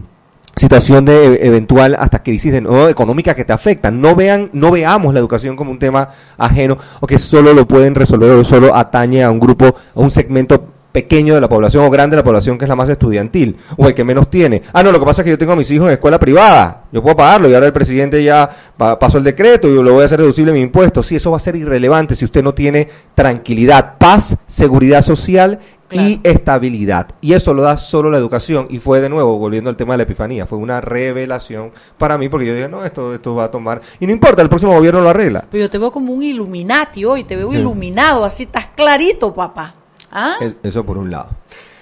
situación 0.56 1.06
de 1.06 1.36
e- 1.36 1.48
eventual 1.48 1.96
hasta 1.98 2.24
crisis 2.24 2.52
de 2.54 2.62
nuevo 2.62 2.90
económica 2.90 3.36
que 3.36 3.46
te 3.46 3.54
afecta. 3.54 3.92
No 3.92 4.16
vean, 4.16 4.50
no 4.54 4.72
veamos 4.72 5.14
la 5.14 5.20
educación 5.20 5.56
como 5.56 5.72
un 5.72 5.80
tema 5.80 6.10
ajeno 6.38 6.78
o 7.00 7.08
que 7.08 7.20
solo 7.20 7.54
lo 7.54 7.68
pueden 7.68 7.96
resolver 7.96 8.32
o 8.32 8.44
solo 8.44 8.76
atañe 8.76 9.24
a 9.24 9.32
un 9.32 9.40
grupo, 9.40 9.66
a 9.66 10.00
un 10.00 10.12
segmento 10.12 10.66
pequeño 10.92 11.34
de 11.36 11.42
la 11.42 11.48
población 11.50 11.86
o 11.86 11.90
grande 11.90 12.16
de 12.16 12.22
la 12.22 12.24
población 12.26 12.58
que 12.58 12.66
es 12.66 12.70
la 12.70 12.76
más 12.76 12.90
estudiantil 12.90 13.56
o 13.78 13.88
el 13.88 13.94
que 13.96 14.04
menos 14.04 14.30
tiene. 14.30 14.62
Ah, 14.74 14.84
no, 14.84 14.92
lo 14.92 15.00
que 15.00 15.06
pasa 15.06 15.22
es 15.22 15.26
que 15.26 15.32
yo 15.32 15.38
tengo 15.38 15.54
a 15.54 15.56
mis 15.56 15.70
hijos 15.72 15.88
en 15.88 15.94
escuela 15.94 16.20
privada. 16.20 16.84
Yo 16.92 17.02
puedo 17.02 17.16
pagarlo 17.16 17.50
y 17.50 17.54
ahora 17.54 17.68
el 17.68 17.74
presidente 17.74 18.24
ya 18.24 18.50
pa- 18.78 19.00
pasó 19.00 19.18
el 19.18 19.24
decreto 19.24 19.68
y 19.70 19.82
lo 19.82 19.94
voy 19.94 20.04
a 20.04 20.06
hacer 20.06 20.20
deducible 20.20 20.52
mi 20.52 20.60
impuesto. 20.60 21.02
Sí, 21.04 21.16
eso 21.16 21.32
va 21.32 21.38
a 21.38 21.40
ser 21.40 21.56
irrelevante 21.56 22.16
si 22.16 22.26
usted 22.26 22.44
no 22.44 22.54
tiene 22.54 22.90
tranquilidad, 23.16 23.98
paz, 23.98 24.36
seguridad 24.48 25.02
social 25.02 25.60
y 25.94 26.22
estabilidad. 26.24 27.08
Y 27.20 27.34
eso 27.34 27.54
lo 27.54 27.64
da 27.64 27.78
solo 27.78 28.10
la 28.10 28.18
educación. 28.18 28.68
Y 28.70 28.80
fue 28.80 29.02
de 29.02 29.10
nuevo, 29.10 29.38
volviendo 29.38 29.70
al 29.70 29.76
tema 29.76 29.94
de 29.94 29.98
la 29.98 30.04
epifanía, 30.04 30.46
fue 30.48 30.58
una 30.58 30.80
revelación 30.82 31.72
para 31.98 32.18
mí 32.18 32.30
porque 32.30 32.46
yo 32.48 32.56
dije, 32.56 32.70
no, 32.70 32.84
esto, 32.86 33.14
esto 33.14 33.36
va 33.36 33.46
a 33.46 33.52
tomar. 33.52 33.82
Y 34.00 34.06
no 34.08 34.14
importa, 34.14 34.42
el 34.42 34.48
próximo 34.50 34.74
gobierno 34.74 35.02
lo 35.02 35.10
arregla. 35.10 35.46
Pero 35.52 35.66
yo 35.66 35.70
te 35.70 35.78
veo 35.78 35.92
como 35.92 36.14
un 36.14 36.24
Illuminati 36.24 37.04
hoy, 37.06 37.24
te 37.26 37.36
veo 37.36 37.52
Sí. 37.52 37.58
iluminado, 37.58 38.24
así 38.24 38.44
estás 38.44 38.70
clarito, 38.76 39.34
papá. 39.34 39.74
¿Ah? 40.12 40.36
Es- 40.42 40.56
eso 40.64 40.86
por 40.86 40.98
un 40.98 41.10
lado. 41.12 41.30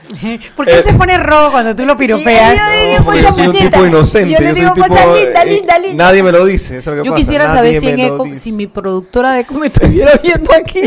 ¿Por 0.55 0.65
qué 0.65 0.77
él 0.79 0.83
se 0.83 0.93
pone 0.93 1.15
rojo 1.19 1.51
cuando 1.51 1.75
tú 1.75 1.85
lo 1.85 1.95
piropeas? 1.95 2.55
No, 2.97 3.05
porque 3.05 3.21
yo 3.21 3.31
soy 3.31 3.45
un 3.47 3.53
tipo 3.53 3.85
inocente. 3.85 4.33
Yo 4.33 4.39
le 4.39 4.49
soy 4.53 4.59
digo 4.61 4.69
un 4.69 4.75
tipo, 4.75 4.87
cosas 4.87 5.05
lindas, 5.15 5.45
eh, 5.45 5.49
lindas, 5.51 5.81
lindas. 5.81 5.95
Nadie 6.07 6.23
me 6.23 6.31
lo 6.31 6.45
dice. 6.45 6.79
eso 6.79 6.91
es 6.91 6.97
lo 6.97 7.03
que 7.03 7.07
Yo 7.07 7.11
pasa, 7.13 7.21
quisiera 7.23 7.45
nadie 7.45 7.57
saber 7.57 7.79
si 7.79 7.89
en 7.89 7.99
Eco, 7.99 8.27
si 8.33 8.51
mi 8.51 8.65
productora 8.65 9.33
de 9.33 9.41
Eco 9.41 9.53
me 9.53 9.67
estuviera 9.71 10.13
viendo 10.23 10.51
aquí, 10.55 10.81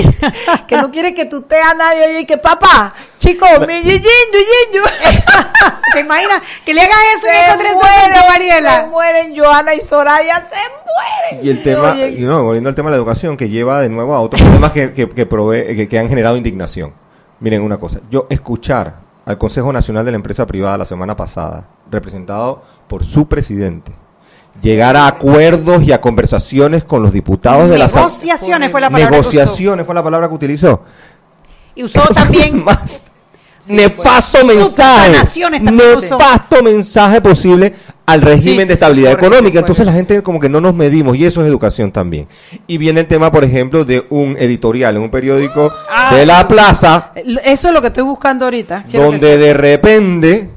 que 0.66 0.76
no 0.76 0.90
quiere 0.90 1.14
que 1.14 1.26
tú 1.26 1.42
te 1.42 1.54
a 1.60 1.72
nadie, 1.72 2.04
oye, 2.16 2.26
que 2.26 2.36
papá, 2.36 2.94
chico, 3.20 3.46
mi 3.64 3.74
yiyin, 3.82 4.00
yiyin, 4.02 4.82
¿Te 5.92 6.00
imaginas 6.00 6.42
que 6.64 6.74
le 6.74 6.80
hagas 6.80 6.96
eso 7.18 7.26
en 7.28 7.32
se 7.34 7.44
Eco 7.44 7.58
360, 7.58 7.76
mueren, 7.78 8.16
se 8.22 8.28
Mariela? 8.28 8.86
mueren 8.90 9.36
Joana 9.36 9.74
y 9.74 9.80
Soraya, 9.82 10.36
se 10.50 11.30
mueren. 11.30 11.46
Y 11.46 11.50
el 11.50 11.62
tema, 11.62 11.92
Oye, 11.92 12.08
y 12.18 12.20
no, 12.22 12.42
volviendo 12.42 12.70
al 12.70 12.74
tema 12.74 12.88
de 12.88 12.92
la 12.92 12.96
educación, 12.96 13.36
que 13.36 13.48
lleva 13.48 13.80
de 13.80 13.88
nuevo 13.88 14.14
a 14.16 14.20
otros 14.20 14.42
problemas 14.42 14.72
que, 14.72 14.92
que, 14.94 15.08
que 15.08 15.28
provee- 15.28 15.76
que- 15.76 15.86
que 15.88 15.98
han 16.00 16.08
generado 16.08 16.36
indignación. 16.36 16.92
Miren 17.42 17.60
una 17.62 17.76
cosa, 17.76 17.98
yo 18.08 18.28
escuchar 18.30 19.00
al 19.26 19.36
Consejo 19.36 19.72
Nacional 19.72 20.04
de 20.04 20.12
la 20.12 20.16
Empresa 20.16 20.46
Privada 20.46 20.78
la 20.78 20.84
semana 20.84 21.16
pasada, 21.16 21.66
representado 21.90 22.62
por 22.86 23.04
su 23.04 23.26
presidente, 23.26 23.90
llegar 24.62 24.96
a 24.96 25.08
acuerdos 25.08 25.82
y 25.82 25.90
a 25.90 26.00
conversaciones 26.00 26.84
con 26.84 27.02
los 27.02 27.12
diputados 27.12 27.68
de 27.68 27.78
la 27.78 27.86
Asamblea. 27.86 28.16
Negociaciones 28.16 28.70
fue 28.70 28.80
la 28.80 28.90
palabra 28.90 29.10
que 29.10 29.20
usó. 29.20 29.30
Negociaciones 29.32 29.86
fue 29.86 29.94
la 29.96 30.02
palabra 30.04 30.28
que 30.28 30.34
utilizó. 30.34 30.82
Y 31.74 31.82
usó 31.82 32.02
también 32.14 32.62
más 32.64 33.06
nefasto 33.68 34.38
fue. 34.38 34.54
mensaje, 34.54 35.60
nefasto 35.60 36.62
mensaje 36.62 37.20
posible 37.20 37.74
al 38.04 38.20
régimen 38.20 38.60
Sí, 38.60 38.62
sí, 38.62 38.68
de 38.68 38.74
estabilidad 38.74 39.10
sí, 39.10 39.14
correcto, 39.16 39.34
económica. 39.36 39.58
Entonces 39.60 39.86
la 39.86 39.92
gente 39.92 40.22
como 40.22 40.40
que 40.40 40.48
no 40.48 40.60
nos 40.60 40.74
medimos 40.74 41.16
y 41.16 41.24
eso 41.24 41.40
es 41.42 41.46
educación 41.48 41.92
también. 41.92 42.26
Y 42.66 42.76
viene 42.78 43.00
el 43.00 43.06
tema, 43.06 43.30
por 43.30 43.44
ejemplo, 43.44 43.84
de 43.84 44.04
un 44.10 44.36
editorial 44.38 44.96
en 44.96 45.02
un 45.02 45.10
periódico 45.10 45.72
Ah. 45.88 46.14
de 46.14 46.26
la 46.26 46.46
plaza 46.48 47.12
Eso 47.44 47.68
es 47.68 47.74
lo 47.74 47.80
que 47.80 47.86
estoy 47.88 48.02
buscando 48.04 48.46
ahorita. 48.46 48.84
Quiero 48.90 49.06
donde 49.06 49.36
de 49.38 49.54
repente 49.54 50.50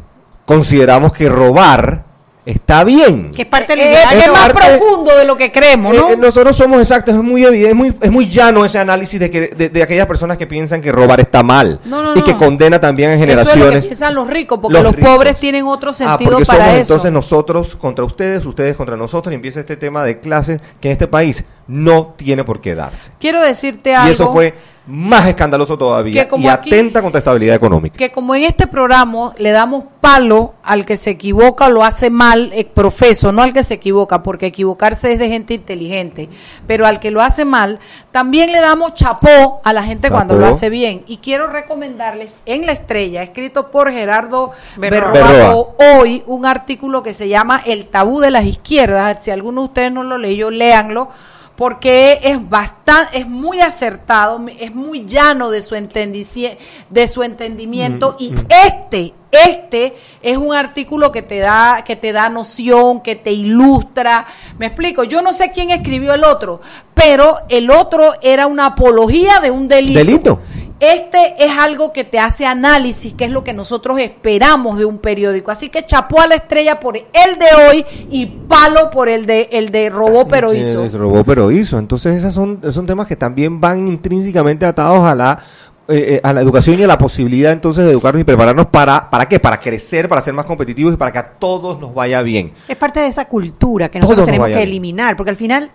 consideramos 0.46 1.14
que 1.14 1.30
robar 1.30 2.04
está 2.46 2.84
bien. 2.84 3.32
Que 3.32 3.42
es 3.44 3.48
parte 3.48 3.76
del 3.76 3.80
Eh, 3.86 3.90
ideal. 3.92 4.18
es 4.18 4.26
Es 4.26 4.32
más 4.32 4.50
parte- 4.54 4.78
profundo 4.78 5.18
de 5.18 5.26
lo 5.26 5.36
que 5.36 5.52
creemos, 5.52 5.96
¿no? 5.96 6.10
Eh, 6.10 6.14
eh, 6.14 6.18
nosotros 6.18 6.56
somos 6.56 6.80
exactos, 6.82 7.16
es 7.16 7.22
muy 7.24 7.44
evidente, 7.44 7.70
es 7.70 7.76
muy, 7.76 7.94
es 8.02 8.12
muy 8.12 8.30
llano 8.30 8.64
ese 8.64 8.78
análisis 8.78 9.20
de, 9.20 9.32
que, 9.32 9.48
de, 9.48 9.70
de 9.70 9.84
aquellas 9.84 10.06
personas 10.06 10.38
que 10.38 10.46
piensan 10.48 10.82
que 10.82 10.92
robar 10.92 11.20
está 11.20 11.42
mal 11.44 11.80
No, 11.86 12.04
no, 12.04 12.16
y 12.16 12.22
que 12.22 12.36
condena 12.38 12.80
también 12.80 13.10
a 13.12 13.14
Eso 13.16 13.24
es 13.24 13.30
lo 13.30 13.36
que 13.36 13.50
generaciones. 13.52 13.86
piensan 13.86 14.14
los 14.16 14.28
ricos, 14.28 14.60
porque 14.62 14.74
Los 14.74 14.84
los, 14.84 14.96
ricos. 14.96 15.10
pobres 15.10 15.38
tienen 15.38 15.66
otro 15.66 15.90
Ah, 15.90 15.94
sentido 15.94 16.32
porque 16.32 16.46
para 16.46 16.60
somos 16.66 16.74
eso. 16.82 16.94
entonces 16.94 17.12
nosotros 17.12 17.76
contra 17.76 18.06
ustedes, 18.06 18.46
ustedes 18.46 18.76
contra 18.76 18.96
nosotros, 18.96 19.32
y 19.32 19.36
empieza 19.36 19.60
este 19.60 19.78
tema 19.78 20.04
de 20.04 20.20
clases 20.20 20.62
que 20.80 20.90
en 20.90 20.92
este 20.94 21.08
país 21.08 21.44
no 21.68 22.14
tiene 22.16 22.44
por 22.44 22.62
qué 22.62 22.76
darse. 22.76 23.12
Quiero 23.20 23.42
decirte 23.42 23.96
algo. 23.96 24.10
Y 24.10 24.14
eso 24.14 24.32
fue 24.32 24.54
más 24.88 25.28
escandaloso 25.28 25.78
todavía 25.78 26.28
y 26.38 26.48
aquí- 26.48 26.70
atenta 26.70 27.02
contra 27.02 27.18
estabilidad 27.20 27.56
económica. 27.56 27.98
que 27.98 28.12
como 28.12 28.36
en 28.36 28.44
este 28.44 28.68
programa 28.68 29.34
le 29.38 29.52
damos 29.52 29.86
palo 30.00 30.54
al 30.64 30.86
que 30.86 30.96
se 30.96 31.10
equivoca 31.12 31.66
o 31.66 31.70
lo 31.70 31.84
hace 31.84 32.10
mal, 32.12 32.52
eh, 32.54 32.66
profeso, 32.66 33.32
no 33.32 33.42
al 33.42 33.54
que 33.54 33.64
se 33.64 33.74
equivoca, 33.76 34.22
porque 34.22 34.46
equivocarse 34.46 35.14
es 35.14 35.20
de 35.20 35.28
gente 35.30 35.56
inteligente, 35.56 36.30
pero 36.68 36.86
al 36.86 37.00
que 37.00 37.10
lo 37.10 37.22
hace 37.22 37.46
mal, 37.46 37.80
también 38.12 38.52
le 38.52 38.62
damos 38.62 38.94
chapó 38.94 39.62
a 39.64 39.74
la 39.74 39.84
gente 39.84 40.10
cuando 40.10 40.36
lo 40.36 40.46
hace 40.46 40.70
bien. 40.70 41.04
Y 41.08 41.18
quiero 41.18 41.48
recomendarles 41.48 42.38
en 42.46 42.66
La 42.66 42.72
Estrella, 42.72 43.24
escrito 43.24 43.72
por 43.72 43.92
Gerardo 43.92 44.52
Berroa. 44.78 45.12
Berroa, 45.12 45.68
hoy 45.98 46.22
un 46.28 46.46
artículo 46.46 47.02
que 47.02 47.14
se 47.14 47.28
llama 47.28 47.62
El 47.66 47.88
tabú 47.88 48.20
de 48.20 48.30
las 48.32 48.46
izquierdas. 48.46 49.18
Si 49.22 49.32
alguno 49.32 49.62
de 49.62 49.68
ustedes 49.68 49.92
no 49.92 50.04
lo 50.04 50.18
leyó, 50.18 50.52
léanlo 50.52 51.10
porque 51.56 52.20
es 52.22 52.50
bastante, 52.50 53.18
es 53.20 53.28
muy 53.28 53.62
acertado, 53.62 54.42
es 54.60 54.76
muy 54.76 55.06
llano 55.06 55.50
de 55.50 55.62
su, 55.62 55.76
entendici- 55.76 56.58
de 56.90 57.08
su 57.08 57.24
entendimiento 57.24 58.18
y 58.20 58.34
este, 58.66 59.14
este 59.32 59.94
es 60.22 60.38
un 60.38 60.54
artículo 60.54 61.12
que 61.12 61.22
te 61.22 61.40
da, 61.40 61.84
que 61.86 61.96
te 61.96 62.12
da 62.12 62.30
noción, 62.30 63.02
que 63.02 63.16
te 63.16 63.32
ilustra. 63.32 64.26
Me 64.58 64.66
explico, 64.68 65.04
yo 65.04 65.22
no 65.22 65.34
sé 65.34 65.52
quién 65.52 65.72
escribió 65.72 66.14
el 66.14 66.24
otro, 66.24 66.62
pero 66.94 67.38
el 67.50 67.72
otro 67.72 68.14
era 68.22 68.48
una 68.48 68.68
apología 68.68 69.40
de 69.40 69.52
un 69.52 69.68
delito. 69.68 70.00
¿Delito? 70.00 70.40
Este 70.80 71.36
es 71.44 71.58
algo 71.58 71.94
que 71.94 72.04
te 72.04 72.20
hace 72.20 72.46
análisis, 72.46 73.14
que 73.14 73.26
es 73.26 73.32
lo 73.32 73.44
que 73.46 73.54
nosotros 73.54 73.98
esperamos 74.00 74.78
de 74.78 74.84
un 74.86 74.98
periódico. 74.98 75.50
Así 75.52 75.70
que 75.70 75.86
chapó 75.86 76.20
a 76.20 76.28
la 76.28 76.36
estrella 76.36 76.80
por 76.82 76.98
el 76.98 77.06
de 77.14 77.46
hoy 77.70 77.86
y 78.12 78.26
palo 78.26 78.90
por 78.90 79.08
el 79.08 79.26
de 79.26 79.48
el 79.54 79.70
de 79.70 79.90
robó 79.90 80.28
pero 80.28 80.52
Sí, 80.52 80.58
hizo. 80.60 80.86
robó 80.98 81.24
pero 81.24 81.50
hizo. 81.50 81.78
Entonces 81.80 82.18
esos 82.18 82.34
son, 82.34 82.60
son 82.74 82.86
temas 82.86 83.08
que 83.08 83.16
también 83.16 83.62
van 83.62 83.88
intrínsecamente 83.88 84.66
atados 84.66 85.00
a 85.08 85.16
la 85.16 85.40
eh, 85.88 86.16
eh, 86.16 86.22
a 86.24 86.34
la 86.34 86.42
educación 86.42 86.80
y 86.80 86.84
a 86.84 86.88
la 86.88 86.98
posibilidad 86.98 87.52
entonces 87.52 87.86
de 87.86 87.92
educarnos 87.92 88.20
y 88.20 88.24
prepararnos 88.24 88.66
para 88.66 89.08
para 89.08 89.30
qué 89.30 89.40
para 89.40 89.60
crecer 89.60 90.10
para 90.10 90.20
ser 90.20 90.34
más 90.34 90.46
competitivos 90.46 90.96
y 90.96 90.98
para 90.98 91.12
que 91.12 91.20
a 91.20 91.34
todos 91.34 91.80
nos 91.80 91.94
vaya 91.94 92.24
bien 92.24 92.54
Es 92.68 92.76
parte 92.76 93.02
de 93.02 93.06
esa 93.08 93.26
cultura 93.26 93.90
que 93.90 94.00
Todos 94.00 94.18
nosotros 94.18 94.36
nos 94.36 94.46
tenemos 94.46 94.58
que 94.58 94.64
eliminar, 94.64 95.16
porque 95.16 95.30
al 95.30 95.36
final 95.36 95.70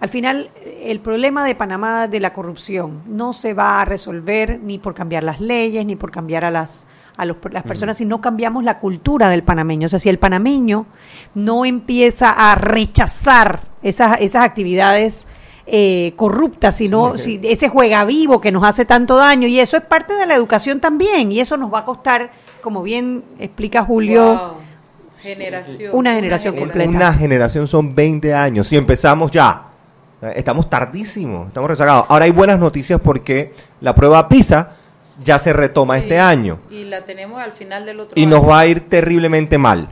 Al 0.00 0.08
final, 0.08 0.50
el 0.82 1.00
problema 1.00 1.44
de 1.44 1.54
Panamá 1.54 2.08
de 2.08 2.20
la 2.20 2.32
corrupción 2.32 3.02
no 3.06 3.32
se 3.34 3.52
va 3.54 3.82
a 3.82 3.84
resolver 3.84 4.58
ni 4.62 4.78
por 4.78 4.94
cambiar 4.94 5.24
las 5.24 5.40
leyes, 5.40 5.84
ni 5.84 5.94
por 5.96 6.10
cambiar 6.10 6.44
a 6.44 6.50
las 6.50 6.86
a 7.16 7.26
los- 7.26 7.36
las 7.50 7.64
personas 7.64 7.98
si 7.98 8.06
no 8.06 8.22
cambiamos 8.22 8.64
la 8.64 8.78
cultura 8.78 9.28
del 9.28 9.42
panameño. 9.42 9.84
O 9.86 9.88
sea, 9.90 9.98
si 9.98 10.08
el 10.08 10.18
panameño 10.18 10.86
no 11.34 11.66
empieza 11.66 12.30
a 12.30 12.54
rechazar 12.54 13.60
esas, 13.82 14.18
esas 14.22 14.42
actividades 14.42 15.26
eh, 15.66 16.14
corruptas, 16.16 16.76
sino 16.78 17.18
si 17.18 17.38
ese 17.44 17.68
juega 17.68 18.04
vivo 18.04 18.40
que 18.40 18.50
nos 18.50 18.64
hace 18.64 18.86
tanto 18.86 19.16
daño, 19.16 19.46
y 19.48 19.60
eso 19.60 19.76
es 19.76 19.84
parte 19.84 20.14
de 20.14 20.24
la 20.26 20.34
educación 20.34 20.80
también, 20.80 21.30
y 21.30 21.40
eso 21.40 21.56
nos 21.58 21.72
va 21.72 21.80
a 21.80 21.84
costar, 21.84 22.30
como 22.62 22.82
bien 22.82 23.22
explica 23.38 23.84
Julio, 23.84 24.24
Wow. 24.24 24.50
Generación. 25.20 25.90
Una 25.94 26.14
generación 26.14 26.56
completa. 26.56 26.88
Una 26.90 27.12
generación 27.12 27.68
son 27.68 27.94
20 27.94 28.32
años. 28.34 28.66
Si 28.68 28.76
empezamos 28.78 29.30
ya, 29.30 29.66
estamos 30.22 30.68
tardísimos, 30.70 31.48
estamos 31.48 31.68
rezagados. 31.70 32.06
Ahora 32.08 32.24
hay 32.26 32.30
buenas 32.32 32.58
noticias 32.58 33.00
porque 33.02 33.52
la 33.80 33.94
prueba 33.94 34.28
PISA 34.28 34.70
ya 35.22 35.38
se 35.38 35.52
retoma 35.52 35.96
Sí. 35.96 36.02
este 36.04 36.18
año 36.18 36.58
Y 36.70 36.84
la 36.84 37.04
tenemos 37.04 37.40
al 37.42 37.52
final 37.52 37.84
del 37.84 38.00
otro 38.00 38.18
y 38.18 38.22
año. 38.24 38.36
nos 38.38 38.48
va 38.48 38.60
a 38.60 38.66
ir 38.66 38.88
terriblemente 38.88 39.58
mal. 39.58 39.88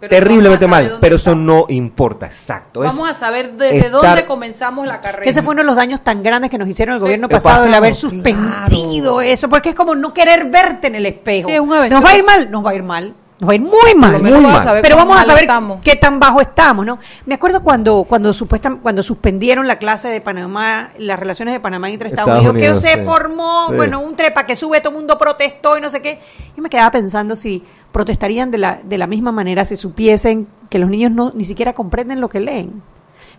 Pero 0.00 0.10
terriblemente 0.10 0.68
mal, 0.68 0.98
pero 1.00 1.16
eso 1.16 1.34
no 1.34 1.64
importa, 1.70 2.26
exacto. 2.26 2.84
es 2.84 2.90
Vamos 2.90 3.10
a 3.10 3.14
saber 3.14 3.54
desde 3.54 3.78
estar- 3.88 3.90
dónde 3.90 4.24
comenzamos 4.26 4.86
la 4.86 5.00
carrera. 5.00 5.24
que 5.24 5.30
ese 5.30 5.42
fue 5.42 5.54
uno 5.54 5.62
de 5.62 5.66
los 5.66 5.74
daños 5.74 6.02
tan 6.04 6.22
grandes 6.22 6.52
que 6.52 6.58
nos 6.58 6.68
hicieron 6.68 6.94
el 6.94 7.00
gobierno 7.00 7.28
pasado, 7.28 7.64
el 7.64 7.74
haber 7.74 7.94
suspendido 7.94 9.20
eso, 9.20 9.48
porque 9.48 9.70
es 9.70 9.74
como 9.74 9.96
no 9.96 10.14
querer 10.14 10.44
verte 10.50 10.86
en 10.86 10.94
el 10.94 11.06
espejo. 11.06 11.48
Sí, 11.48 11.54
es 11.56 11.60
un 11.60 11.68
nos 11.68 12.04
va 12.04 12.10
a 12.10 12.16
ir 12.16 12.24
mal, 12.24 12.48
nos 12.48 12.64
va 12.64 12.70
a 12.70 12.74
ir 12.76 12.82
mal. 12.84 13.12
Nos 13.40 13.48
va 13.48 13.52
a 13.52 13.54
ir 13.54 13.60
muy 13.60 13.94
mal, 13.96 14.20
muy 14.20 14.30
mal. 14.32 14.80
pero 14.82 14.96
vamos 14.96 15.16
a 15.16 15.24
saber 15.24 15.42
estamos. 15.42 15.80
qué 15.80 15.94
tan 15.94 16.18
bajo 16.18 16.40
estamos, 16.40 16.84
¿no? 16.84 16.98
Me 17.24 17.34
acuerdo 17.36 17.62
cuando 17.62 18.02
cuando 18.02 18.32
supuesta, 18.32 18.76
cuando 18.82 19.02
suspendieron 19.02 19.68
la 19.68 19.78
clase 19.78 20.08
de 20.08 20.20
Panamá, 20.20 20.90
las 20.98 21.18
relaciones 21.18 21.54
de 21.54 21.60
Panamá 21.60 21.88
entre 21.88 22.08
Estados, 22.08 22.30
Estados 22.30 22.50
Unidos, 22.52 22.78
Unidos, 22.78 22.82
que 22.82 22.88
se 22.90 22.98
sí. 22.98 23.04
formó, 23.04 23.66
Sí. 23.68 23.76
bueno, 23.76 24.00
un 24.00 24.16
trepa 24.16 24.44
que 24.44 24.56
sube, 24.56 24.80
todo 24.80 24.90
el 24.90 24.96
mundo 24.96 25.16
protestó 25.18 25.78
y 25.78 25.80
no 25.80 25.88
sé 25.88 26.02
qué. 26.02 26.18
Y 26.56 26.60
me 26.60 26.68
quedaba 26.68 26.90
pensando 26.90 27.36
si 27.36 27.62
protestarían 27.92 28.50
de 28.50 28.58
la 28.58 28.80
de 28.82 28.98
la 28.98 29.06
misma 29.06 29.30
manera 29.30 29.64
si 29.64 29.76
supiesen 29.76 30.48
que 30.68 30.78
los 30.80 30.90
niños 30.90 31.12
no 31.12 31.30
ni 31.34 31.44
siquiera 31.44 31.74
comprenden 31.74 32.20
lo 32.20 32.28
que 32.28 32.40
leen. 32.40 32.82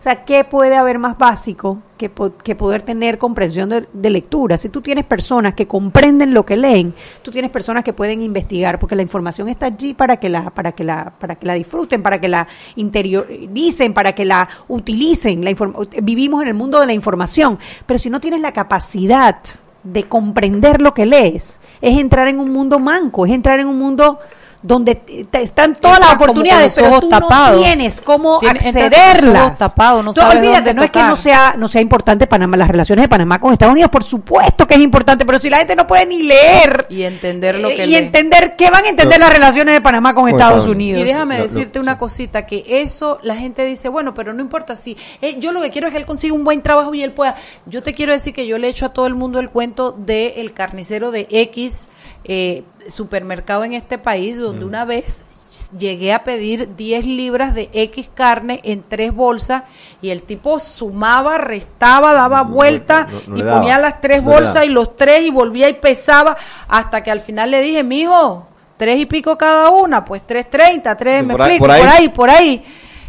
O 0.00 0.02
sea, 0.02 0.24
¿qué 0.24 0.44
puede 0.44 0.76
haber 0.76 0.98
más 0.98 1.18
básico 1.18 1.82
que, 1.98 2.10
que 2.42 2.54
poder 2.54 2.80
tener 2.80 3.18
comprensión 3.18 3.68
de, 3.68 4.10
lectura? 4.10 4.56
Si 4.56 4.70
tú 4.70 4.80
tienes 4.80 5.04
personas 5.04 5.52
que 5.52 5.66
comprenden 5.66 6.32
lo 6.32 6.46
que 6.46 6.56
leen, 6.56 6.94
tú 7.20 7.30
tienes 7.30 7.50
personas 7.50 7.84
que 7.84 7.92
pueden 7.92 8.22
investigar, 8.22 8.78
porque 8.78 8.96
la 8.96 9.02
información 9.02 9.50
está 9.50 9.66
allí 9.66 9.92
para 9.92 10.16
que 10.16 10.30
la, 10.30 10.48
para 10.48 10.72
que 10.72 10.84
la, 10.84 11.12
para 11.18 11.34
que 11.34 11.44
la 11.44 11.52
disfruten, 11.52 12.02
para 12.02 12.18
que 12.18 12.28
la 12.28 12.48
interioricen, 12.76 13.92
para 13.92 14.14
que 14.14 14.24
la 14.24 14.48
utilicen. 14.68 15.44
La 15.44 15.54
vivimos 16.00 16.40
en 16.40 16.48
el 16.48 16.54
mundo 16.54 16.80
de 16.80 16.86
la 16.86 16.94
información, 16.94 17.58
pero 17.84 17.98
si 17.98 18.08
no 18.08 18.20
tienes 18.20 18.40
la 18.40 18.54
capacidad 18.54 19.36
de 19.82 20.04
comprender 20.04 20.80
lo 20.80 20.94
que 20.94 21.04
lees, 21.04 21.60
es 21.82 22.00
entrar 22.00 22.26
en 22.26 22.40
un 22.40 22.50
mundo 22.50 22.78
manco, 22.78 23.26
es 23.26 23.32
entrar 23.32 23.60
en 23.60 23.66
un 23.66 23.78
mundo 23.78 24.18
donde 24.62 24.94
te- 24.94 25.42
están 25.42 25.74
todas 25.74 25.98
las 26.00 26.10
Entras 26.12 26.28
oportunidades, 26.28 26.74
pero 26.76 27.00
tú 27.00 27.08
tapados. 27.08 27.56
no 27.56 27.62
tienes 27.62 28.00
cómo 28.00 28.38
los 28.42 28.50
accederlas. 28.50 29.42
ojos 29.46 29.58
tapados, 29.58 30.04
no 30.04 30.12
sabes 30.12 30.36
olvídate, 30.36 30.56
dónde 30.58 30.74
no 30.74 30.82
es 30.84 30.90
que 30.90 31.02
no 31.02 31.16
sea, 31.16 31.54
no 31.56 31.66
sea 31.68 31.80
importante 31.80 32.26
Panamá, 32.26 32.56
las 32.58 32.68
relaciones 32.68 33.04
de 33.04 33.08
Panamá 33.08 33.40
con 33.40 33.52
Estados 33.52 33.72
Unidos, 33.72 33.90
por 33.90 34.04
supuesto 34.04 34.66
que 34.66 34.74
es 34.74 34.80
importante, 34.80 35.24
pero 35.24 35.40
si 35.40 35.48
la 35.48 35.58
gente 35.58 35.74
no 35.76 35.86
puede 35.86 36.04
ni 36.06 36.22
leer 36.22 36.86
Y 36.90 37.02
entender 37.04 37.58
lo 37.58 37.70
eh, 37.70 37.76
que 37.76 37.84
y 37.86 37.90
lee. 37.90 37.94
entender 37.96 38.54
qué 38.56 38.70
van 38.70 38.84
a 38.84 38.88
entender 38.88 39.18
Lo- 39.18 39.26
las 39.26 39.34
relaciones 39.34 39.74
de 39.74 39.80
Panamá 39.80 40.14
con 40.14 40.24
Con 40.24 40.30
Estados 40.32 40.58
Estados 40.58 40.74
Unidos. 40.74 41.00
Y 41.00 41.04
déjame 41.04 41.38
Lo- 41.38 41.44
lo- 41.44 41.48
decirte 41.50 41.80
una 41.80 41.96
cosita, 41.96 42.46
que 42.46 42.64
eso 42.68 43.18
la 43.22 43.36
gente 43.36 43.64
dice, 43.64 43.88
bueno, 43.88 44.12
pero 44.14 44.32
no 44.34 44.42
importa 44.42 44.76
si 44.76 44.96
eh, 45.22 45.36
yo 45.38 45.52
lo 45.52 45.62
que 45.62 45.70
quiero 45.70 45.86
es 45.86 45.92
que 45.92 45.98
él 45.98 46.06
consiga 46.06 46.34
un 46.34 46.44
buen 46.44 46.60
trabajo 46.62 46.92
y 46.94 47.02
él 47.02 47.12
pueda. 47.12 47.34
Yo 47.66 47.82
te 47.82 47.94
quiero 47.94 48.12
decir 48.12 48.34
que 48.34 48.46
yo 48.46 48.58
le 48.58 48.66
he 48.66 48.70
hecho 48.70 48.84
a 48.86 48.92
todo 48.92 49.06
el 49.06 49.14
mundo 49.14 49.40
el 49.40 49.48
cuento 49.50 49.92
de 49.92 50.34
el 50.36 50.52
carnicero 50.52 51.10
de 51.10 51.26
X 51.30 51.88
eh, 52.32 52.62
supermercado 52.86 53.64
en 53.64 53.72
este 53.72 53.98
país, 53.98 54.38
donde 54.38 54.64
una 54.64 54.84
vez 54.84 55.24
llegué 55.76 56.12
a 56.12 56.22
pedir 56.22 56.76
10 56.76 57.04
libras 57.06 57.54
de 57.56 57.68
X 57.72 58.08
carne 58.14 58.60
en 58.62 58.84
tres 58.88 59.12
bolsas 59.12 59.64
y 60.00 60.10
el 60.10 60.22
tipo 60.22 60.60
sumaba, 60.60 61.38
restaba, 61.38 62.12
daba 62.12 62.44
No, 62.44 62.50
vuelta 62.50 63.08
no, 63.10 63.20
no 63.26 63.34
le 63.34 63.40
y 63.40 63.42
daba. 63.42 63.58
ponía 63.58 63.78
las 63.80 64.00
tres 64.00 64.22
bolsas 64.22 64.64
y 64.64 64.68
los 64.68 64.94
tres 64.94 65.22
y 65.22 65.30
volvía 65.30 65.68
y 65.68 65.72
pesaba 65.74 66.36
hasta 66.68 67.02
que 67.02 67.10
al 67.10 67.18
final 67.18 67.50
le 67.50 67.62
dije, 67.62 67.82
mijo, 67.82 68.46
tres 68.76 69.00
y 69.00 69.06
pico 69.06 69.36
cada 69.36 69.70
una, 69.70 70.04
pues 70.04 70.24
tres 70.24 70.48
treinta, 70.48 70.96
tres, 70.96 71.24
me 71.24 71.32
por 71.32 71.40
explico, 71.40 71.64
por 71.66 71.70
ahí, 71.72 72.08
por 72.10 72.30
ahí. 72.30 72.62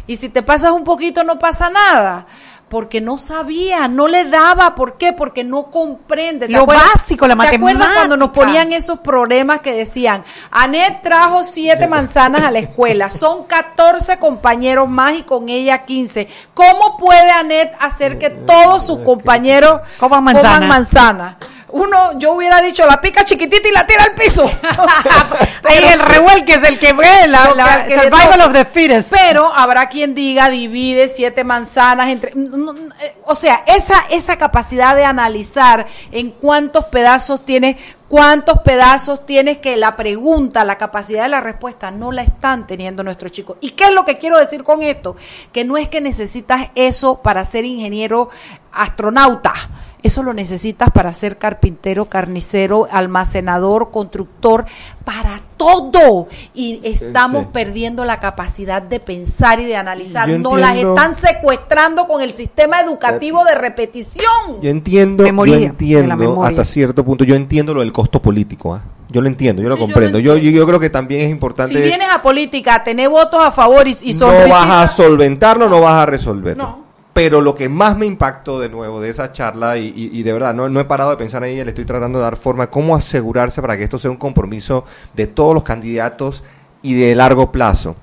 Y 0.08 0.16
si 0.16 0.28
te 0.28 0.42
pasas 0.42 0.72
un 0.72 0.82
poquito 0.82 1.22
no 1.22 1.38
pasa 1.38 1.70
nada. 1.70 2.26
Porque 2.72 3.02
no 3.02 3.18
sabía, 3.18 3.86
no 3.86 4.08
le 4.08 4.24
daba. 4.24 4.74
¿Por 4.74 4.96
qué? 4.96 5.12
Porque 5.12 5.44
no 5.44 5.64
comprende. 5.70 6.46
¿Te 6.46 6.52
Lo 6.54 6.62
acuerdas- 6.62 6.86
básico, 6.94 7.26
la 7.26 7.36
¿Te 7.36 7.56
acuerdas 7.56 7.88
cuando 7.94 8.16
nos 8.16 8.28
matemática? 8.30 8.46
ponían 8.62 8.72
esos 8.72 9.00
problemas 9.00 9.60
que 9.60 9.74
decían, 9.74 10.24
Anet 10.50 11.02
trajo 11.02 11.44
siete 11.44 11.86
manzanas 11.86 12.44
a 12.44 12.50
la 12.50 12.60
escuela, 12.60 13.10
son 13.10 13.44
14 13.44 14.16
compañeros 14.18 14.88
más 14.88 15.12
y 15.16 15.22
con 15.22 15.50
ella 15.50 15.84
15. 15.84 16.28
¿Cómo 16.54 16.96
puede 16.96 17.30
Anet 17.30 17.74
hacer 17.78 18.18
que 18.18 18.30
todos 18.30 18.86
sus 18.86 19.00
compañeros 19.00 19.82
Coman 19.98 20.24
manzana. 20.24 20.54
coman 20.54 20.68
manzana? 20.68 21.38
Uno, 21.72 22.18
yo 22.18 22.32
hubiera 22.32 22.60
dicho, 22.60 22.86
la 22.86 23.00
pica 23.00 23.24
chiquitita 23.24 23.66
y 23.66 23.72
la 23.72 23.86
tira 23.86 24.04
al 24.04 24.14
piso. 24.14 24.44
Ahí 25.64 25.84
el 25.92 26.00
revuelque 26.00 26.54
es 26.54 26.64
el 26.64 26.78
que 26.78 26.92
ve 26.92 27.26
la, 27.28 27.84
que 27.86 27.94
survival 27.94 28.40
of 28.42 28.52
the 28.52 28.64
fittest. 28.64 29.10
Pero 29.12 29.52
habrá 29.52 29.86
quien 29.88 30.14
diga, 30.14 30.50
divide 30.50 31.08
siete 31.08 31.44
manzanas 31.44 32.08
entre... 32.08 32.32
eh, 32.32 33.14
O 33.24 33.34
sea, 33.34 33.64
esa, 33.66 34.04
esa 34.10 34.36
capacidad 34.36 34.94
de 34.94 35.04
analizar 35.04 35.86
en 36.10 36.30
cuántos 36.32 36.84
pedazos 36.86 37.44
tienes, 37.46 37.76
cuántos 38.08 38.58
pedazos 38.60 39.24
tienes 39.24 39.56
que 39.58 39.76
la 39.78 39.96
pregunta, 39.96 40.64
la 40.66 40.76
capacidad 40.76 41.22
de 41.22 41.30
la 41.30 41.40
respuesta, 41.40 41.90
no 41.90 42.12
la 42.12 42.20
están 42.22 42.66
teniendo 42.66 43.02
nuestros 43.02 43.32
chicos. 43.32 43.56
¿Y 43.62 43.70
qué 43.70 43.84
es 43.84 43.92
lo 43.92 44.04
que 44.04 44.18
quiero 44.18 44.36
decir 44.38 44.62
con 44.62 44.82
esto? 44.82 45.16
Que 45.52 45.64
no 45.64 45.78
es 45.78 45.88
que 45.88 46.02
necesitas 46.02 46.68
eso 46.74 47.22
para 47.22 47.44
ser 47.46 47.64
ingeniero 47.64 48.28
astronauta. 48.72 49.54
Eso 50.02 50.22
lo 50.22 50.34
necesitas 50.34 50.90
para 50.90 51.12
ser 51.12 51.38
carpintero, 51.38 52.06
carnicero, 52.06 52.88
almacenador, 52.90 53.90
constructor, 53.90 54.64
para 55.04 55.40
todo. 55.56 56.28
Y 56.54 56.80
estamos 56.82 57.44
sí. 57.44 57.48
perdiendo 57.52 58.04
la 58.04 58.18
capacidad 58.18 58.82
de 58.82 58.98
pensar 58.98 59.60
y 59.60 59.64
de 59.64 59.76
analizar. 59.76 60.28
Yo 60.28 60.38
Nos 60.38 60.58
las 60.58 60.70
entiendo- 60.70 60.94
están 60.96 61.14
secuestrando 61.14 62.06
con 62.06 62.20
el 62.20 62.34
sistema 62.34 62.80
educativo 62.80 63.44
de 63.44 63.54
repetición. 63.54 64.60
Yo 64.60 64.70
entiendo, 64.70 65.22
Memoria, 65.22 65.58
yo 65.58 65.66
entiendo 65.66 66.16
memoria. 66.16 66.50
hasta 66.50 66.64
cierto 66.64 67.04
punto, 67.04 67.24
yo 67.24 67.36
entiendo 67.36 67.72
lo 67.72 67.80
del 67.80 67.92
costo 67.92 68.20
político, 68.20 68.74
¿ah? 68.74 68.82
Yo 69.08 69.20
lo 69.20 69.28
entiendo, 69.28 69.62
yo 69.62 69.68
lo 69.68 69.76
Sí, 69.76 69.80
yo 69.80 69.86
lo 69.86 69.92
comprendo. 69.92 70.18
Yo, 70.18 70.36
yo, 70.36 70.66
creo 70.66 70.80
que 70.80 70.88
también 70.88 71.20
es 71.22 71.30
importante. 71.30 71.74
Si 71.74 71.80
vienes 71.80 72.08
a 72.10 72.22
política 72.22 72.76
a 72.76 72.82
tener 72.82 73.10
votos 73.10 73.40
a 73.42 73.50
favor 73.52 73.86
y, 73.86 73.96
y 74.02 74.14
no 74.14 74.26
vas 74.26 74.70
a 74.70 74.88
solventarlo, 74.88 75.68
no 75.68 75.80
vas 75.82 76.02
a 76.02 76.06
resolverlo. 76.06 76.64
No. 76.64 76.81
Pero 77.12 77.40
lo 77.42 77.54
que 77.54 77.68
más 77.68 77.96
me 77.98 78.06
impactó 78.06 78.58
de 78.58 78.68
nuevo 78.70 79.00
de 79.00 79.10
esa 79.10 79.32
charla, 79.32 79.76
y, 79.76 79.88
y- 79.94 80.10
y 80.18 80.22
de 80.22 80.32
verdad 80.32 80.54
no, 80.54 80.68
no 80.70 80.80
he 80.80 80.84
parado 80.86 81.10
de 81.10 81.16
pensar 81.18 81.44
en 81.44 81.50
ella, 81.50 81.64
le 81.64 81.70
estoy 81.70 81.84
tratando 81.84 82.18
de 82.18 82.24
dar 82.24 82.36
forma, 82.36 82.68
cómo 82.70 82.96
asegurarse 82.96 83.60
para 83.60 83.76
que 83.76 83.84
esto 83.84 83.98
sea 83.98 84.10
un 84.10 84.16
compromiso 84.16 84.84
de 85.14 85.26
todos 85.26 85.52
los 85.54 85.62
candidatos 85.62 86.42
y 86.80 86.94
de 86.94 87.14
largo 87.14 87.52
plazo. 87.52 87.96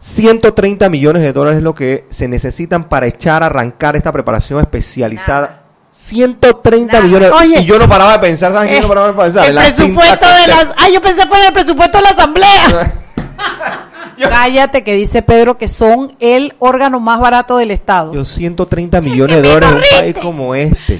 130 0.00 0.88
millones 0.88 1.22
de 1.22 1.32
dólares 1.32 1.58
es 1.58 1.62
lo 1.62 1.74
que 1.74 2.06
se 2.10 2.26
necesitan 2.28 2.84
para 2.88 3.06
echar 3.06 3.42
a 3.42 3.46
arrancar 3.46 3.94
esta 3.94 4.10
preparación 4.10 4.58
especializada. 4.60 5.60
130 5.90 6.92
Nada. 6.94 7.04
millones. 7.06 7.30
Oye. 7.30 7.60
y 7.60 7.64
yo 7.66 7.78
no 7.78 7.86
paraba 7.88 8.14
de 8.14 8.18
pensar, 8.20 8.52
¿sabes 8.52 8.70
qué? 8.70 8.78
Eh, 8.78 8.80
no 8.80 8.88
paraba 8.88 9.08
de 9.08 9.12
pensar? 9.14 9.44
el 9.44 9.50
En 9.50 9.54
la 9.56 9.62
presupuesto 9.62 10.26
de 10.26 10.46
las... 10.48 10.74
Ay, 10.78 10.94
yo 10.94 11.00
pensé 11.02 11.22
en 11.22 11.44
el 11.46 11.52
presupuesto 11.52 11.98
de 11.98 12.04
la 12.04 12.10
asamblea. 12.10 12.92
cállate 14.18 14.84
que 14.84 14.94
dice 14.94 15.22
Pedro 15.22 15.58
que 15.58 15.68
son 15.68 16.12
el 16.20 16.54
órgano 16.58 17.00
más 17.00 17.20
barato 17.20 17.56
del 17.56 17.70
Estado. 17.70 18.12
Yo 18.12 18.24
130 18.24 19.00
millones 19.00 19.42
de 19.42 19.48
dólares 19.48 19.88
en 19.90 19.96
un 19.96 20.00
país 20.00 20.18
como 20.22 20.54
este. 20.54 20.98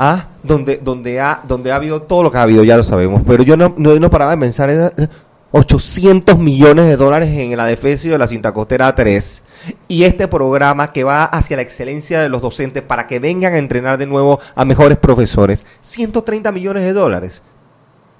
Ah, 0.00 0.26
donde, 0.44 0.76
donde, 0.76 1.20
ha, 1.20 1.42
donde 1.46 1.72
ha 1.72 1.76
habido 1.76 2.02
todo 2.02 2.22
lo 2.22 2.30
que 2.30 2.38
ha 2.38 2.42
habido, 2.42 2.62
ya 2.62 2.76
lo 2.76 2.84
sabemos. 2.84 3.22
Pero 3.26 3.42
yo 3.42 3.56
no, 3.56 3.74
no, 3.76 3.98
no 3.98 4.10
paraba 4.10 4.30
de 4.30 4.38
pensar 4.38 4.70
en 4.70 4.92
eh, 4.96 5.08
800 5.50 6.38
millones 6.38 6.86
de 6.86 6.96
dólares 6.96 7.30
en 7.30 7.56
la 7.56 7.66
defensa 7.66 8.08
de 8.08 8.16
la 8.16 8.28
cinta 8.28 8.52
costera 8.52 8.94
3. 8.94 9.42
Y 9.88 10.04
este 10.04 10.28
programa 10.28 10.92
que 10.92 11.02
va 11.02 11.24
hacia 11.24 11.56
la 11.56 11.62
excelencia 11.62 12.20
de 12.20 12.28
los 12.28 12.40
docentes 12.40 12.82
para 12.82 13.08
que 13.08 13.18
vengan 13.18 13.54
a 13.54 13.58
entrenar 13.58 13.98
de 13.98 14.06
nuevo 14.06 14.38
a 14.54 14.64
mejores 14.64 14.98
profesores. 14.98 15.64
130 15.80 16.52
millones 16.52 16.84
de 16.84 16.92
dólares. 16.92 17.42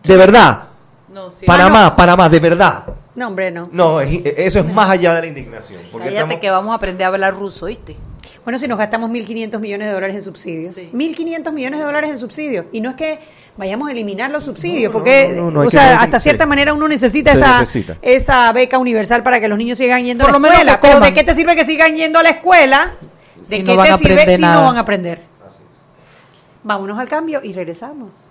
De 0.02 0.16
verdad. 0.16 0.64
No, 1.12 1.30
sí. 1.30 1.46
Panamá, 1.46 1.94
Panamá, 1.94 2.28
de 2.28 2.40
verdad. 2.40 2.84
No, 3.18 3.26
hombre, 3.28 3.50
no. 3.50 3.68
No, 3.72 4.00
es- 4.00 4.22
eso 4.24 4.60
es 4.60 4.72
más 4.72 4.88
allá 4.90 5.14
de 5.14 5.20
la 5.22 5.26
indignación. 5.26 5.80
Porque 5.90 6.06
Cállate 6.06 6.22
estamos- 6.22 6.40
que 6.40 6.50
vamos 6.50 6.72
a 6.72 6.76
aprender 6.76 7.04
a 7.04 7.08
hablar 7.08 7.34
ruso, 7.34 7.66
¿viste? 7.66 7.96
Bueno, 8.44 8.58
si 8.58 8.68
nos 8.68 8.78
gastamos 8.78 9.10
1.500 9.10 9.60
millones 9.60 9.88
de 9.88 9.92
dólares 9.92 10.14
en 10.16 10.22
subsidios. 10.22 10.74
Sí. 10.74 10.88
1.500 10.92 11.52
millones 11.52 11.80
de 11.80 11.84
dólares 11.86 12.10
en 12.10 12.18
subsidios. 12.18 12.66
Y 12.72 12.80
no 12.80 12.90
es 12.90 12.96
que 12.96 13.18
vayamos 13.56 13.88
a 13.88 13.92
eliminar 13.92 14.30
los 14.30 14.44
subsidios, 14.44 14.90
No, 14.90 14.92
porque, 14.92 15.32
no, 15.34 15.46
no, 15.46 15.50
no, 15.50 15.60
hay 15.62 15.66
o 15.66 15.70
sea, 15.70 16.00
hasta 16.00 16.18
sí. 16.20 16.24
cierta 16.24 16.46
manera 16.46 16.72
uno 16.72 16.86
necesita 16.88 17.32
esa, 17.32 17.60
necesita. 17.60 17.96
esa 18.00 18.50
beca 18.52 18.78
universal 18.78 19.22
para 19.22 19.40
que 19.40 19.48
los 19.48 19.58
niños 19.58 19.76
sigan 19.76 20.04
yendo 20.04 20.22
Por 20.24 20.30
a 20.30 20.32
lo 20.32 20.38
la 20.38 20.42
menos 20.48 20.58
escuela. 20.60 20.80
que 20.80 20.86
Pero 20.88 21.00
¿de 21.00 21.12
qué 21.12 21.24
te 21.24 21.34
sirve 21.34 21.56
que 21.56 21.64
sigan 21.64 21.96
yendo 21.96 22.20
a 22.20 22.22
la 22.22 22.30
escuela 22.30 22.94
¿De 23.48 23.56
Si 23.56 23.62
qué 23.64 23.72
no 23.72 23.76
van 23.76 23.86
te 23.92 23.98
sirve 23.98 24.36
si 24.36 24.40
nada. 24.42 24.54
no 24.54 24.62
van 24.62 24.76
a 24.76 24.80
aprender? 24.80 25.20
Vámonos 26.62 26.98
al 26.98 27.08
cambio 27.08 27.40
y 27.42 27.52
regresamos. 27.52 28.30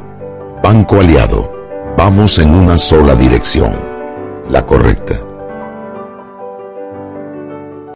Banco 0.61 0.99
Aliado, 0.99 1.51
vamos 1.97 2.37
en 2.37 2.53
una 2.53 2.77
sola 2.77 3.15
dirección, 3.15 3.75
la 4.47 4.63
correcta. 4.63 5.19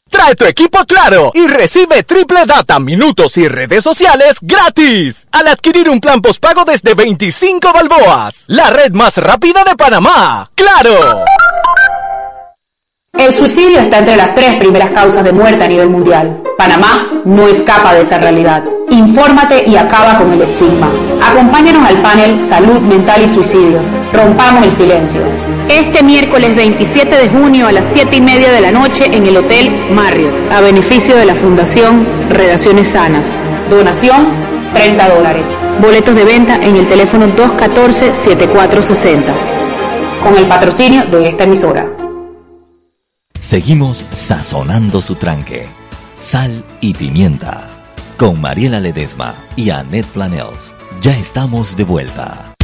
Trae 0.09 0.35
tu 0.35 0.45
equipo 0.45 0.79
Claro 0.85 1.31
y 1.35 1.45
recibe 1.45 2.01
triple 2.01 2.45
data, 2.47 2.79
minutos 2.79 3.37
y 3.37 3.47
redes 3.47 3.83
sociales 3.83 4.39
gratis 4.41 5.27
al 5.31 5.47
adquirir 5.47 5.89
un 5.89 5.99
plan 5.99 6.21
postpago 6.21 6.65
desde 6.65 6.95
25 6.95 7.71
balboas. 7.71 8.45
La 8.47 8.71
red 8.71 8.91
más 8.93 9.17
rápida 9.17 9.63
de 9.63 9.75
Panamá. 9.75 10.49
¡Claro! 10.55 11.23
El 13.17 13.31
suicidio 13.31 13.79
está 13.79 13.99
entre 13.99 14.17
las 14.17 14.35
tres 14.35 14.55
primeras 14.55 14.89
causas 14.91 15.23
de 15.23 15.31
muerte 15.31 15.63
a 15.63 15.67
nivel 15.67 15.89
mundial. 15.89 16.41
Panamá 16.57 17.09
no 17.23 17.47
escapa 17.47 17.93
de 17.93 18.01
esa 18.01 18.17
realidad. 18.19 18.63
Infórmate 18.89 19.63
y 19.65 19.77
acaba 19.77 20.17
con 20.17 20.33
el 20.33 20.41
estigma. 20.41 20.89
Acompáñanos 21.23 21.87
al 21.87 22.01
panel 22.01 22.41
Salud 22.41 22.81
Mental 22.81 23.23
y 23.23 23.29
Suicidios. 23.29 23.87
Rompamos 24.11 24.65
el 24.65 24.71
silencio. 24.71 25.21
Este 25.69 26.03
miércoles 26.03 26.55
27 26.55 27.15
de 27.17 27.29
junio 27.29 27.67
a 27.67 27.71
las 27.71 27.85
7 27.93 28.17
y 28.17 28.21
media 28.21 28.51
de 28.51 28.61
la 28.61 28.71
noche 28.71 29.05
en 29.05 29.25
el 29.25 29.37
Hotel 29.37 29.73
Marriott, 29.91 30.51
a 30.51 30.59
beneficio 30.61 31.15
de 31.15 31.25
la 31.25 31.35
Fundación 31.35 32.05
Relaciones 32.29 32.89
Sanas. 32.89 33.27
Donación 33.69 34.27
30 34.73 35.15
dólares. 35.15 35.57
Boletos 35.81 36.15
de 36.15 36.25
venta 36.25 36.55
en 36.55 36.75
el 36.75 36.85
teléfono 36.85 37.27
214-7460. 37.27 39.23
Con 40.21 40.35
el 40.37 40.47
patrocinio 40.47 41.05
de 41.05 41.29
esta 41.29 41.45
emisora. 41.45 41.94
Seguimos 43.45 44.03
sazonando 44.11 45.01
su 45.01 45.13
tranque. 45.13 45.67
Sal 46.19 46.65
y 46.81 46.95
pimienta. 46.95 47.67
Con 48.17 48.41
Mariela 48.41 48.79
Ledesma 48.79 49.35
y 49.55 49.69
Annette 49.69 50.07
Planels. 50.07 50.73
Ya 50.99 51.15
estamos 51.15 51.77
de 51.77 51.83
vuelta. 51.83 52.55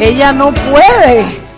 Ella 0.00 0.32
no 0.32 0.54
puede. 0.54 1.49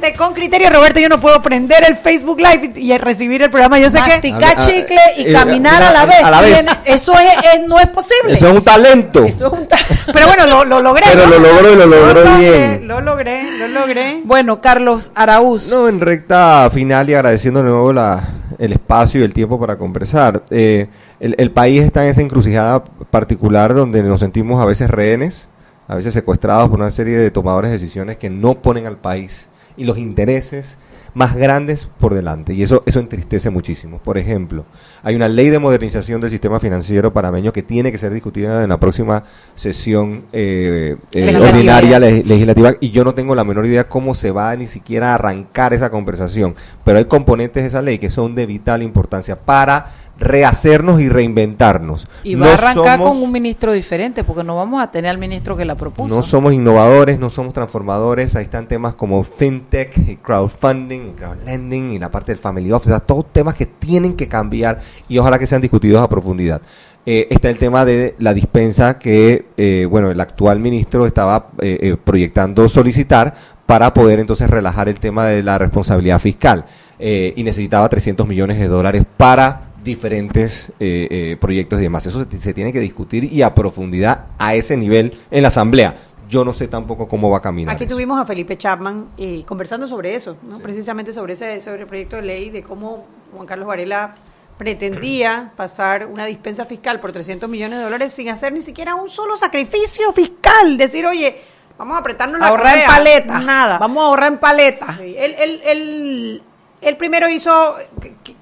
Gente 0.00 0.16
con 0.16 0.34
criterio. 0.34 0.70
Roberto, 0.70 1.00
yo 1.00 1.08
no 1.08 1.20
puedo 1.20 1.40
prender 1.42 1.82
el 1.88 1.96
Facebook 1.96 2.38
Live 2.38 2.72
y, 2.76 2.92
y 2.92 2.98
recibir 2.98 3.42
el 3.42 3.50
programa. 3.50 3.78
Yo 3.78 3.90
sé 3.90 3.98
que 4.02 4.10
Masticar 4.12 4.56
a- 4.56 4.60
chicle 4.60 5.00
y 5.16 5.28
eh, 5.28 5.32
caminar 5.32 5.82
a 5.82 5.92
la 5.92 6.06
vez. 6.06 6.22
a 6.22 6.30
la 6.30 6.40
vez. 6.40 6.54
Tiene- 6.54 6.72
Eso 6.84 7.12
es, 7.14 7.32
es- 7.54 7.66
no 7.66 7.78
es 7.78 7.86
posible. 7.88 8.34
Eso 8.34 8.48
es 8.48 8.54
un 8.56 8.64
talento. 8.64 9.24
Eso 9.24 9.46
es 9.48 9.52
un 9.52 9.66
ta- 9.66 9.76
Pero 10.12 10.26
bueno, 10.26 10.46
lo, 10.46 10.64
lo 10.64 10.80
logré. 10.80 11.04
Pero 11.12 11.26
¿no? 11.26 11.30
lo 11.32 11.38
logró 11.38 11.72
y 11.72 11.76
lo 11.76 11.86
logró 11.86 12.24
logré, 12.24 12.38
bien. 12.38 12.88
Lo 12.88 13.00
logré, 13.00 13.58
lo 13.58 13.68
logré. 13.68 14.20
Bueno, 14.24 14.60
Carlos 14.60 15.10
Araúz. 15.14 15.68
No, 15.70 15.88
en 15.88 16.00
recta 16.00 16.68
final 16.72 17.08
y 17.10 17.14
agradeciendo 17.14 17.62
de 17.62 17.68
nuevo 17.70 17.92
la, 17.92 18.28
el 18.58 18.72
espacio 18.72 19.20
y 19.20 19.24
el 19.24 19.34
tiempo 19.34 19.58
para 19.60 19.76
conversar. 19.76 20.42
Eh, 20.50 20.86
el, 21.20 21.34
el 21.38 21.50
país 21.50 21.82
está 21.82 22.04
en 22.04 22.10
esa 22.10 22.20
encrucijada 22.20 22.84
particular 23.10 23.74
donde 23.74 24.02
nos 24.02 24.20
sentimos 24.20 24.62
a 24.62 24.64
veces 24.64 24.88
rehenes, 24.88 25.48
a 25.88 25.94
veces 25.96 26.14
secuestrados 26.14 26.68
por 26.70 26.78
una 26.78 26.90
serie 26.90 27.16
de 27.16 27.30
tomadores 27.30 27.70
de 27.70 27.78
decisiones 27.78 28.16
que 28.18 28.30
no 28.30 28.54
ponen 28.62 28.86
al 28.86 28.96
país 28.98 29.48
y 29.78 29.84
los 29.84 29.96
intereses 29.96 30.76
más 31.14 31.34
grandes 31.34 31.88
por 31.98 32.14
delante. 32.14 32.52
Y 32.52 32.62
eso, 32.62 32.82
eso 32.86 33.00
entristece 33.00 33.48
muchísimo. 33.50 33.98
Por 33.98 34.18
ejemplo, 34.18 34.66
hay 35.02 35.16
una 35.16 35.26
ley 35.26 35.48
de 35.48 35.58
modernización 35.58 36.20
del 36.20 36.30
sistema 36.30 36.60
financiero 36.60 37.12
panameño 37.12 37.52
que 37.52 37.62
tiene 37.62 37.90
que 37.90 37.98
ser 37.98 38.12
discutida 38.12 38.62
en 38.62 38.68
la 38.68 38.78
próxima 38.78 39.24
sesión 39.54 40.24
eh, 40.32 40.96
eh, 41.12 41.20
Legislativa. 41.26 41.48
ordinaria 41.48 41.98
le- 41.98 42.22
legislativa 42.22 42.74
y 42.78 42.90
yo 42.90 43.04
no 43.04 43.14
tengo 43.14 43.34
la 43.34 43.42
menor 43.44 43.66
idea 43.66 43.88
cómo 43.88 44.14
se 44.14 44.30
va 44.30 44.54
ni 44.54 44.66
siquiera 44.66 45.10
a 45.12 45.14
arrancar 45.14 45.72
esa 45.72 45.90
conversación. 45.90 46.54
Pero 46.84 46.98
hay 46.98 47.06
componentes 47.06 47.62
de 47.64 47.68
esa 47.68 47.82
ley 47.82 47.98
que 47.98 48.10
son 48.10 48.34
de 48.34 48.46
vital 48.46 48.82
importancia 48.82 49.36
para 49.40 49.90
rehacernos 50.18 51.00
y 51.00 51.08
reinventarnos. 51.08 52.06
Y 52.24 52.34
va 52.34 52.46
No 52.46 52.50
a 52.52 52.54
arrancar 52.54 52.98
somos- 52.98 53.12
con 53.14 53.22
un 53.22 53.32
ministro 53.32 53.72
diferente, 53.72 54.24
porque 54.24 54.44
no 54.44 54.56
vamos 54.56 54.82
a 54.82 54.90
tener 54.90 55.10
al 55.10 55.18
ministro 55.18 55.56
que 55.56 55.64
la 55.64 55.74
propuso. 55.76 56.14
no 56.14 56.22
somos 56.22 56.52
innovadores, 56.52 57.18
no 57.18 57.30
somos 57.30 57.54
transformadores. 57.54 58.34
Ahí 58.36 58.44
están 58.44 58.66
temas 58.68 58.94
como 58.94 59.22
fintech 59.22 59.96
y 60.08 60.16
crowdfunding 60.16 61.10
y 61.10 61.12
crowdlending 61.12 61.90
y 61.92 61.98
la 61.98 62.10
parte 62.10 62.32
del 62.32 62.38
family 62.38 62.70
office. 62.72 62.90
o 62.90 62.94
sea, 62.96 63.00
todos 63.00 63.32
temas 63.32 63.54
que 63.54 63.66
tienen 63.66 64.14
que 64.14 64.28
cambiar 64.28 64.80
y 65.08 65.18
ojalá 65.18 65.38
que 65.38 65.46
sean 65.46 65.60
discutidos 65.62 66.02
a 66.02 66.08
profundidad. 66.08 66.60
Eh, 67.06 67.26
está 67.30 67.48
el 67.48 67.56
tema 67.58 67.84
de 67.84 68.14
la 68.18 68.34
dispensa 68.34 68.98
que, 68.98 69.46
eh, 69.56 69.86
bueno, 69.88 70.10
el 70.10 70.20
actual 70.20 70.58
ministro 70.60 71.06
estaba 71.06 71.48
eh, 71.60 71.78
eh, 71.80 71.96
proyectando 72.02 72.68
solicitar 72.68 73.34
para 73.66 73.94
poder 73.94 74.18
entonces 74.20 74.48
relajar 74.50 74.88
el 74.88 74.98
tema 75.00 75.24
de 75.26 75.42
la 75.42 75.56
responsabilidad 75.58 76.18
fiscal. 76.18 76.66
Eh, 76.98 77.32
y 77.36 77.44
necesitaba 77.44 77.88
300 77.88 78.26
millones 78.26 78.58
de 78.58 78.66
dólares 78.66 79.04
para 79.16 79.67
diferentes 79.82 80.70
eh, 80.80 81.08
eh, 81.10 81.36
proyectos 81.40 81.78
y 81.80 81.82
demás. 81.82 82.04
Eso 82.06 82.24
se, 82.24 82.38
se 82.38 82.54
tiene 82.54 82.72
que 82.72 82.80
discutir 82.80 83.24
y 83.32 83.42
a 83.42 83.54
profundidad 83.54 84.26
a 84.38 84.54
ese 84.54 84.76
nivel 84.76 85.18
en 85.30 85.42
la 85.42 85.48
Asamblea. 85.48 85.96
Yo 86.28 86.44
no 86.44 86.52
sé 86.52 86.68
tampoco 86.68 87.08
cómo 87.08 87.30
va 87.30 87.38
a 87.38 87.40
caminar. 87.42 87.74
Aquí 87.74 87.84
eso. 87.84 87.94
tuvimos 87.94 88.20
a 88.20 88.26
Felipe 88.26 88.58
Chapman 88.58 89.06
eh, 89.16 89.44
conversando 89.46 89.86
sobre 89.88 90.14
eso, 90.14 90.36
¿no? 90.46 90.58
precisamente 90.58 91.12
sobre 91.12 91.32
ese 91.32 91.58
sobre 91.60 91.82
el 91.82 91.86
proyecto 91.86 92.16
de 92.16 92.22
ley 92.22 92.50
de 92.50 92.62
cómo 92.62 93.06
Juan 93.34 93.46
Carlos 93.46 93.66
Varela 93.66 94.12
pretendía 94.58 95.52
pasar 95.56 96.04
una 96.06 96.26
dispensa 96.26 96.64
fiscal 96.64 97.00
por 97.00 97.12
300 97.12 97.48
millones 97.48 97.78
de 97.78 97.84
dólares 97.84 98.12
sin 98.12 98.28
hacer 98.28 98.52
ni 98.52 98.60
siquiera 98.60 98.94
un 98.94 99.08
solo 99.08 99.38
sacrificio 99.38 100.12
fiscal. 100.12 100.76
Decir, 100.76 101.06
oye, 101.06 101.40
vamos 101.78 101.96
a 101.96 102.00
apretarnos 102.00 102.40
la 102.40 102.48
ahorrar 102.48 102.76
en 102.78 102.86
paleta. 102.86 103.38
Nada. 103.40 103.78
Vamos 103.78 104.02
a 104.04 104.06
ahorrar 104.08 104.32
en 104.32 104.38
paleta. 104.38 104.98
Sí, 104.98 105.14
él, 105.16 105.34
él- 105.38 105.60
él- 105.64 106.42
él 106.80 106.96
primero 106.96 107.28
hizo 107.28 107.76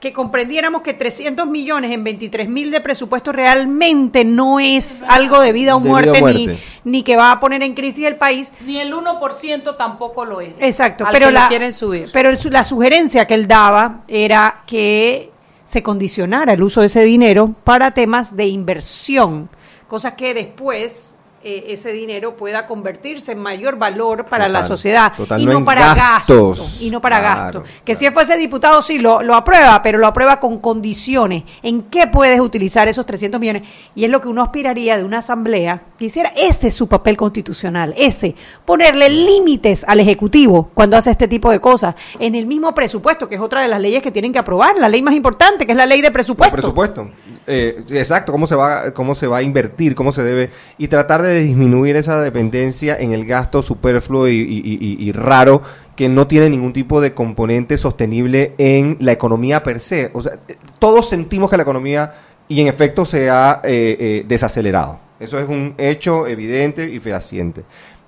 que, 0.00 0.12
comprendiéramos 0.12 0.82
que 0.82 0.94
300 0.94 1.46
millones 1.46 1.90
en 1.90 2.04
23 2.04 2.48
mil 2.48 2.70
de 2.70 2.80
presupuesto 2.80 3.32
realmente 3.32 4.24
no 4.24 4.60
es 4.60 5.02
algo 5.08 5.40
de 5.40 5.52
vida 5.52 5.76
o 5.76 5.80
De 5.80 5.84
vida 5.84 5.90
o 6.10 6.20
muerte, 6.20 6.58
Ni, 6.84 7.02
que 7.02 7.16
va 7.16 7.32
a 7.32 7.40
poner 7.40 7.62
en 7.62 7.74
crisis 7.74 8.06
el 8.06 8.16
país. 8.16 8.52
Ni 8.60 8.78
el 8.78 8.92
1% 8.92 9.76
tampoco 9.76 10.24
lo 10.24 10.40
es. 10.40 10.60
Exacto, 10.60 11.06
Al 11.06 11.12
pero 11.12 11.28
que 11.28 11.32
la, 11.32 11.48
quieren 11.48 11.72
subir. 11.72 12.10
pero 12.12 12.28
el 12.30 12.38
la 12.50 12.64
sugerencia 12.64 13.26
que 13.26 13.34
él 13.34 13.48
daba 13.48 14.02
era 14.06 14.62
que 14.66 15.30
se 15.64 15.82
condicionara 15.82 16.52
el 16.52 16.62
uso 16.62 16.80
de 16.80 16.86
ese 16.86 17.02
dinero 17.02 17.54
para 17.64 17.92
temas 17.92 18.36
de 18.36 18.46
inversión, 18.46 19.48
cosas 19.88 20.12
que 20.12 20.32
después 20.32 21.15
eh, 21.48 21.66
ese 21.68 21.92
dinero 21.92 22.36
pueda 22.36 22.66
convertirse 22.66 23.30
en 23.30 23.38
mayor 23.38 23.76
valor 23.76 24.26
para 24.26 24.48
la 24.48 24.66
sociedad 24.66 25.12
total, 25.16 25.40
y 25.40 25.46
no 25.46 25.64
para 25.64 25.94
gastos. 25.94 26.58
gasto 26.58 26.84
y 26.84 26.90
no 26.90 27.00
para 27.00 27.20
Claro, 27.20 27.60
gasto. 27.60 27.74
Que 27.84 27.94
si 27.94 28.04
él 28.04 28.12
fuese 28.12 28.36
diputado 28.36 28.82
sí 28.82 28.98
lo, 28.98 29.22
lo 29.22 29.36
aprueba, 29.36 29.80
pero 29.80 29.96
lo 29.98 30.08
aprueba 30.08 30.40
con 30.40 30.58
condiciones. 30.58 31.44
¿En 31.62 31.82
qué 31.82 32.08
puedes 32.08 32.40
utilizar 32.40 32.88
esos 32.88 33.06
300 33.06 33.40
millones? 33.40 33.62
Y 33.94 34.04
es 34.04 34.10
lo 34.10 34.20
que 34.20 34.26
uno 34.26 34.42
aspiraría 34.42 34.96
de 34.96 35.04
una 35.04 35.18
asamblea 35.18 35.84
que 35.96 36.06
hiciera 36.06 36.32
ese 36.36 36.66
es 36.66 36.74
su 36.74 36.88
papel 36.88 37.16
constitucional, 37.16 37.94
ese 37.96 38.34
ponerle 38.64 39.08
límites 39.08 39.84
al 39.86 40.00
ejecutivo 40.00 40.70
cuando 40.74 40.96
hace 40.96 41.12
este 41.12 41.28
tipo 41.28 41.52
de 41.52 41.60
cosas 41.60 41.94
en 42.18 42.34
el 42.34 42.46
mismo 42.46 42.74
presupuesto, 42.74 43.28
que 43.28 43.36
es 43.36 43.40
otra 43.40 43.60
de 43.60 43.68
las 43.68 43.80
leyes 43.80 44.02
que 44.02 44.10
tienen 44.10 44.32
que 44.32 44.40
aprobar, 44.40 44.76
la 44.78 44.88
ley 44.88 45.00
más 45.00 45.14
importante, 45.14 45.64
que 45.64 45.70
es 45.70 45.78
la 45.78 45.86
ley 45.86 46.00
de 46.00 46.08
El 46.08 46.12
presupuesto. 46.12 47.08
Eh, 47.48 47.84
exacto, 47.90 48.32
cómo 48.32 48.48
se 48.48 48.56
va 48.56 48.92
cómo 48.92 49.14
se 49.14 49.28
va 49.28 49.36
a 49.36 49.42
invertir, 49.42 49.94
cómo 49.94 50.10
se 50.10 50.24
debe 50.24 50.50
y 50.78 50.88
tratar 50.88 51.22
de 51.22 51.40
disminuir 51.40 51.94
esa 51.94 52.20
dependencia 52.20 52.96
en 52.98 53.12
el 53.12 53.24
gasto 53.24 53.62
superfluo 53.62 54.26
y 54.28 55.12
raro 55.12 55.62
que 55.96 56.08
no 56.08 56.26
tiene 56.26 56.50
ningún 56.50 56.72
tipo 56.72 57.00
de 57.00 57.14
componente 57.14 57.78
sostenible 57.78 58.54
en 58.58 58.98
la 59.00 59.12
economía 59.12 59.62
per 59.62 59.80
se. 59.80 60.10
O 60.12 60.22
sea, 60.22 60.34
eh, 60.46 60.56
todos 60.78 61.08
sentimos 61.08 61.50
que 61.50 61.56
la 61.56 61.62
economía 61.62 62.14
y 62.48 62.60
en 62.60 62.68
efecto 62.68 63.04
se 63.04 63.30
ha 63.30 63.62
eh, 63.64 63.96
eh, 63.98 64.24
desacelerado. 64.28 65.00
Eso 65.18 65.38
es 65.38 65.48
un 65.48 65.74
hecho 65.78 66.26
evidente 66.26 66.88
y 66.88 67.00
fehaciente. 67.00 67.64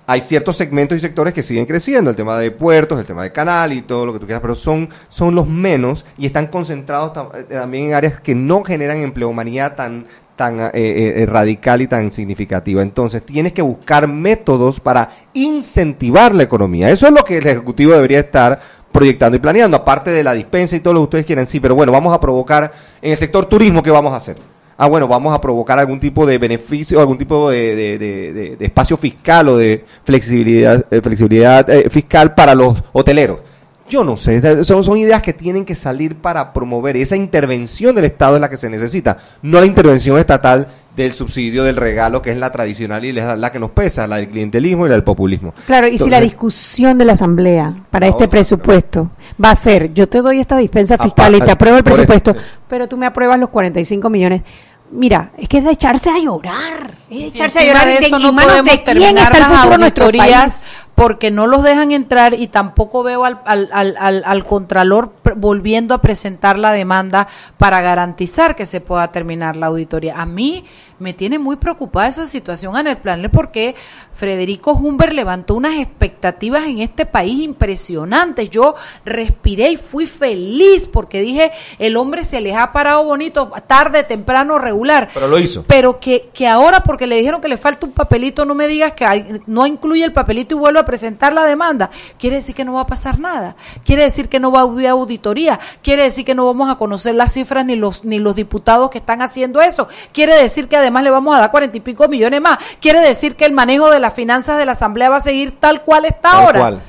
Hay 0.09 0.21
ciertos 0.21 0.57
segmentos 0.57 0.97
y 0.97 1.01
sectores 1.01 1.35
que 1.35 1.43
siguen 1.43 1.67
creciendo, 1.67 2.09
el 2.09 2.15
tema 2.15 2.35
de 2.39 2.49
puertos, 2.49 2.99
el 2.99 3.05
tema 3.05 3.21
de 3.21 3.31
canal 3.31 3.71
y 3.73 3.83
todo 3.83 4.07
lo 4.07 4.13
que 4.13 4.17
tú 4.17 4.25
quieras, 4.25 4.41
pero 4.41 4.55
son, 4.55 4.89
son 5.07 5.35
los 5.35 5.47
menos 5.47 6.03
y 6.17 6.25
están 6.25 6.47
concentrados 6.47 7.11
eh, 7.35 7.43
también 7.43 7.89
en 7.89 7.93
áreas 7.93 8.19
que 8.19 8.33
no 8.33 8.63
generan 8.63 8.97
empleomanía 8.97 9.75
tan, 9.75 10.07
tan 10.35 10.59
eh, 10.61 10.71
eh, 10.73 11.25
radical 11.27 11.83
y 11.83 11.87
tan 11.87 12.09
significativa. 12.09 12.81
Entonces, 12.81 13.23
tienes 13.23 13.53
que 13.53 13.61
buscar 13.61 14.07
métodos 14.07 14.79
para 14.79 15.11
incentivar 15.33 16.33
la 16.33 16.41
economía. 16.41 16.89
Eso 16.89 17.05
es 17.05 17.13
lo 17.13 17.23
que 17.23 17.37
el 17.37 17.45
Ejecutivo 17.45 17.93
debería 17.93 18.21
estar 18.21 18.59
proyectando 18.91 19.37
y 19.37 19.39
planeando, 19.39 19.77
aparte 19.77 20.09
de 20.09 20.23
la 20.23 20.33
dispensa 20.33 20.75
y 20.75 20.79
todo 20.79 20.95
lo 20.95 21.01
que 21.01 21.03
ustedes 21.03 21.25
quieran, 21.27 21.45
sí, 21.45 21.59
pero 21.59 21.75
bueno, 21.75 21.91
vamos 21.91 22.11
a 22.15 22.19
provocar 22.19 22.71
en 22.99 23.11
el 23.11 23.17
sector 23.19 23.45
turismo, 23.45 23.83
¿qué 23.83 23.91
vamos 23.91 24.11
a 24.11 24.15
hacer? 24.15 24.37
Ah, 24.81 24.87
bueno, 24.87 25.07
vamos 25.09 25.33
a 25.33 25.41
provocar 25.41 25.77
algún 25.77 25.99
tipo 25.99 26.25
de 26.25 26.37
beneficio, 26.37 27.01
algún 27.01 27.17
tipo 27.17 27.49
de, 27.49 27.75
de- 27.75 27.97
de- 27.99 28.57
espacio 28.65 28.95
fiscal 28.95 29.49
o 29.49 29.57
de 29.57 29.83
flexibilidad, 30.05 30.85
eh, 30.89 31.01
flexibilidad 31.01 31.69
eh, 31.69 31.89
fiscal 31.89 32.33
para 32.33 32.55
los 32.55 32.81
hoteleros. 32.93 33.39
Yo 33.89 34.03
no 34.03 34.15
sé, 34.17 34.63
son, 34.63 34.83
son 34.83 34.97
ideas 34.97 35.21
que 35.21 35.33
tienen 35.33 35.65
que 35.65 35.75
salir 35.75 36.15
para 36.15 36.53
promover 36.53 36.95
esa 36.95 37.15
intervención 37.15 37.93
del 37.95 38.05
Estado 38.05 38.35
es 38.35 38.41
la 38.41 38.49
que 38.49 38.55
se 38.57 38.69
necesita, 38.69 39.17
no 39.41 39.59
la 39.59 39.65
intervención 39.65 40.17
estatal 40.17 40.67
del 40.95 41.13
subsidio, 41.13 41.63
del 41.63 41.75
regalo, 41.75 42.21
que 42.21 42.29
es 42.31 42.37
la 42.37 42.51
tradicional 42.51 43.03
y 43.05 43.11
la, 43.13 43.35
la 43.35 43.51
que 43.51 43.57
nos 43.59 43.71
pesa, 43.71 44.05
la 44.05 44.17
del 44.17 44.27
clientelismo 44.29 44.85
y 44.85 44.89
la 44.89 44.95
del 44.95 45.03
populismo. 45.03 45.53
Claro, 45.65 45.87
y 45.87 45.97
si 45.97 46.09
la 46.09 46.19
discusión 46.21 46.97
de 46.97 47.05
la 47.05 47.13
Asamblea 47.13 47.73
para 47.89 48.07
este 48.07 48.27
presupuesto 48.27 49.09
va 49.43 49.51
a 49.51 49.55
ser, 49.55 49.93
yo 49.93 50.07
te 50.09 50.21
doy 50.21 50.39
esta 50.39 50.57
dispensa 50.57 50.97
fiscal 50.97 51.35
y 51.35 51.41
te 51.41 51.51
apruebo 51.51 51.77
el 51.77 51.83
presupuesto, 51.83 52.35
pero 52.67 52.87
tú 52.87 52.97
me 52.97 53.05
apruebas 53.05 53.39
los 53.39 53.49
45 53.49 54.09
millones. 54.09 54.41
Mira, 54.91 55.31
es 55.37 55.47
que 55.47 55.59
es 55.59 55.63
de 55.65 55.71
echarse 55.71 56.09
a 56.09 56.17
llorar, 56.17 56.95
es 57.09 57.17
de 57.17 57.23
Sí, 57.29 57.35
echarse 57.35 57.59
a 57.59 57.63
llorar. 57.65 57.85
de 57.87 57.99
¿De- 57.99 58.05
eso 58.07 58.17
no 58.19 58.33
manos 58.33 58.51
podemos 58.51 58.71
de 58.71 58.83
quién 58.83 58.85
terminar 58.85 59.23
está 59.31 59.37
el 59.37 59.39
las 59.43 59.51
futuro 59.51 59.69
de 59.71 59.77
nuestro 59.77 60.05
auditorías 60.05 60.41
país? 60.41 60.75
porque 60.95 61.31
no 61.31 61.47
los 61.47 61.63
dejan 61.63 61.91
entrar 61.91 62.33
y 62.33 62.47
tampoco 62.47 63.03
veo 63.03 63.23
al, 63.23 63.39
al, 63.45 63.69
al, 63.71 63.95
al- 63.99 64.23
al 64.25 64.45
contralor 64.45 65.13
volviendo 65.37 65.93
a 65.95 66.01
presentar 66.01 66.59
la 66.59 66.71
demanda 66.73 67.27
para 67.57 67.79
garantizar 67.81 68.55
que 68.55 68.65
se 68.65 68.81
pueda 68.81 69.09
terminar 69.11 69.55
la 69.55 69.67
auditoría. 69.67 70.19
A 70.19 70.25
mí 70.25 70.65
me 70.99 71.13
tiene 71.13 71.39
muy 71.39 71.55
preocupada 71.55 72.07
esa 72.07 72.25
situación 72.25 72.75
en 72.77 72.87
el 72.87 72.97
plan 72.97 73.29
porque 73.31 73.75
Federico 74.13 74.73
Humber 74.73 75.13
levantó 75.13 75.55
unas 75.55 75.75
expectativas 75.75 76.65
en 76.65 76.79
este 76.79 77.05
país 77.05 77.39
impresionantes. 77.41 78.49
Yo 78.49 78.75
respiré 79.05 79.71
y 79.71 79.77
fui 79.77 80.05
feliz 80.05 80.87
porque 80.91 81.21
dije, 81.21 81.51
el 81.77 81.95
hombre 81.97 82.23
se 82.25 82.41
les 82.41 82.55
ha 82.55 82.71
parado 82.71 83.03
bonito, 83.05 83.49
tarde, 83.67 84.03
temprano, 84.03 84.59
regular. 84.59 85.09
Pero 85.13 85.27
lo 85.27 85.39
hizo. 85.39 85.63
Pero 85.67 85.99
que, 85.99 86.29
que 86.33 86.47
ahora, 86.47 86.81
porque 86.81 87.07
le 87.07 87.15
dijeron 87.15 87.39
que 87.41 87.47
le 87.47 87.57
falta 87.57 87.85
un 87.85 87.93
papelito, 87.93 88.43
no 88.45 88.55
me 88.55 88.67
digas 88.67 88.93
que 88.93 89.05
hay- 89.05 89.25
no 89.47 89.65
incluye 89.65 90.03
el 90.03 90.11
papelito 90.13 90.55
y 90.55 90.59
vuelve 90.59 90.79
a 90.79 90.85
presentar 90.85 91.31
la 91.33 91.45
demanda. 91.45 91.89
Quiere 92.17 92.37
decir 92.37 92.55
que 92.55 92.65
no 92.65 92.73
va 92.73 92.81
a 92.81 92.87
pasar 92.87 93.19
nada. 93.19 93.55
Quiere 93.85 94.03
decir 94.03 94.27
que 94.27 94.39
no 94.39 94.51
va 94.51 94.59
a 94.59 94.63
haber 94.63 94.87
auditoría. 94.87 95.59
Quiere 95.81 96.03
decir 96.03 96.25
que 96.25 96.35
no 96.35 96.45
vamos 96.45 96.69
a 96.69 96.75
conocer 96.75 97.15
las 97.15 97.33
cifras 97.33 97.65
ni 97.65 97.75
los, 97.75 98.03
ni 98.03 98.19
los 98.19 98.35
diputados 98.35 98.89
que 98.89 98.97
están 98.97 99.21
haciendo 99.21 99.61
eso. 99.61 99.87
Quiere 100.11 100.35
decir 100.35 100.67
que 100.67 100.75
además 100.75 100.88
le 101.03 101.09
vamos 101.09 101.35
a 101.35 101.39
dar 101.39 101.51
cuarenta 101.51 101.77
y 101.77 101.81
pico 101.81 102.07
millones 102.07 102.41
más. 102.41 102.57
Quiere 102.81 102.99
decir 102.99 103.35
que 103.35 103.45
el 103.45 103.51
manejo 103.53 103.89
de 103.89 103.99
las 103.99 104.13
finanzas 104.13 104.57
de 104.57 104.65
la 104.65 104.73
Asamblea 104.73 105.09
va 105.09 105.17
a 105.17 105.21
seguir 105.21 105.59
tal 105.59 105.83
cual 105.83 106.05
está 106.05 106.31
Tal 106.31 106.41
ahora. 106.45 106.59
cual. 106.59 106.81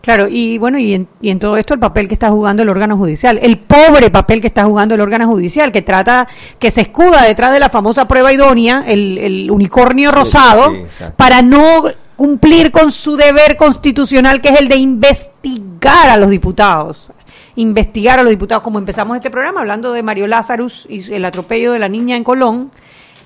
Claro, 0.00 0.28
y 0.28 0.58
bueno, 0.58 0.78
y 0.78 0.94
en, 0.94 1.08
y 1.20 1.30
en 1.30 1.38
todo 1.38 1.56
esto 1.56 1.74
el 1.74 1.80
papel 1.80 2.06
que 2.08 2.14
está 2.14 2.30
jugando 2.30 2.62
el 2.62 2.68
órgano 2.68 2.96
judicial, 2.96 3.38
el 3.42 3.58
pobre 3.58 4.10
papel 4.10 4.40
que 4.40 4.46
está 4.46 4.64
jugando 4.64 4.94
el 4.94 5.00
órgano 5.00 5.26
judicial, 5.26 5.72
que 5.72 5.82
trata, 5.82 6.28
que 6.58 6.70
se 6.70 6.82
escuda 6.82 7.22
detrás 7.22 7.52
de 7.52 7.58
la 7.60 7.70
famosa 7.70 8.06
prueba 8.06 8.32
idónea, 8.32 8.84
el, 8.86 9.18
el 9.18 9.50
unicornio 9.50 10.12
rosado, 10.12 10.70
sí, 10.72 11.04
para 11.16 11.42
no 11.42 11.84
cumplir 12.16 12.70
con 12.70 12.92
su 12.92 13.16
deber 13.16 13.56
constitucional, 13.56 14.40
que 14.40 14.50
es 14.50 14.60
el 14.60 14.68
de 14.68 14.76
investigar 14.76 16.10
a 16.10 16.16
los 16.18 16.30
diputados. 16.30 17.10
Investigar 17.56 18.18
a 18.18 18.22
los 18.22 18.30
diputados, 18.30 18.62
como 18.62 18.78
empezamos 18.78 19.16
este 19.16 19.30
programa, 19.30 19.60
hablando 19.60 19.92
de 19.92 20.02
Mario 20.02 20.26
Lazarus 20.26 20.86
y 20.88 21.12
el 21.12 21.24
atropello 21.24 21.72
de 21.72 21.78
la 21.78 21.88
niña 21.88 22.16
en 22.16 22.24
Colón. 22.24 22.70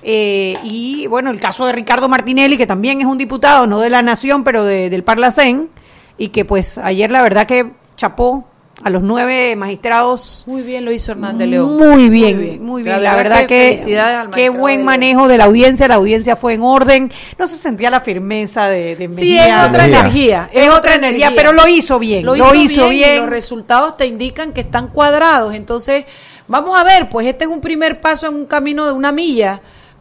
Eh, 0.01 0.57
y 0.63 1.07
bueno, 1.07 1.29
el 1.29 1.39
caso 1.39 1.65
de 1.65 1.73
Ricardo 1.73 2.07
Martinelli, 2.07 2.57
que 2.57 2.67
también 2.67 3.01
es 3.01 3.05
un 3.07 3.17
diputado, 3.17 3.67
no 3.67 3.79
de 3.79 3.89
la 3.89 4.01
Nación, 4.01 4.43
pero 4.43 4.63
de- 4.63 4.89
del 4.89 5.03
Parlacén, 5.03 5.69
y 6.17 6.29
que 6.29 6.45
pues 6.45 6.77
ayer 6.77 7.11
la 7.11 7.21
verdad 7.21 7.45
que 7.47 7.71
chapó 7.97 8.45
a 8.81 8.89
los 8.89 9.03
nueve 9.03 9.55
magistrados. 9.57 10.43
Muy 10.47 10.61
bien 10.61 10.85
lo 10.85 10.91
hizo 10.91 11.11
Hernández 11.11 11.49
León. 11.49 11.77
Muy 11.77 12.07
bien, 12.09 12.63
muy 12.63 12.81
bien. 12.83 13.03
La, 13.03 13.15
verdad, 13.15 13.45
que, 13.45 13.77
qué 14.33 14.49
buen 14.49 14.77
de- 14.79 14.83
manejo 14.85 15.27
de 15.27 15.37
la 15.37 15.45
audiencia. 15.45 15.87
La 15.87 15.95
audiencia 15.95 16.35
fue 16.37 16.53
en 16.53 16.61
orden. 16.61 17.11
No 17.37 17.45
se 17.47 17.57
sentía 17.57 17.89
la 17.89 17.99
firmeza 18.01 18.67
de, 18.69 18.95
de 18.95 19.11
Sí, 19.11 19.31
Mejía. 19.35 19.63
es 19.63 19.67
otra 19.69 19.85
Energía. 19.85 19.99
energía. 19.99 20.49
Es 20.53 20.69
otra 20.73 20.95
energía, 20.95 21.31
pero 21.35 21.51
lo 21.51 21.67
hizo 21.67 21.99
bien. 21.99 22.25
Lo 22.25 22.35
Lo, 22.35 22.55
hizo, 22.55 22.63
hizo, 22.73 22.89
bien, 22.89 22.99
bien. 23.03 23.15
y 23.15 23.17
los 23.19 23.29
resultados 23.29 23.97
te 23.97 24.05
indican 24.05 24.53
que 24.53 24.61
están 24.61 24.87
cuadrados. 24.87 25.53
Entonces, 25.53 26.05
vamos 26.47 26.79
a 26.79 26.83
ver, 26.85 27.09
pues 27.09 27.27
este 27.27 27.43
es 27.45 27.49
un 27.49 27.59
primer 27.61 27.99
paso 27.99 28.27
en 28.27 28.35
un 28.35 28.45
camino 28.45 28.85
de 28.85 28.93
una 28.93 29.11
milla, 29.11 29.59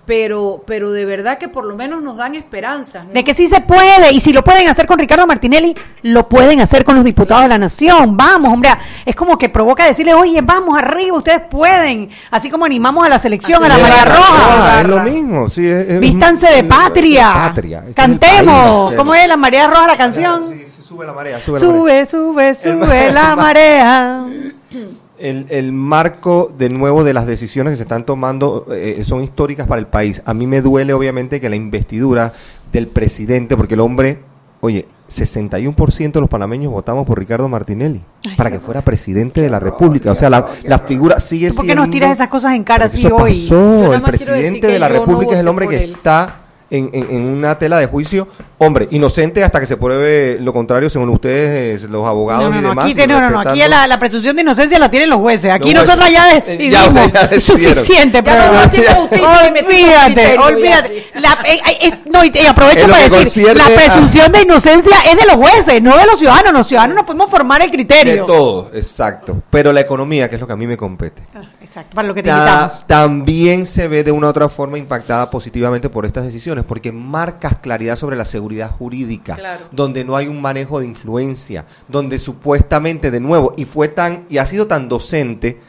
pero, 0.09 0.63
pero 0.67 0.91
de 0.91 1.05
verdad 1.05 1.37
que 1.37 1.49
por 1.49 1.67
lo 1.67 1.77
menos 1.77 2.01
nos 2.03 2.17
dan 2.17 2.35
esperanzas. 2.35 3.05
¿no? 3.05 3.13
De 3.13 3.23
que 3.23 3.35
sí 3.35 3.47
se 3.47 3.61
puede, 3.61 4.11
y 4.11 4.21
si 4.21 4.33
lo 4.33 4.43
pueden 4.43 4.67
hacer 4.67 4.87
con 4.87 4.99
Ricardo 4.99 5.27
Martinelli, 5.27 5.75
lo 6.01 6.27
pueden 6.31 6.63
hacer 6.63 6.83
con 6.83 6.97
los 6.97 7.05
diputados 7.05 7.43
de 7.43 7.49
la 7.51 7.59
Nación. 7.59 8.17
Vamos, 8.17 8.51
hombre, 8.51 8.71
es 9.05 9.15
como 9.15 9.37
que 9.37 9.51
provoca 9.51 9.85
decirle, 9.85 10.15
oye, 10.15 10.41
vamos 10.41 10.79
arriba, 10.79 11.15
ustedes 11.19 11.43
pueden. 11.51 12.09
Así 12.31 12.49
como 12.49 12.65
animamos 12.65 13.05
a 13.05 13.11
la 13.11 13.19
selección, 13.19 13.63
a 13.63 13.69
la 13.69 13.77
Marea 13.77 14.05
Roja. 14.07 14.81
Es 14.81 14.87
lo 14.89 15.01
mismo, 15.01 15.51
sí. 15.51 15.67
es- 15.67 15.91
es- 15.91 16.01
Vístanse 16.01 16.51
de 16.55 16.65
patria. 16.65 17.29
de 17.29 17.35
patria. 17.49 17.85
Cantemos. 17.95 18.87
país. 18.87 18.97
¿Cómo 18.99 19.15
es 19.15 19.29
la 19.29 19.37
Marea 19.37 19.67
Roja 19.69 19.87
la 19.89 19.97
canción? 19.99 20.55
Sí, 20.57 20.65
sí, 20.75 20.83
sube 20.83 21.05
la 21.05 21.13
marea, 21.13 21.39
sube 21.45 21.61
la 21.61 21.67
marea. 21.69 22.07
Sube, 22.07 22.07
sube, 22.07 22.55
sube 22.55 23.13
la 23.13 23.37
marea. 23.37 24.25
El, 25.19 25.47
el 25.51 25.73
marco 25.73 26.53
de 26.57 26.69
nuevo 26.69 27.05
de 27.05 27.13
las 27.13 27.27
decisiones 27.27 27.73
que 27.73 27.77
se 27.79 27.83
están 27.83 28.05
tomando 28.05 28.67
eh, 28.71 29.03
son 29.05 29.23
históricas 29.23 29.67
para 29.67 29.81
el 29.81 29.87
país. 29.87 30.23
A 30.25 30.35
mí 30.35 30.47
me 30.47 30.61
duele 30.63 30.93
obviamente 30.93 31.41
que 31.41 31.49
la 31.49 31.57
investidura 31.57 32.33
del 32.73 32.87
presidente, 32.89 33.57
porque 33.57 33.75
el 33.75 33.81
hombre, 33.81 34.21
oye, 34.61 34.87
61% 35.11 36.13
de 36.13 36.21
los 36.21 36.29
panameños 36.29 36.71
votamos 36.73 37.07
por 37.07 37.19
Ricardo 37.19 37.49
Martinelli 37.49 38.03
para 38.37 38.51
que 38.51 38.61
fuera 38.61 38.83
presidente 38.83 39.41
de 39.41 39.49
la 39.51 39.59
República. 39.59 40.13
O 40.13 40.15
sea, 40.15 40.29
la, 40.29 40.47
la 40.65 40.79
figura 40.81 41.19
sigue 41.19 41.49
¿Tú 41.49 41.57
¿Por 41.57 41.65
qué 41.65 41.69
siendo... 41.69 41.85
nos 41.85 41.91
tiras 41.91 42.13
esas 42.13 42.29
cosas 42.29 42.55
en 42.55 42.65
cara 42.65 42.87
así 42.87 43.07
eso 43.07 43.17
hoy? 43.17 43.33
Pasó. 43.33 43.95
El 43.95 44.03
presidente 44.03 44.67
de 44.67 44.79
la 44.79 44.89
no 44.89 44.95
República 45.01 45.33
es 45.33 45.39
el 45.39 45.49
hombre 45.49 45.69
que 45.69 45.85
está 45.85 46.37
en, 46.71 46.91
en- 46.93 47.07
en 47.11 47.23
una 47.25 47.59
tela 47.59 47.79
de 47.79 47.87
juicio. 47.87 48.29
Hombre, 48.61 48.89
inocente 48.91 49.45
hasta 49.45 49.61
que 49.61 49.67
se 49.67 49.77
pruebe 49.77 50.39
lo 50.41 50.53
contrario, 50.53 50.91
según 50.91 51.09
ustedes, 51.11 51.83
los 51.85 52.05
abogados 52.07 52.43
No, 52.45 52.51
no, 52.51 52.59
y 52.59 52.63
no, 52.63 52.69
demás. 52.71 52.85
aquí, 52.87 52.95
no, 53.07 53.21
no, 53.21 53.31
no, 53.31 53.41
aquí 53.41 53.61
la, 53.69 53.87
la 53.87 53.99
presunción 54.01 54.35
de 54.35 54.43
inocencia 54.43 54.79
la 54.81 54.91
tienen 54.91 55.09
los 55.11 55.21
jueces. 55.21 55.53
Aquí 55.53 55.73
nosotros 55.73 56.11
ya 56.11 56.33
Eh, 56.33 56.35
decidimos. 56.37 56.95
ya- 56.95 57.07
ya 57.13 57.21
es 57.23 57.31
decidieron. 57.31 57.75
suficiente, 57.75 58.23
pero 58.23 58.43
olvídate, 58.51 60.39
olvídate. 60.39 61.07
La- 61.15 61.39
eh, 61.47 61.61
eh, 61.67 61.79
eh, 61.89 62.01
no, 62.11 62.25
y, 62.25 62.33
aprovecho 62.47 62.87
para 62.89 63.09
que 63.09 63.17
decir, 63.25 63.57
la 63.57 63.67
a- 63.67 63.69
presunción 63.69 64.33
de 64.33 64.43
inocencia 64.43 64.97
es 65.07 65.17
de 65.17 65.27
los 65.27 65.37
jueces, 65.37 65.83
no 65.83 65.97
de 65.97 66.07
los 66.07 66.19
ciudadanos. 66.19 66.53
Los 66.53 66.67
ciudadanos 66.67 66.97
no 66.97 67.07
podemos 67.07 67.31
formar 67.31 67.63
el 67.63 67.71
De 67.71 67.77
criterio. 67.77 68.25
todo, 68.27 68.71
exacto. 68.75 69.43
Pero 69.51 69.73
la 69.73 69.81
economía, 69.81 70.29
que 70.29 70.35
es 70.37 70.41
lo 70.41 70.47
que 70.47 70.53
a 70.53 70.57
mí 70.57 70.67
me 70.67 70.77
compete. 70.77 71.23
Ah, 71.35 71.43
Exacto, 71.69 71.95
para 71.95 72.09
lo 72.09 72.15
que 72.15 72.23
te 72.23 72.31
Ta- 72.31 72.71
también 72.87 73.67
se 73.67 73.89
ve 73.89 74.03
de 74.03 74.11
una 74.11 74.27
u 74.29 74.31
otra 74.31 74.49
forma 74.49 74.79
impactada 74.79 75.31
positivamente 75.31 75.91
por 75.91 76.07
estas 76.07 76.25
decisiones, 76.25 76.65
porque 76.65 76.93
marcas 76.93 77.59
claridad 77.59 77.97
sobre 77.97 78.17
la 78.17 78.25
seguridad 78.25 78.71
jurídica, 78.71 79.35
Claro. 79.35 79.67
donde 79.71 80.03
no 80.03 80.17
hay 80.17 80.29
un 80.29 80.41
manejo 80.41 80.81
de 80.81 80.87
influencia, 80.87 81.67
donde 81.87 82.19
supuestamente 82.19 83.11
de 83.11 83.21
nuevo, 83.21 83.53
y 83.57 83.67
fue 83.67 83.89
tan, 83.89 84.25
y 84.31 84.39
ha 84.39 84.47
sido 84.47 84.67
tan 84.67 84.89
docente 84.89 85.61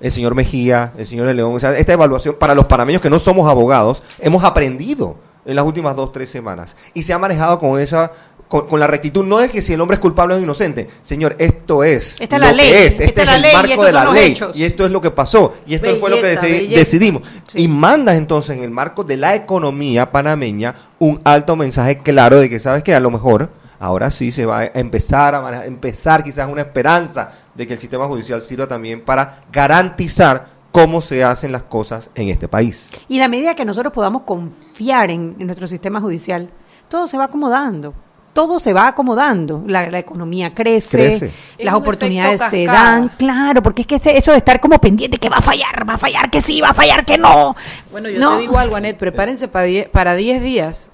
el 0.00 0.12
señor 0.12 0.34
Mejía, 0.36 0.92
el 0.96 1.06
señor 1.06 1.26
León, 1.34 1.54
o 1.56 1.60
sea, 1.60 1.76
esta 1.76 1.92
evaluación 1.92 2.36
para 2.38 2.54
los 2.54 2.66
panameños 2.66 3.02
que 3.02 3.10
no 3.10 3.18
somos 3.18 3.48
abogados, 3.48 4.02
hemos 4.20 4.44
aprendido 4.44 5.16
en 5.44 5.56
las 5.56 5.64
últimas 5.64 5.96
dos, 5.96 6.12
tres 6.12 6.30
semanas, 6.30 6.76
y 6.94 7.02
se 7.02 7.12
ha 7.12 7.18
manejado 7.18 7.58
con 7.58 7.80
esa 7.80 8.12
con, 8.52 8.66
con 8.68 8.78
la 8.78 8.86
rectitud, 8.86 9.24
no 9.24 9.40
es 9.40 9.50
que 9.50 9.62
si 9.62 9.72
el 9.72 9.80
hombre 9.80 9.94
es 9.94 10.00
culpable 10.00 10.34
o 10.34 10.36
es 10.36 10.42
inocente, 10.42 10.86
señor, 11.02 11.36
esto 11.38 11.82
es 11.84 12.20
Esta 12.20 12.36
es 12.36 12.40
lo 12.42 12.46
la 12.48 12.52
ley, 12.52 12.70
que 12.70 12.86
es, 12.86 12.92
esta 13.00 13.04
este 13.04 13.20
es 13.22 13.26
es 13.26 13.26
la 13.26 13.34
el 13.36 13.42
ley 13.42 13.52
marco 13.54 13.84
de 13.86 13.92
la 13.92 14.12
ley, 14.12 14.32
hechos. 14.32 14.54
y 14.56 14.64
esto 14.64 14.84
es 14.84 14.90
lo 14.90 15.00
que 15.00 15.10
pasó, 15.10 15.54
y 15.66 15.74
esto 15.74 15.96
fue 15.96 16.10
lo 16.10 16.16
que 16.16 16.22
Belleza, 16.22 16.42
deci- 16.46 16.50
belleza. 16.60 16.76
decidimos. 16.76 17.22
Sí. 17.46 17.62
Y 17.62 17.68
mandas 17.68 18.16
entonces 18.16 18.54
en 18.58 18.62
el 18.62 18.70
marco 18.70 19.04
de 19.04 19.16
la 19.16 19.34
economía 19.34 20.12
panameña 20.12 20.74
un 20.98 21.18
alto 21.24 21.56
mensaje 21.56 21.98
claro 22.00 22.38
de 22.40 22.50
que 22.50 22.60
sabes 22.60 22.82
que 22.84 22.94
a 22.94 23.00
lo 23.00 23.10
mejor 23.10 23.48
ahora 23.80 24.10
sí 24.10 24.30
se 24.30 24.44
va 24.44 24.58
a 24.58 24.64
empezar 24.74 25.34
a 25.34 25.40
manejar- 25.40 25.66
empezar 25.66 26.22
quizás 26.22 26.46
una 26.48 26.60
esperanza 26.60 27.32
de 27.54 27.66
que 27.66 27.72
el 27.72 27.78
sistema 27.80 28.06
judicial 28.06 28.42
sirva 28.42 28.66
también 28.68 29.00
para 29.00 29.44
garantizar 29.50 30.46
cómo 30.70 31.00
se 31.02 31.24
hacen 31.24 31.52
las 31.52 31.62
cosas 31.62 32.10
en 32.14 32.28
este 32.28 32.48
país. 32.48 32.88
Y 33.08 33.18
la 33.18 33.28
medida 33.28 33.54
que 33.54 33.64
nosotros 33.64 33.92
podamos 33.92 34.22
confiar 34.22 35.10
en, 35.10 35.36
en 35.38 35.46
nuestro 35.46 35.66
sistema 35.66 36.00
judicial, 36.00 36.50
todo 36.88 37.06
se 37.06 37.16
va 37.16 37.24
acomodando. 37.24 37.94
Todo 38.32 38.58
se 38.58 38.72
va 38.72 38.86
acomodando. 38.88 39.62
La, 39.66 39.90
la 39.90 39.98
economía 39.98 40.54
crece, 40.54 41.30
las 41.58 41.74
un 41.74 41.82
oportunidades 41.82 42.40
se 42.48 42.64
dan. 42.64 43.08
Claro, 43.18 43.62
porque 43.62 43.82
es 43.82 43.86
que 43.86 43.96
ese- 43.96 44.16
eso 44.16 44.32
de 44.32 44.38
estar 44.38 44.58
como 44.58 44.78
pendiente 44.80 45.18
que 45.18 45.28
va 45.28 45.36
a 45.36 45.42
fallar, 45.42 45.86
va 45.88 45.94
a 45.94 45.98
fallar 45.98 46.30
que 46.30 46.40
sí, 46.40 46.60
va 46.60 46.70
a 46.70 46.74
fallar 46.74 47.04
que 47.04 47.18
no. 47.18 47.54
Bueno, 47.90 48.08
yo 48.08 48.18
No. 48.18 48.36
te 48.36 48.40
digo 48.42 48.58
algo, 48.58 48.76
Anet, 48.76 48.96
prepárense 48.96 49.48
para 49.48 49.64
10 49.66 49.88
para 49.88 50.14
10 50.16 50.42
días. 50.42 50.90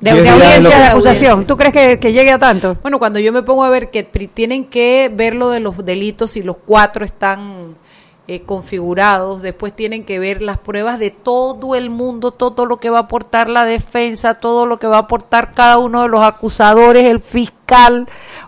De, 0.00 0.12
Diez 0.12 0.22
de 0.24 0.30
días 0.32 0.38
lo 0.38 0.44
audiencia, 0.44 0.78
de 0.78 0.84
acusación. 0.84 1.46
¿Tú 1.46 1.56
crees 1.56 1.72
que, 1.72 1.98
que 1.98 2.12
llegue 2.12 2.30
a 2.32 2.38
tanto? 2.38 2.76
Bueno, 2.82 2.98
cuando 2.98 3.18
yo 3.20 3.32
me 3.32 3.42
pongo 3.42 3.64
a 3.64 3.70
ver 3.70 3.90
que 3.90 4.02
tienen 4.02 4.66
que 4.66 5.10
ver 5.14 5.34
lo 5.34 5.48
de 5.48 5.60
los 5.60 5.82
delitos 5.82 6.36
y 6.36 6.42
los 6.42 6.56
cuatro 6.58 7.06
están 7.06 7.74
eh, 8.26 8.40
configurados, 8.42 9.42
después 9.42 9.76
tienen 9.76 10.04
que 10.04 10.18
ver 10.18 10.40
las 10.40 10.58
pruebas 10.58 10.98
de 10.98 11.10
todo 11.10 11.74
el 11.74 11.90
mundo, 11.90 12.30
todo 12.30 12.64
lo 12.64 12.78
que 12.78 12.88
va 12.88 12.98
a 12.98 13.02
aportar 13.02 13.50
la 13.50 13.66
defensa, 13.66 14.40
todo 14.40 14.64
lo 14.64 14.78
que 14.78 14.86
va 14.86 14.96
a 14.96 15.00
aportar 15.00 15.52
cada 15.52 15.76
uno 15.76 16.02
de 16.02 16.08
los 16.08 16.24
acusadores, 16.24 17.04
el 17.04 17.20
fiscal, 17.20 17.63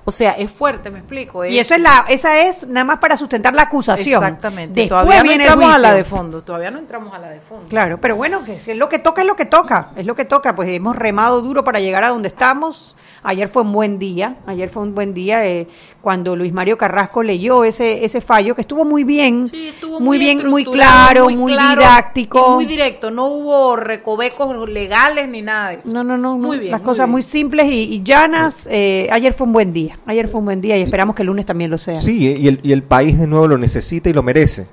o 0.04 0.10
sea, 0.10 0.32
es 0.32 0.50
fuerte, 0.50 0.90
me 0.90 0.98
explico. 0.98 1.44
Y 1.44 1.58
esa 1.58 1.76
es 1.76 1.80
la, 1.80 2.04
esa 2.08 2.38
es 2.40 2.66
nada 2.68 2.84
más 2.84 2.98
para 2.98 3.16
sustentar 3.16 3.54
la 3.54 3.62
acusación. 3.62 4.22
Exactamente. 4.22 4.80
Después 4.82 5.00
todavía 5.04 5.24
no 5.24 5.32
entramos 5.32 5.74
a 5.74 5.78
la 5.78 5.94
de 5.94 6.04
fondo, 6.04 6.42
todavía 6.42 6.70
no 6.70 6.78
entramos 6.78 7.14
a 7.14 7.18
la 7.18 7.30
de 7.30 7.40
fondo. 7.40 7.68
Claro, 7.68 7.98
pero 8.00 8.16
bueno, 8.16 8.44
que 8.44 8.60
si 8.60 8.72
es 8.72 8.76
lo 8.76 8.88
que 8.88 8.98
toca, 8.98 9.22
es 9.22 9.26
lo 9.26 9.36
que 9.36 9.46
toca, 9.46 9.90
es 9.96 10.06
lo 10.06 10.14
que 10.14 10.24
toca, 10.24 10.54
pues 10.54 10.68
hemos 10.68 10.96
remado 10.96 11.40
duro 11.42 11.64
para 11.64 11.80
llegar 11.80 12.04
a 12.04 12.08
donde 12.08 12.28
estamos. 12.28 12.94
Ayer 13.22 13.48
fue 13.48 13.62
un 13.62 13.72
buen 13.72 13.98
día, 13.98 14.36
ayer 14.46 14.68
fue 14.68 14.84
un 14.84 14.94
buen 14.94 15.12
día 15.12 15.44
eh, 15.46 15.66
cuando 16.00 16.36
Luis 16.36 16.52
Mario 16.52 16.78
Carrasco 16.78 17.24
leyó 17.24 17.64
ese 17.64 18.04
ese 18.04 18.20
fallo 18.20 18.54
que 18.54 18.60
estuvo 18.60 18.84
muy 18.84 19.02
bien, 19.02 19.48
Sí, 19.48 19.68
estuvo 19.68 19.98
muy, 19.98 20.18
bien, 20.18 20.46
muy 20.48 20.64
claro, 20.64 21.28
muy, 21.30 21.52
claro 21.52 21.80
didáctico. 21.80 22.50
muy 22.50 22.66
directo, 22.66 23.10
no 23.10 23.26
hubo 23.26 23.74
recovecos 23.74 24.68
legales 24.68 25.28
ni 25.28 25.42
nada 25.42 25.70
de 25.70 25.74
eso. 25.76 25.88
No, 25.88 26.04
no, 26.04 26.16
no, 26.16 26.36
no, 26.36 26.38
Muy 26.38 26.58
bien, 26.60 26.70
las 26.70 26.80
muy 26.82 26.86
cosas 26.86 27.06
bien. 27.06 27.12
muy 27.12 27.22
simples 27.22 27.66
y, 27.66 27.94
y 27.94 28.02
llanas. 28.04 28.68
eh, 28.70 29.05
ayer 29.11 29.32
fue 29.32 29.46
un 29.46 29.52
buen 29.52 29.72
día, 29.72 29.98
ayer 30.07 30.28
fue 30.28 30.40
un 30.40 30.46
buen 30.46 30.61
día 30.61 30.76
y 30.78 30.82
esperamos 30.82 31.14
que 31.14 31.22
el 31.22 31.26
lunes 31.26 31.46
también 31.46 31.70
lo 31.70 31.78
sea. 31.78 31.98
Sí, 31.98 32.36
y 32.38 32.48
el, 32.48 32.61
y 32.62 32.72
el 32.72 32.82
país 32.82 33.18
de 33.18 33.26
nuevo 33.26 33.48
lo 33.48 33.59
necesita 33.59 34.09
y 34.11 34.12
lo 34.12 34.22
merece. 34.22 34.66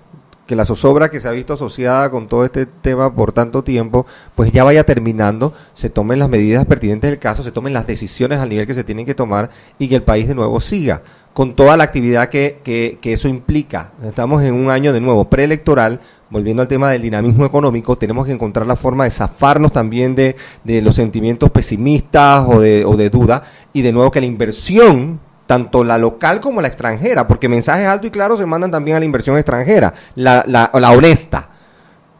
Que 0.46 0.58
la 0.58 0.66
zozobra 0.66 1.10
que 1.10 1.22
se 1.22 1.28
ha 1.30 1.32
visto 1.32 1.54
asociada 1.54 2.12
con 2.12 2.28
todo 2.28 2.44
este 2.44 2.66
tema 2.66 3.16
por 3.16 3.32
tanto 3.32 3.64
tiempo, 3.64 4.06
pues 4.36 4.52
ya 4.52 4.66
vaya 4.66 4.84
terminando, 4.84 5.54
se 5.74 5.90
tomen 5.90 6.20
las 6.20 6.28
medidas 6.28 6.66
pertinentes 6.66 7.10
del 7.12 7.20
caso, 7.20 7.44
se 7.44 7.54
tomen 7.54 7.72
las 7.72 7.88
decisiones 7.88 8.40
al 8.40 8.50
nivel 8.50 8.68
que 8.68 8.74
se 8.74 8.84
tienen 8.84 9.06
que 9.06 9.16
tomar 9.16 9.52
y 9.80 9.88
que 9.88 9.96
el 9.96 10.04
país 10.04 10.28
de 10.28 10.36
nuevo 10.36 10.60
siga 10.60 11.02
con 11.34 11.56
toda 11.56 11.78
la 11.78 11.86
actividad 11.86 12.30
que, 12.30 12.60
que, 12.64 13.00
que 13.02 13.14
eso 13.14 13.28
implica. 13.28 13.94
Estamos 14.04 14.44
en 14.44 14.54
un 14.54 14.70
año 14.70 14.94
de 14.94 15.02
nuevo 15.02 15.30
preelectoral, 15.30 16.02
volviendo 16.34 16.64
al 16.64 16.68
tema 16.68 16.90
del 16.90 17.04
dinamismo 17.04 17.46
económico, 17.46 17.96
tenemos 17.96 18.26
que 18.26 18.34
encontrar 18.34 18.66
la 18.66 18.76
forma 18.76 19.04
de 19.04 19.12
zafarnos 19.12 19.72
también 19.72 20.16
de, 20.16 20.36
de 20.64 20.82
los 20.82 20.96
sentimientos 20.96 21.52
pesimistas 21.52 22.46
o 22.48 22.60
de, 22.60 22.84
o 22.84 22.98
de 22.98 23.10
duda 23.12 23.44
y 23.72 23.84
de 23.84 23.94
nuevo 23.94 24.10
que 24.10 24.20
la 24.20 24.26
inversión 24.26 25.20
tanto 25.46 25.84
la 25.84 25.98
local 25.98 26.42
como 26.42 26.62
la 26.62 26.68
extranjera, 26.70 27.28
porque 27.28 27.48
mensajes 27.48 27.86
altos 27.86 28.08
y 28.08 28.12
claros 28.12 28.40
se 28.40 28.46
mandan 28.46 28.72
también 28.72 28.98
a 28.98 29.00
la 29.00 29.06
inversión 29.06 29.38
extranjera, 29.38 29.94
la, 30.16 30.44
la, 30.48 30.72
la 30.74 30.92
honesta, 30.92 31.50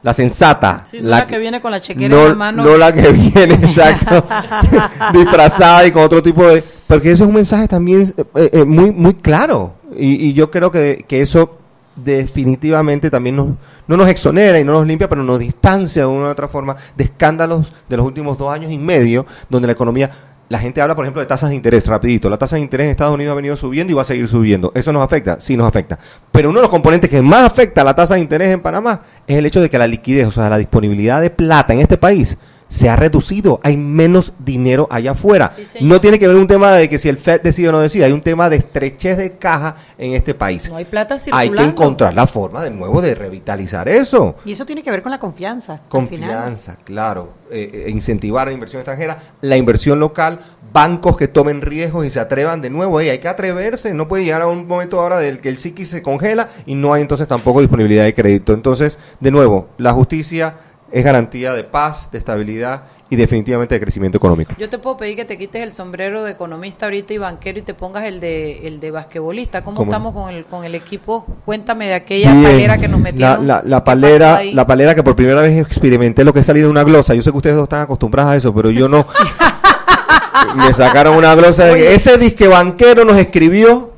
la 0.04 0.14
sensata, 0.14 0.86
Sí, 0.92 1.00
no 1.02 1.10
la 1.10 1.26
que 1.26 1.40
viene 1.40 1.60
con 1.60 1.72
la 1.72 1.80
chequera 1.80 2.10
no, 2.16 2.24
en 2.24 2.30
la 2.30 2.36
mano. 2.36 2.64
no 2.64 2.78
la 2.78 2.94
que 2.94 3.12
viene, 3.12 3.54
exacto, 3.62 4.28
disfrazada 5.14 5.88
y 5.88 5.92
con 5.92 6.04
otro 6.04 6.22
tipo 6.22 6.46
de... 6.48 6.64
Porque 6.86 7.12
eso 7.12 7.24
es 7.24 7.30
un 7.30 7.36
mensaje 7.36 7.68
también 7.68 8.14
eh, 8.36 8.50
eh, 8.54 8.66
muy, 8.66 8.92
muy 8.92 9.16
claro. 9.16 9.74
Y, 9.98 10.28
y 10.28 10.34
yo 10.34 10.52
creo 10.52 10.70
que, 10.70 11.06
que 11.08 11.22
eso 11.22 11.63
definitivamente 11.96 13.10
también 13.10 13.36
nos, 13.36 13.50
no 13.88 13.98
nos 13.98 14.08
exonera 14.08 14.60
y 14.60 14.64
no 14.64 14.74
nos 14.74 14.88
limpia, 14.88 15.10
pero 15.10 15.24
nos 15.24 15.40
distancia 15.40 16.04
de 16.04 16.08
una 16.08 16.28
u 16.28 16.32
otra 16.32 16.48
forma 16.48 16.76
de 16.96 17.06
escándalos 17.06 17.72
de 17.88 17.98
los 17.98 18.06
últimos 18.06 18.38
dos 18.38 18.52
años 18.54 18.72
y 18.72 18.78
medio, 18.78 19.26
donde 19.50 19.68
la 19.68 19.74
economía... 19.74 20.10
La 20.50 20.60
gente 20.60 20.82
habla, 20.82 20.94
por 20.94 21.04
ejemplo, 21.04 21.22
de 21.22 21.26
tasas 21.26 21.50
de 21.50 21.56
interés, 21.56 21.88
rapidito. 21.88 22.30
La 22.30 22.38
tasa 22.38 22.58
de 22.58 22.62
interés 22.62 22.86
en 22.86 22.92
Estados 22.92 23.16
Unidos 23.16 23.32
ha 23.32 23.36
venido 23.36 23.58
subiendo 23.58 23.92
y 23.92 23.96
va 23.96 24.04
a 24.04 24.06
seguir 24.06 24.28
subiendo. 24.28 24.72
¿Eso 24.76 24.94
nos 24.94 25.02
afecta? 25.02 25.40
Sí, 25.40 25.58
nos 25.58 25.66
afecta. 25.66 25.98
Pero 26.32 26.50
uno 26.50 26.60
de 26.60 26.64
los 26.64 26.70
componentes 26.70 27.10
que 27.10 27.24
más 27.24 27.46
afecta 27.46 27.82
a 27.82 27.84
la 27.84 27.96
tasa 27.96 28.16
de 28.16 28.20
interés 28.20 28.54
en 28.54 28.62
Panamá 28.62 29.02
es 29.26 29.38
el 29.38 29.48
hecho 29.48 29.62
de 29.62 29.70
que 29.70 29.80
la 29.80 29.88
liquidez, 29.88 30.28
o 30.28 30.32
sea, 30.32 30.50
la 30.50 30.58
disponibilidad 30.58 31.22
de 31.22 31.32
plata 31.32 31.74
en 31.74 31.80
este 31.80 31.98
país 31.98 32.38
se 32.74 32.90
ha 32.90 32.96
reducido. 32.96 33.60
Hay 33.62 33.78
menos 33.78 34.34
dinero 34.40 34.88
allá 34.90 35.12
afuera. 35.12 35.54
Sí, 35.56 35.78
no 35.82 36.02
tiene 36.02 36.18
que 36.18 36.28
ver 36.28 36.36
un 36.36 36.48
tema 36.48 36.72
de 36.72 36.90
que 36.90 36.98
si 36.98 37.08
el 37.08 37.18
FED 37.18 37.42
decide 37.42 37.70
o 37.70 37.72
no 37.72 37.80
decide. 37.80 38.06
Hay 38.06 38.12
un 38.12 38.22
tema 38.24 38.50
de 38.50 38.56
estrechez 38.56 39.16
de 39.16 39.38
caja 39.38 39.76
en 39.96 40.14
este 40.14 40.34
país. 40.34 40.68
No 40.72 40.78
hay 40.78 40.86
plata 40.86 41.14
Hay 41.14 41.20
circulando. 41.20 41.56
que 41.56 41.64
encontrar 41.66 42.16
la 42.16 42.26
forma 42.26 42.64
de 42.64 42.72
nuevo 42.72 43.00
de 43.00 43.14
revitalizar 43.14 43.88
eso. 43.88 44.38
Y 44.44 44.54
eso 44.54 44.66
tiene 44.66 44.82
que 44.82 44.90
ver 44.90 45.04
con 45.04 45.12
la 45.12 45.20
confianza. 45.20 45.74
al 45.74 46.08
final. 46.08 46.32
Confianza, 46.32 46.78
claro. 46.84 47.34
Eh, 47.52 47.86
eh, 47.86 47.92
incentivar 47.92 48.48
la 48.48 48.54
inversión 48.54 48.80
extranjera, 48.80 49.20
la 49.42 49.56
inversión 49.56 50.00
local, 50.00 50.40
bancos 50.74 51.16
que 51.16 51.28
tomen 51.28 51.62
riesgos 51.62 52.08
y 52.08 52.10
se 52.10 52.20
atrevan 52.20 52.64
de 52.64 52.72
nuevo. 52.72 53.00
Ey, 53.00 53.10
hay 53.10 53.20
que 53.20 53.28
atreverse. 53.28 53.94
No 53.94 54.08
puede 54.08 54.24
llegar 54.24 54.42
a 54.42 54.48
un 54.48 54.66
momento 54.66 55.00
ahora 55.00 55.20
del 55.20 55.42
que 55.42 55.50
el 55.50 55.58
psiqui 55.58 55.86
se 55.86 56.02
congela 56.02 56.50
y 56.66 56.74
no 56.74 56.92
hay 56.92 57.04
entonces 57.04 57.28
tampoco 57.28 57.60
disponibilidad 57.60 58.04
de 58.04 58.16
crédito. 58.16 58.52
Entonces, 58.54 58.98
de 59.20 59.30
nuevo, 59.30 59.68
la 59.78 59.92
justicia 59.92 60.56
es 60.94 61.04
garantía 61.04 61.54
de 61.54 61.64
paz, 61.64 62.12
de 62.12 62.20
estabilidad 62.20 62.84
y 63.10 63.16
definitivamente 63.16 63.74
de 63.74 63.82
crecimiento 63.82 64.20
económico. 64.20 64.54
Yo 64.60 64.70
te 64.70 64.78
puedo 64.78 64.96
pedir 64.96 65.16
que 65.16 65.26
te 65.26 65.40
quites 65.40 65.64
el 65.64 65.74
sombrero 65.74 66.24
de 66.24 66.32
economista 66.32 66.86
ahorita 66.86 67.14
y 67.16 67.18
banquero 67.18 67.58
y 67.58 67.62
te 67.64 67.74
pongas 67.74 68.04
el 68.06 68.20
de 68.20 68.68
el 68.68 68.80
de 68.80 68.92
basquetbolista. 68.92 69.64
¿Cómo, 69.64 69.78
¿Cómo? 69.78 69.92
estamos 69.92 70.14
con 70.14 70.32
el 70.32 70.46
con 70.46 70.64
el 70.64 70.76
equipo? 70.76 71.26
Cuéntame 71.46 71.88
de 71.88 71.96
aquella 71.96 72.32
Bien. 72.34 72.44
palera 72.44 72.78
que 72.78 72.88
nos 72.88 73.00
metieron. 73.00 73.48
La, 73.48 73.62
la, 73.62 73.68
la 73.68 73.80
¿Qué 73.80 73.86
palera, 73.86 74.44
la 74.44 74.68
palera 74.68 74.94
que 74.94 75.02
por 75.02 75.16
primera 75.16 75.42
vez 75.42 75.60
experimenté 75.60 76.24
lo 76.24 76.32
que 76.32 76.42
es 76.42 76.46
salir 76.46 76.64
en 76.64 76.70
una 76.70 76.84
glosa. 76.84 77.16
Yo 77.16 77.24
sé 77.24 77.32
que 77.32 77.38
ustedes 77.38 77.56
no 77.56 77.64
están 77.64 77.82
acostumbrados 77.82 78.32
a 78.32 78.36
eso, 78.36 78.54
pero 78.54 78.70
yo 78.70 78.88
no. 78.88 79.08
Me 80.56 80.72
sacaron 80.74 81.16
una 81.16 81.34
glosa 81.34 81.66
de 81.66 81.96
ese 81.96 82.20
disque 82.20 82.48
banquero 82.48 83.04
nos 83.04 83.18
escribió. 83.18 83.93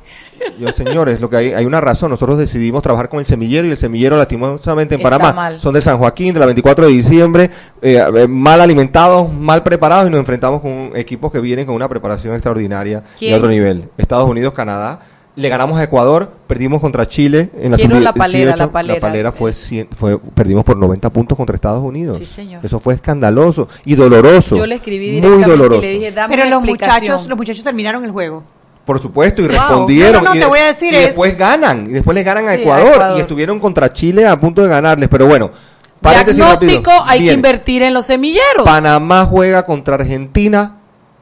Yo, 0.60 0.72
señores, 0.72 1.20
lo 1.20 1.28
que 1.30 1.36
hay, 1.36 1.52
hay 1.52 1.64
una 1.66 1.80
razón. 1.80 2.10
Nosotros 2.10 2.38
decidimos 2.38 2.82
trabajar 2.82 3.08
con 3.08 3.18
el 3.20 3.26
semillero 3.26 3.66
y 3.66 3.70
el 3.70 3.76
semillero, 3.76 4.16
lastimosamente, 4.16 4.94
en 4.94 5.00
Está 5.00 5.10
Panamá, 5.18 5.32
mal. 5.32 5.60
son 5.60 5.74
de 5.74 5.80
San 5.80 5.98
Joaquín, 5.98 6.34
de 6.34 6.40
la 6.40 6.46
24 6.46 6.86
de 6.86 6.92
diciembre, 6.92 7.50
eh, 7.82 8.02
eh, 8.16 8.26
mal 8.28 8.60
alimentados, 8.60 9.32
mal 9.32 9.62
preparados 9.62 10.06
y 10.08 10.10
nos 10.10 10.20
enfrentamos 10.20 10.60
con 10.60 10.90
equipos 10.94 11.30
que 11.32 11.40
vienen 11.40 11.66
con 11.66 11.74
una 11.74 11.88
preparación 11.88 12.34
extraordinaria 12.34 13.02
¿Quién? 13.18 13.32
de 13.32 13.36
otro 13.38 13.48
nivel. 13.50 13.88
Estados 13.98 14.28
Unidos, 14.28 14.54
Canadá. 14.54 15.00
Le 15.38 15.50
ganamos 15.50 15.78
a 15.78 15.82
Ecuador, 15.84 16.32
perdimos 16.46 16.80
contra 16.80 17.06
Chile 17.06 17.50
en 17.60 17.70
la 17.72 17.76
Quiero 17.76 18.00
la 18.00 18.14
palera, 18.14 18.52
18. 18.52 18.56
la 18.64 18.72
palera. 18.72 19.00
palera 19.00 19.32
fue, 19.32 19.50
cien- 19.52 19.86
fue 19.94 20.18
perdimos 20.18 20.64
por 20.64 20.78
90 20.78 21.10
puntos 21.10 21.36
contra 21.36 21.54
Estados 21.56 21.84
Unidos. 21.84 22.16
Sí, 22.16 22.24
señor. 22.24 22.64
Eso 22.64 22.78
fue 22.80 22.94
escandaloso 22.94 23.68
y 23.84 23.96
doloroso. 23.96 24.56
Yo 24.56 24.66
le 24.66 24.76
escribí 24.76 25.08
muy 25.08 25.14
directamente 25.16 25.50
doloroso. 25.50 25.82
y 25.82 25.84
le 25.84 25.90
dije, 25.92 26.12
dame 26.12 26.34
Pero 26.34 26.46
una 26.48 26.56
los 26.56 26.64
muchachos, 26.64 27.26
los 27.28 27.36
muchachos 27.36 27.62
terminaron 27.62 28.02
el 28.06 28.12
juego. 28.12 28.44
Por 28.86 28.98
supuesto, 29.00 29.42
y 29.42 29.46
Wow. 29.48 29.52
respondieron. 29.54 30.12
No, 30.14 30.20
no, 30.22 30.30
no, 30.30 30.36
y 30.36 30.38
te 30.40 30.46
voy 30.46 30.58
a 30.60 30.66
decir 30.68 30.94
y 30.94 30.96
es- 30.96 31.06
después 31.08 31.36
ganan, 31.38 31.86
y 31.88 31.92
después 31.92 32.14
les 32.14 32.24
ganan 32.24 32.46
a 32.46 32.52
Sí, 32.52 32.60
a 32.60 32.62
Ecuador, 32.62 32.92
Ecuador. 32.94 33.18
y 33.18 33.20
estuvieron 33.20 33.60
contra 33.60 33.92
Chile 33.92 34.26
a 34.26 34.40
punto 34.40 34.62
de 34.62 34.68
ganarles. 34.68 35.08
Pero 35.10 35.26
bueno, 35.26 35.50
Diagnóstico, 36.00 36.90
rápido. 36.90 37.04
hay 37.06 37.26
que 37.26 37.32
invertir 37.32 37.82
en 37.82 37.94
los 37.94 38.06
semilleros. 38.06 38.64
Panamá 38.64 39.24
juega 39.26 39.64
contra 39.66 39.96
Argentina 39.96 40.76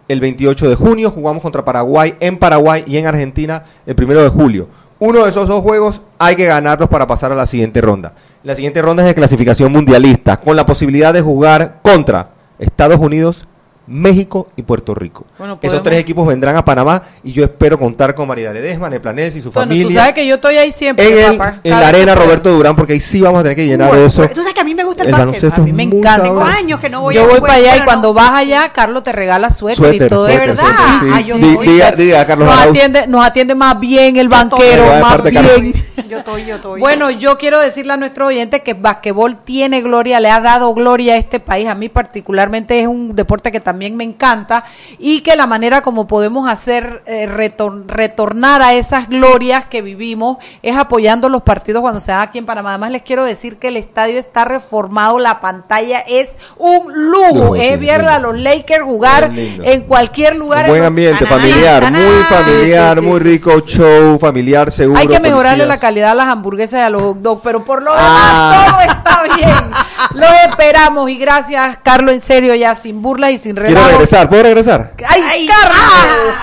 el 0.09 0.21
28 0.21 0.69
de 0.69 0.75
junio, 0.75 1.11
jugamos 1.11 1.43
contra 1.43 1.65
Paraguay 1.65 2.15
en 2.21 2.37
Paraguay 2.39 2.85
y 2.87 2.99
en 2.99 3.07
Argentina 3.07 3.65
el 3.87 3.95
1 3.95 4.23
de 4.23 4.29
julio. 4.29 4.69
Uno 4.99 5.25
de 5.25 5.31
esos 5.31 5.49
dos 5.49 5.63
juegos 5.63 6.03
hay 6.19 6.37
que 6.37 6.45
ganarlos 6.47 6.89
para 6.89 7.07
pasar 7.07 7.33
a 7.33 7.35
la 7.35 7.47
siguiente 7.47 7.81
ronda. 7.81 8.13
La 8.43 8.55
siguiente 8.55 8.81
ronda 8.83 9.03
es 9.03 9.09
de 9.09 9.15
clasificación 9.15 9.73
mundialista, 9.73 10.37
con 10.37 10.55
la 10.57 10.67
posibilidad 10.67 11.13
de 11.13 11.21
jugar 11.23 11.81
contra 11.83 12.31
Estados 12.59 13.01
Unidos, 13.01 13.47
México 13.87 14.49
y 14.57 14.63
Puerto 14.63 14.95
Rico. 14.95 15.25
Bueno, 15.39 15.59
Esos 15.61 15.83
tres 15.83 15.99
equipos 15.99 16.27
vendrán 16.27 16.57
a 16.57 16.65
Panamá 16.65 17.03
y 17.23 17.33
yo 17.33 17.45
espero 17.45 17.79
contar 17.79 18.15
con 18.15 18.27
María 18.29 18.53
Ledesma, 18.53 18.89
Neplanés 18.89 19.37
y 19.37 19.41
su 19.43 19.51
Bueno, 19.51 19.69
familia. 19.69 19.87
tú 19.87 19.93
sabes 19.93 20.13
que 20.15 20.27
yo 20.27 20.37
estoy 20.37 20.57
ahí 20.57 20.71
siempre, 20.71 21.07
en, 21.07 21.33
el- 21.33 21.39
papá. 21.39 21.61
en 21.63 21.71
la 21.71 21.89
arena. 21.89 22.15
Roberto 22.15 22.51
Durán, 22.51 22.77
porque 22.77 22.95
ahí 22.95 23.01
sí 23.01 23.21
vamos 23.21 23.41
a 23.41 23.43
tener 23.43 23.57
que 23.57 23.67
llenar 23.67 23.89
Bueno, 23.89 24.07
eso. 24.07 24.27
Tú 24.29 24.41
sabes 24.41 24.55
que 24.55 24.61
a 24.61 24.65
mí 24.65 24.75
me 24.75 24.85
gusta 24.85 25.03
el, 25.03 25.09
El 25.09 25.15
A 25.15 25.27
mí 25.59 25.73
me 25.73 25.83
encanta. 25.83 26.23
Tengo 26.23 26.41
años 26.43 26.81
que 26.81 26.89
no 26.89 27.03
voy 27.03 27.15
Yo 27.15 27.25
a 27.25 27.27
voy 27.27 27.41
para 27.41 27.55
allá 27.55 27.77
y 27.77 27.81
cuando 27.83 28.15
vas 28.15 28.31
allá, 28.31 28.73
Carlos 28.73 29.03
te 29.03 29.13
regala 29.13 29.51
suéter, 29.51 29.85
y 29.85 29.89
Suéter, 29.89 30.09
todo 30.09 30.27
suéter, 30.27 30.51
eso. 30.51 30.63
¿verdad? 30.63 30.77
suéter, 31.01 31.17
sí, 31.17 31.23
sí. 31.23 31.29
yo 31.29 31.39
voy. 31.57 31.67
diga, 31.67 31.91
diga 31.93 32.21
a 32.21 32.27
Carlos 32.27 32.49
nos 32.49 32.59
atiende, 32.61 33.07
nos 33.07 33.27
atiende 33.27 33.55
más 33.55 33.79
bien 33.81 34.17
el 34.17 34.29
banquero, 34.29 34.85
de 34.91 35.01
más 35.01 35.23
bien. 35.23 35.73
Yo 36.09 36.19
estoy, 36.19 36.45
yo 36.45 36.57
estoy. 36.57 36.81
Bueno, 36.81 37.11
yo 37.11 37.39
quiero 37.39 37.59
decirle 37.59 37.95
a 37.95 37.97
nuestros 37.97 38.29
oyentes 38.29 38.61
que 38.61 38.73
el 38.73 38.77
basquetbol 38.77 39.39
tiene 39.43 39.81
gloria, 39.81 40.21
le 40.21 40.29
ha 40.31 40.39
dado 40.41 40.73
gloria 40.75 41.15
a 41.15 41.17
este 41.17 41.41
país. 41.41 41.67
A 41.67 41.75
mí 41.75 41.89
particularmente 41.89 42.79
es 42.79 42.87
un 42.87 43.17
deporte 43.17 43.51
que 43.51 43.59
también 43.59 43.74
me 43.75 44.05
encanta 44.05 44.65
y 44.99 45.21
que 45.21 45.37
la 45.37 45.47
manera 45.47 45.83
como 45.83 46.07
podemos 46.07 46.49
hacer 46.49 47.03
eh, 47.07 47.27
retor- 47.29 47.85
retornar 47.87 48.63
a 48.63 48.75
esas 48.75 49.09
glorias 49.09 49.65
que 49.67 49.83
vivimos 49.83 50.39
es 50.63 50.77
apoyando 50.77 51.29
los 51.29 51.43
partidos 51.43 51.81
cuando 51.83 52.01
se 52.01 52.13
dan 52.13 52.21
aquí 52.23 52.39
en 52.39 52.47
Panamá. 52.47 52.71
Además 52.71 52.93
les 52.93 53.03
quiero 53.03 53.25
decir 53.25 53.59
que 53.59 53.69
el 53.69 53.77
estadio 53.77 54.19
está 54.19 54.45
reformado, 54.45 55.19
la 55.19 55.41
pantalla 55.41 56.01
es 56.01 56.39
un 56.57 57.11
lujo. 57.11 57.57
Es 57.57 57.73
sí, 57.73 57.77
ver 57.77 58.03
a 58.03 58.19
los 58.19 58.39
Lakers 58.39 58.85
jugar 58.85 59.31
en 59.35 59.83
cualquier 59.83 60.37
lugar. 60.37 60.65
Un 60.65 60.69
buen 60.71 60.81
en- 60.83 60.87
ambiente 60.87 61.27
familiar, 61.27 61.91
muy 61.93 62.01
familiar, 62.29 62.95
Sí, 62.97 63.01
sí, 63.01 63.07
muy 63.07 63.21
sí, 63.21 63.29
rico, 63.29 63.61
sí, 63.61 63.71
sí. 63.71 63.79
show 63.79 64.19
familiar, 64.19 64.71
seguro. 64.71 64.99
Hay 65.01 65.09
que 65.09 65.21
mejorarle 65.21 65.67
la 65.67 65.79
calidad 65.79 66.11
a 66.11 66.15
las 66.15 66.27
hamburguesas 66.27 66.81
y 66.81 66.83
a 66.83 66.91
los 66.91 67.03
hot 67.03 67.19
dogs, 67.19 67.41
pero 67.45 67.65
por 67.65 67.83
lo 67.83 67.93
demás 67.93 68.09
Ah. 68.11 68.67
todo 68.69 68.81
está 68.81 69.37
bien. 69.37 69.55
Los 70.15 70.31
esperamos 70.49 71.11
y 71.11 71.17
gracias, 71.17 71.79
Carlos, 71.83 72.15
en 72.15 72.21
serio, 72.21 72.55
ya 72.55 72.75
sin 72.75 73.01
burlas 73.03 73.33
y 73.33 73.39
sin 73.39 73.55
Quiero 73.55 73.69
relajo. 73.71 73.89
regresar, 73.91 74.29
¿puedo 74.29 74.43
regresar? 74.43 74.95
¡Ay, 75.09 75.47
Carlos! 75.47 76.35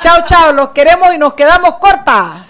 Chao, 0.00 0.18
chao, 0.26 0.52
los 0.52 0.70
queremos 0.70 1.14
y 1.14 1.18
nos 1.18 1.34
quedamos 1.34 1.76
cortas. 1.76 2.42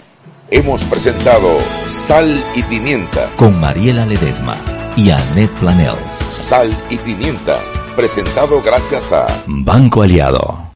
Hemos 0.49 0.83
presentado 0.83 1.57
Sal 1.87 2.43
y 2.53 2.63
Pimienta. 2.63 3.27
Con 3.37 3.59
Mariela 3.59 4.05
Ledesma 4.05 4.55
y 4.95 5.11
Annette 5.11 5.51
Planels. 5.59 6.11
Sal 6.31 6.75
y 6.89 6.97
Pimienta. 6.97 7.57
Presentado 7.95 8.61
gracias 8.61 9.11
a 9.11 9.27
Banco 9.45 10.01
Aliado. 10.01 10.63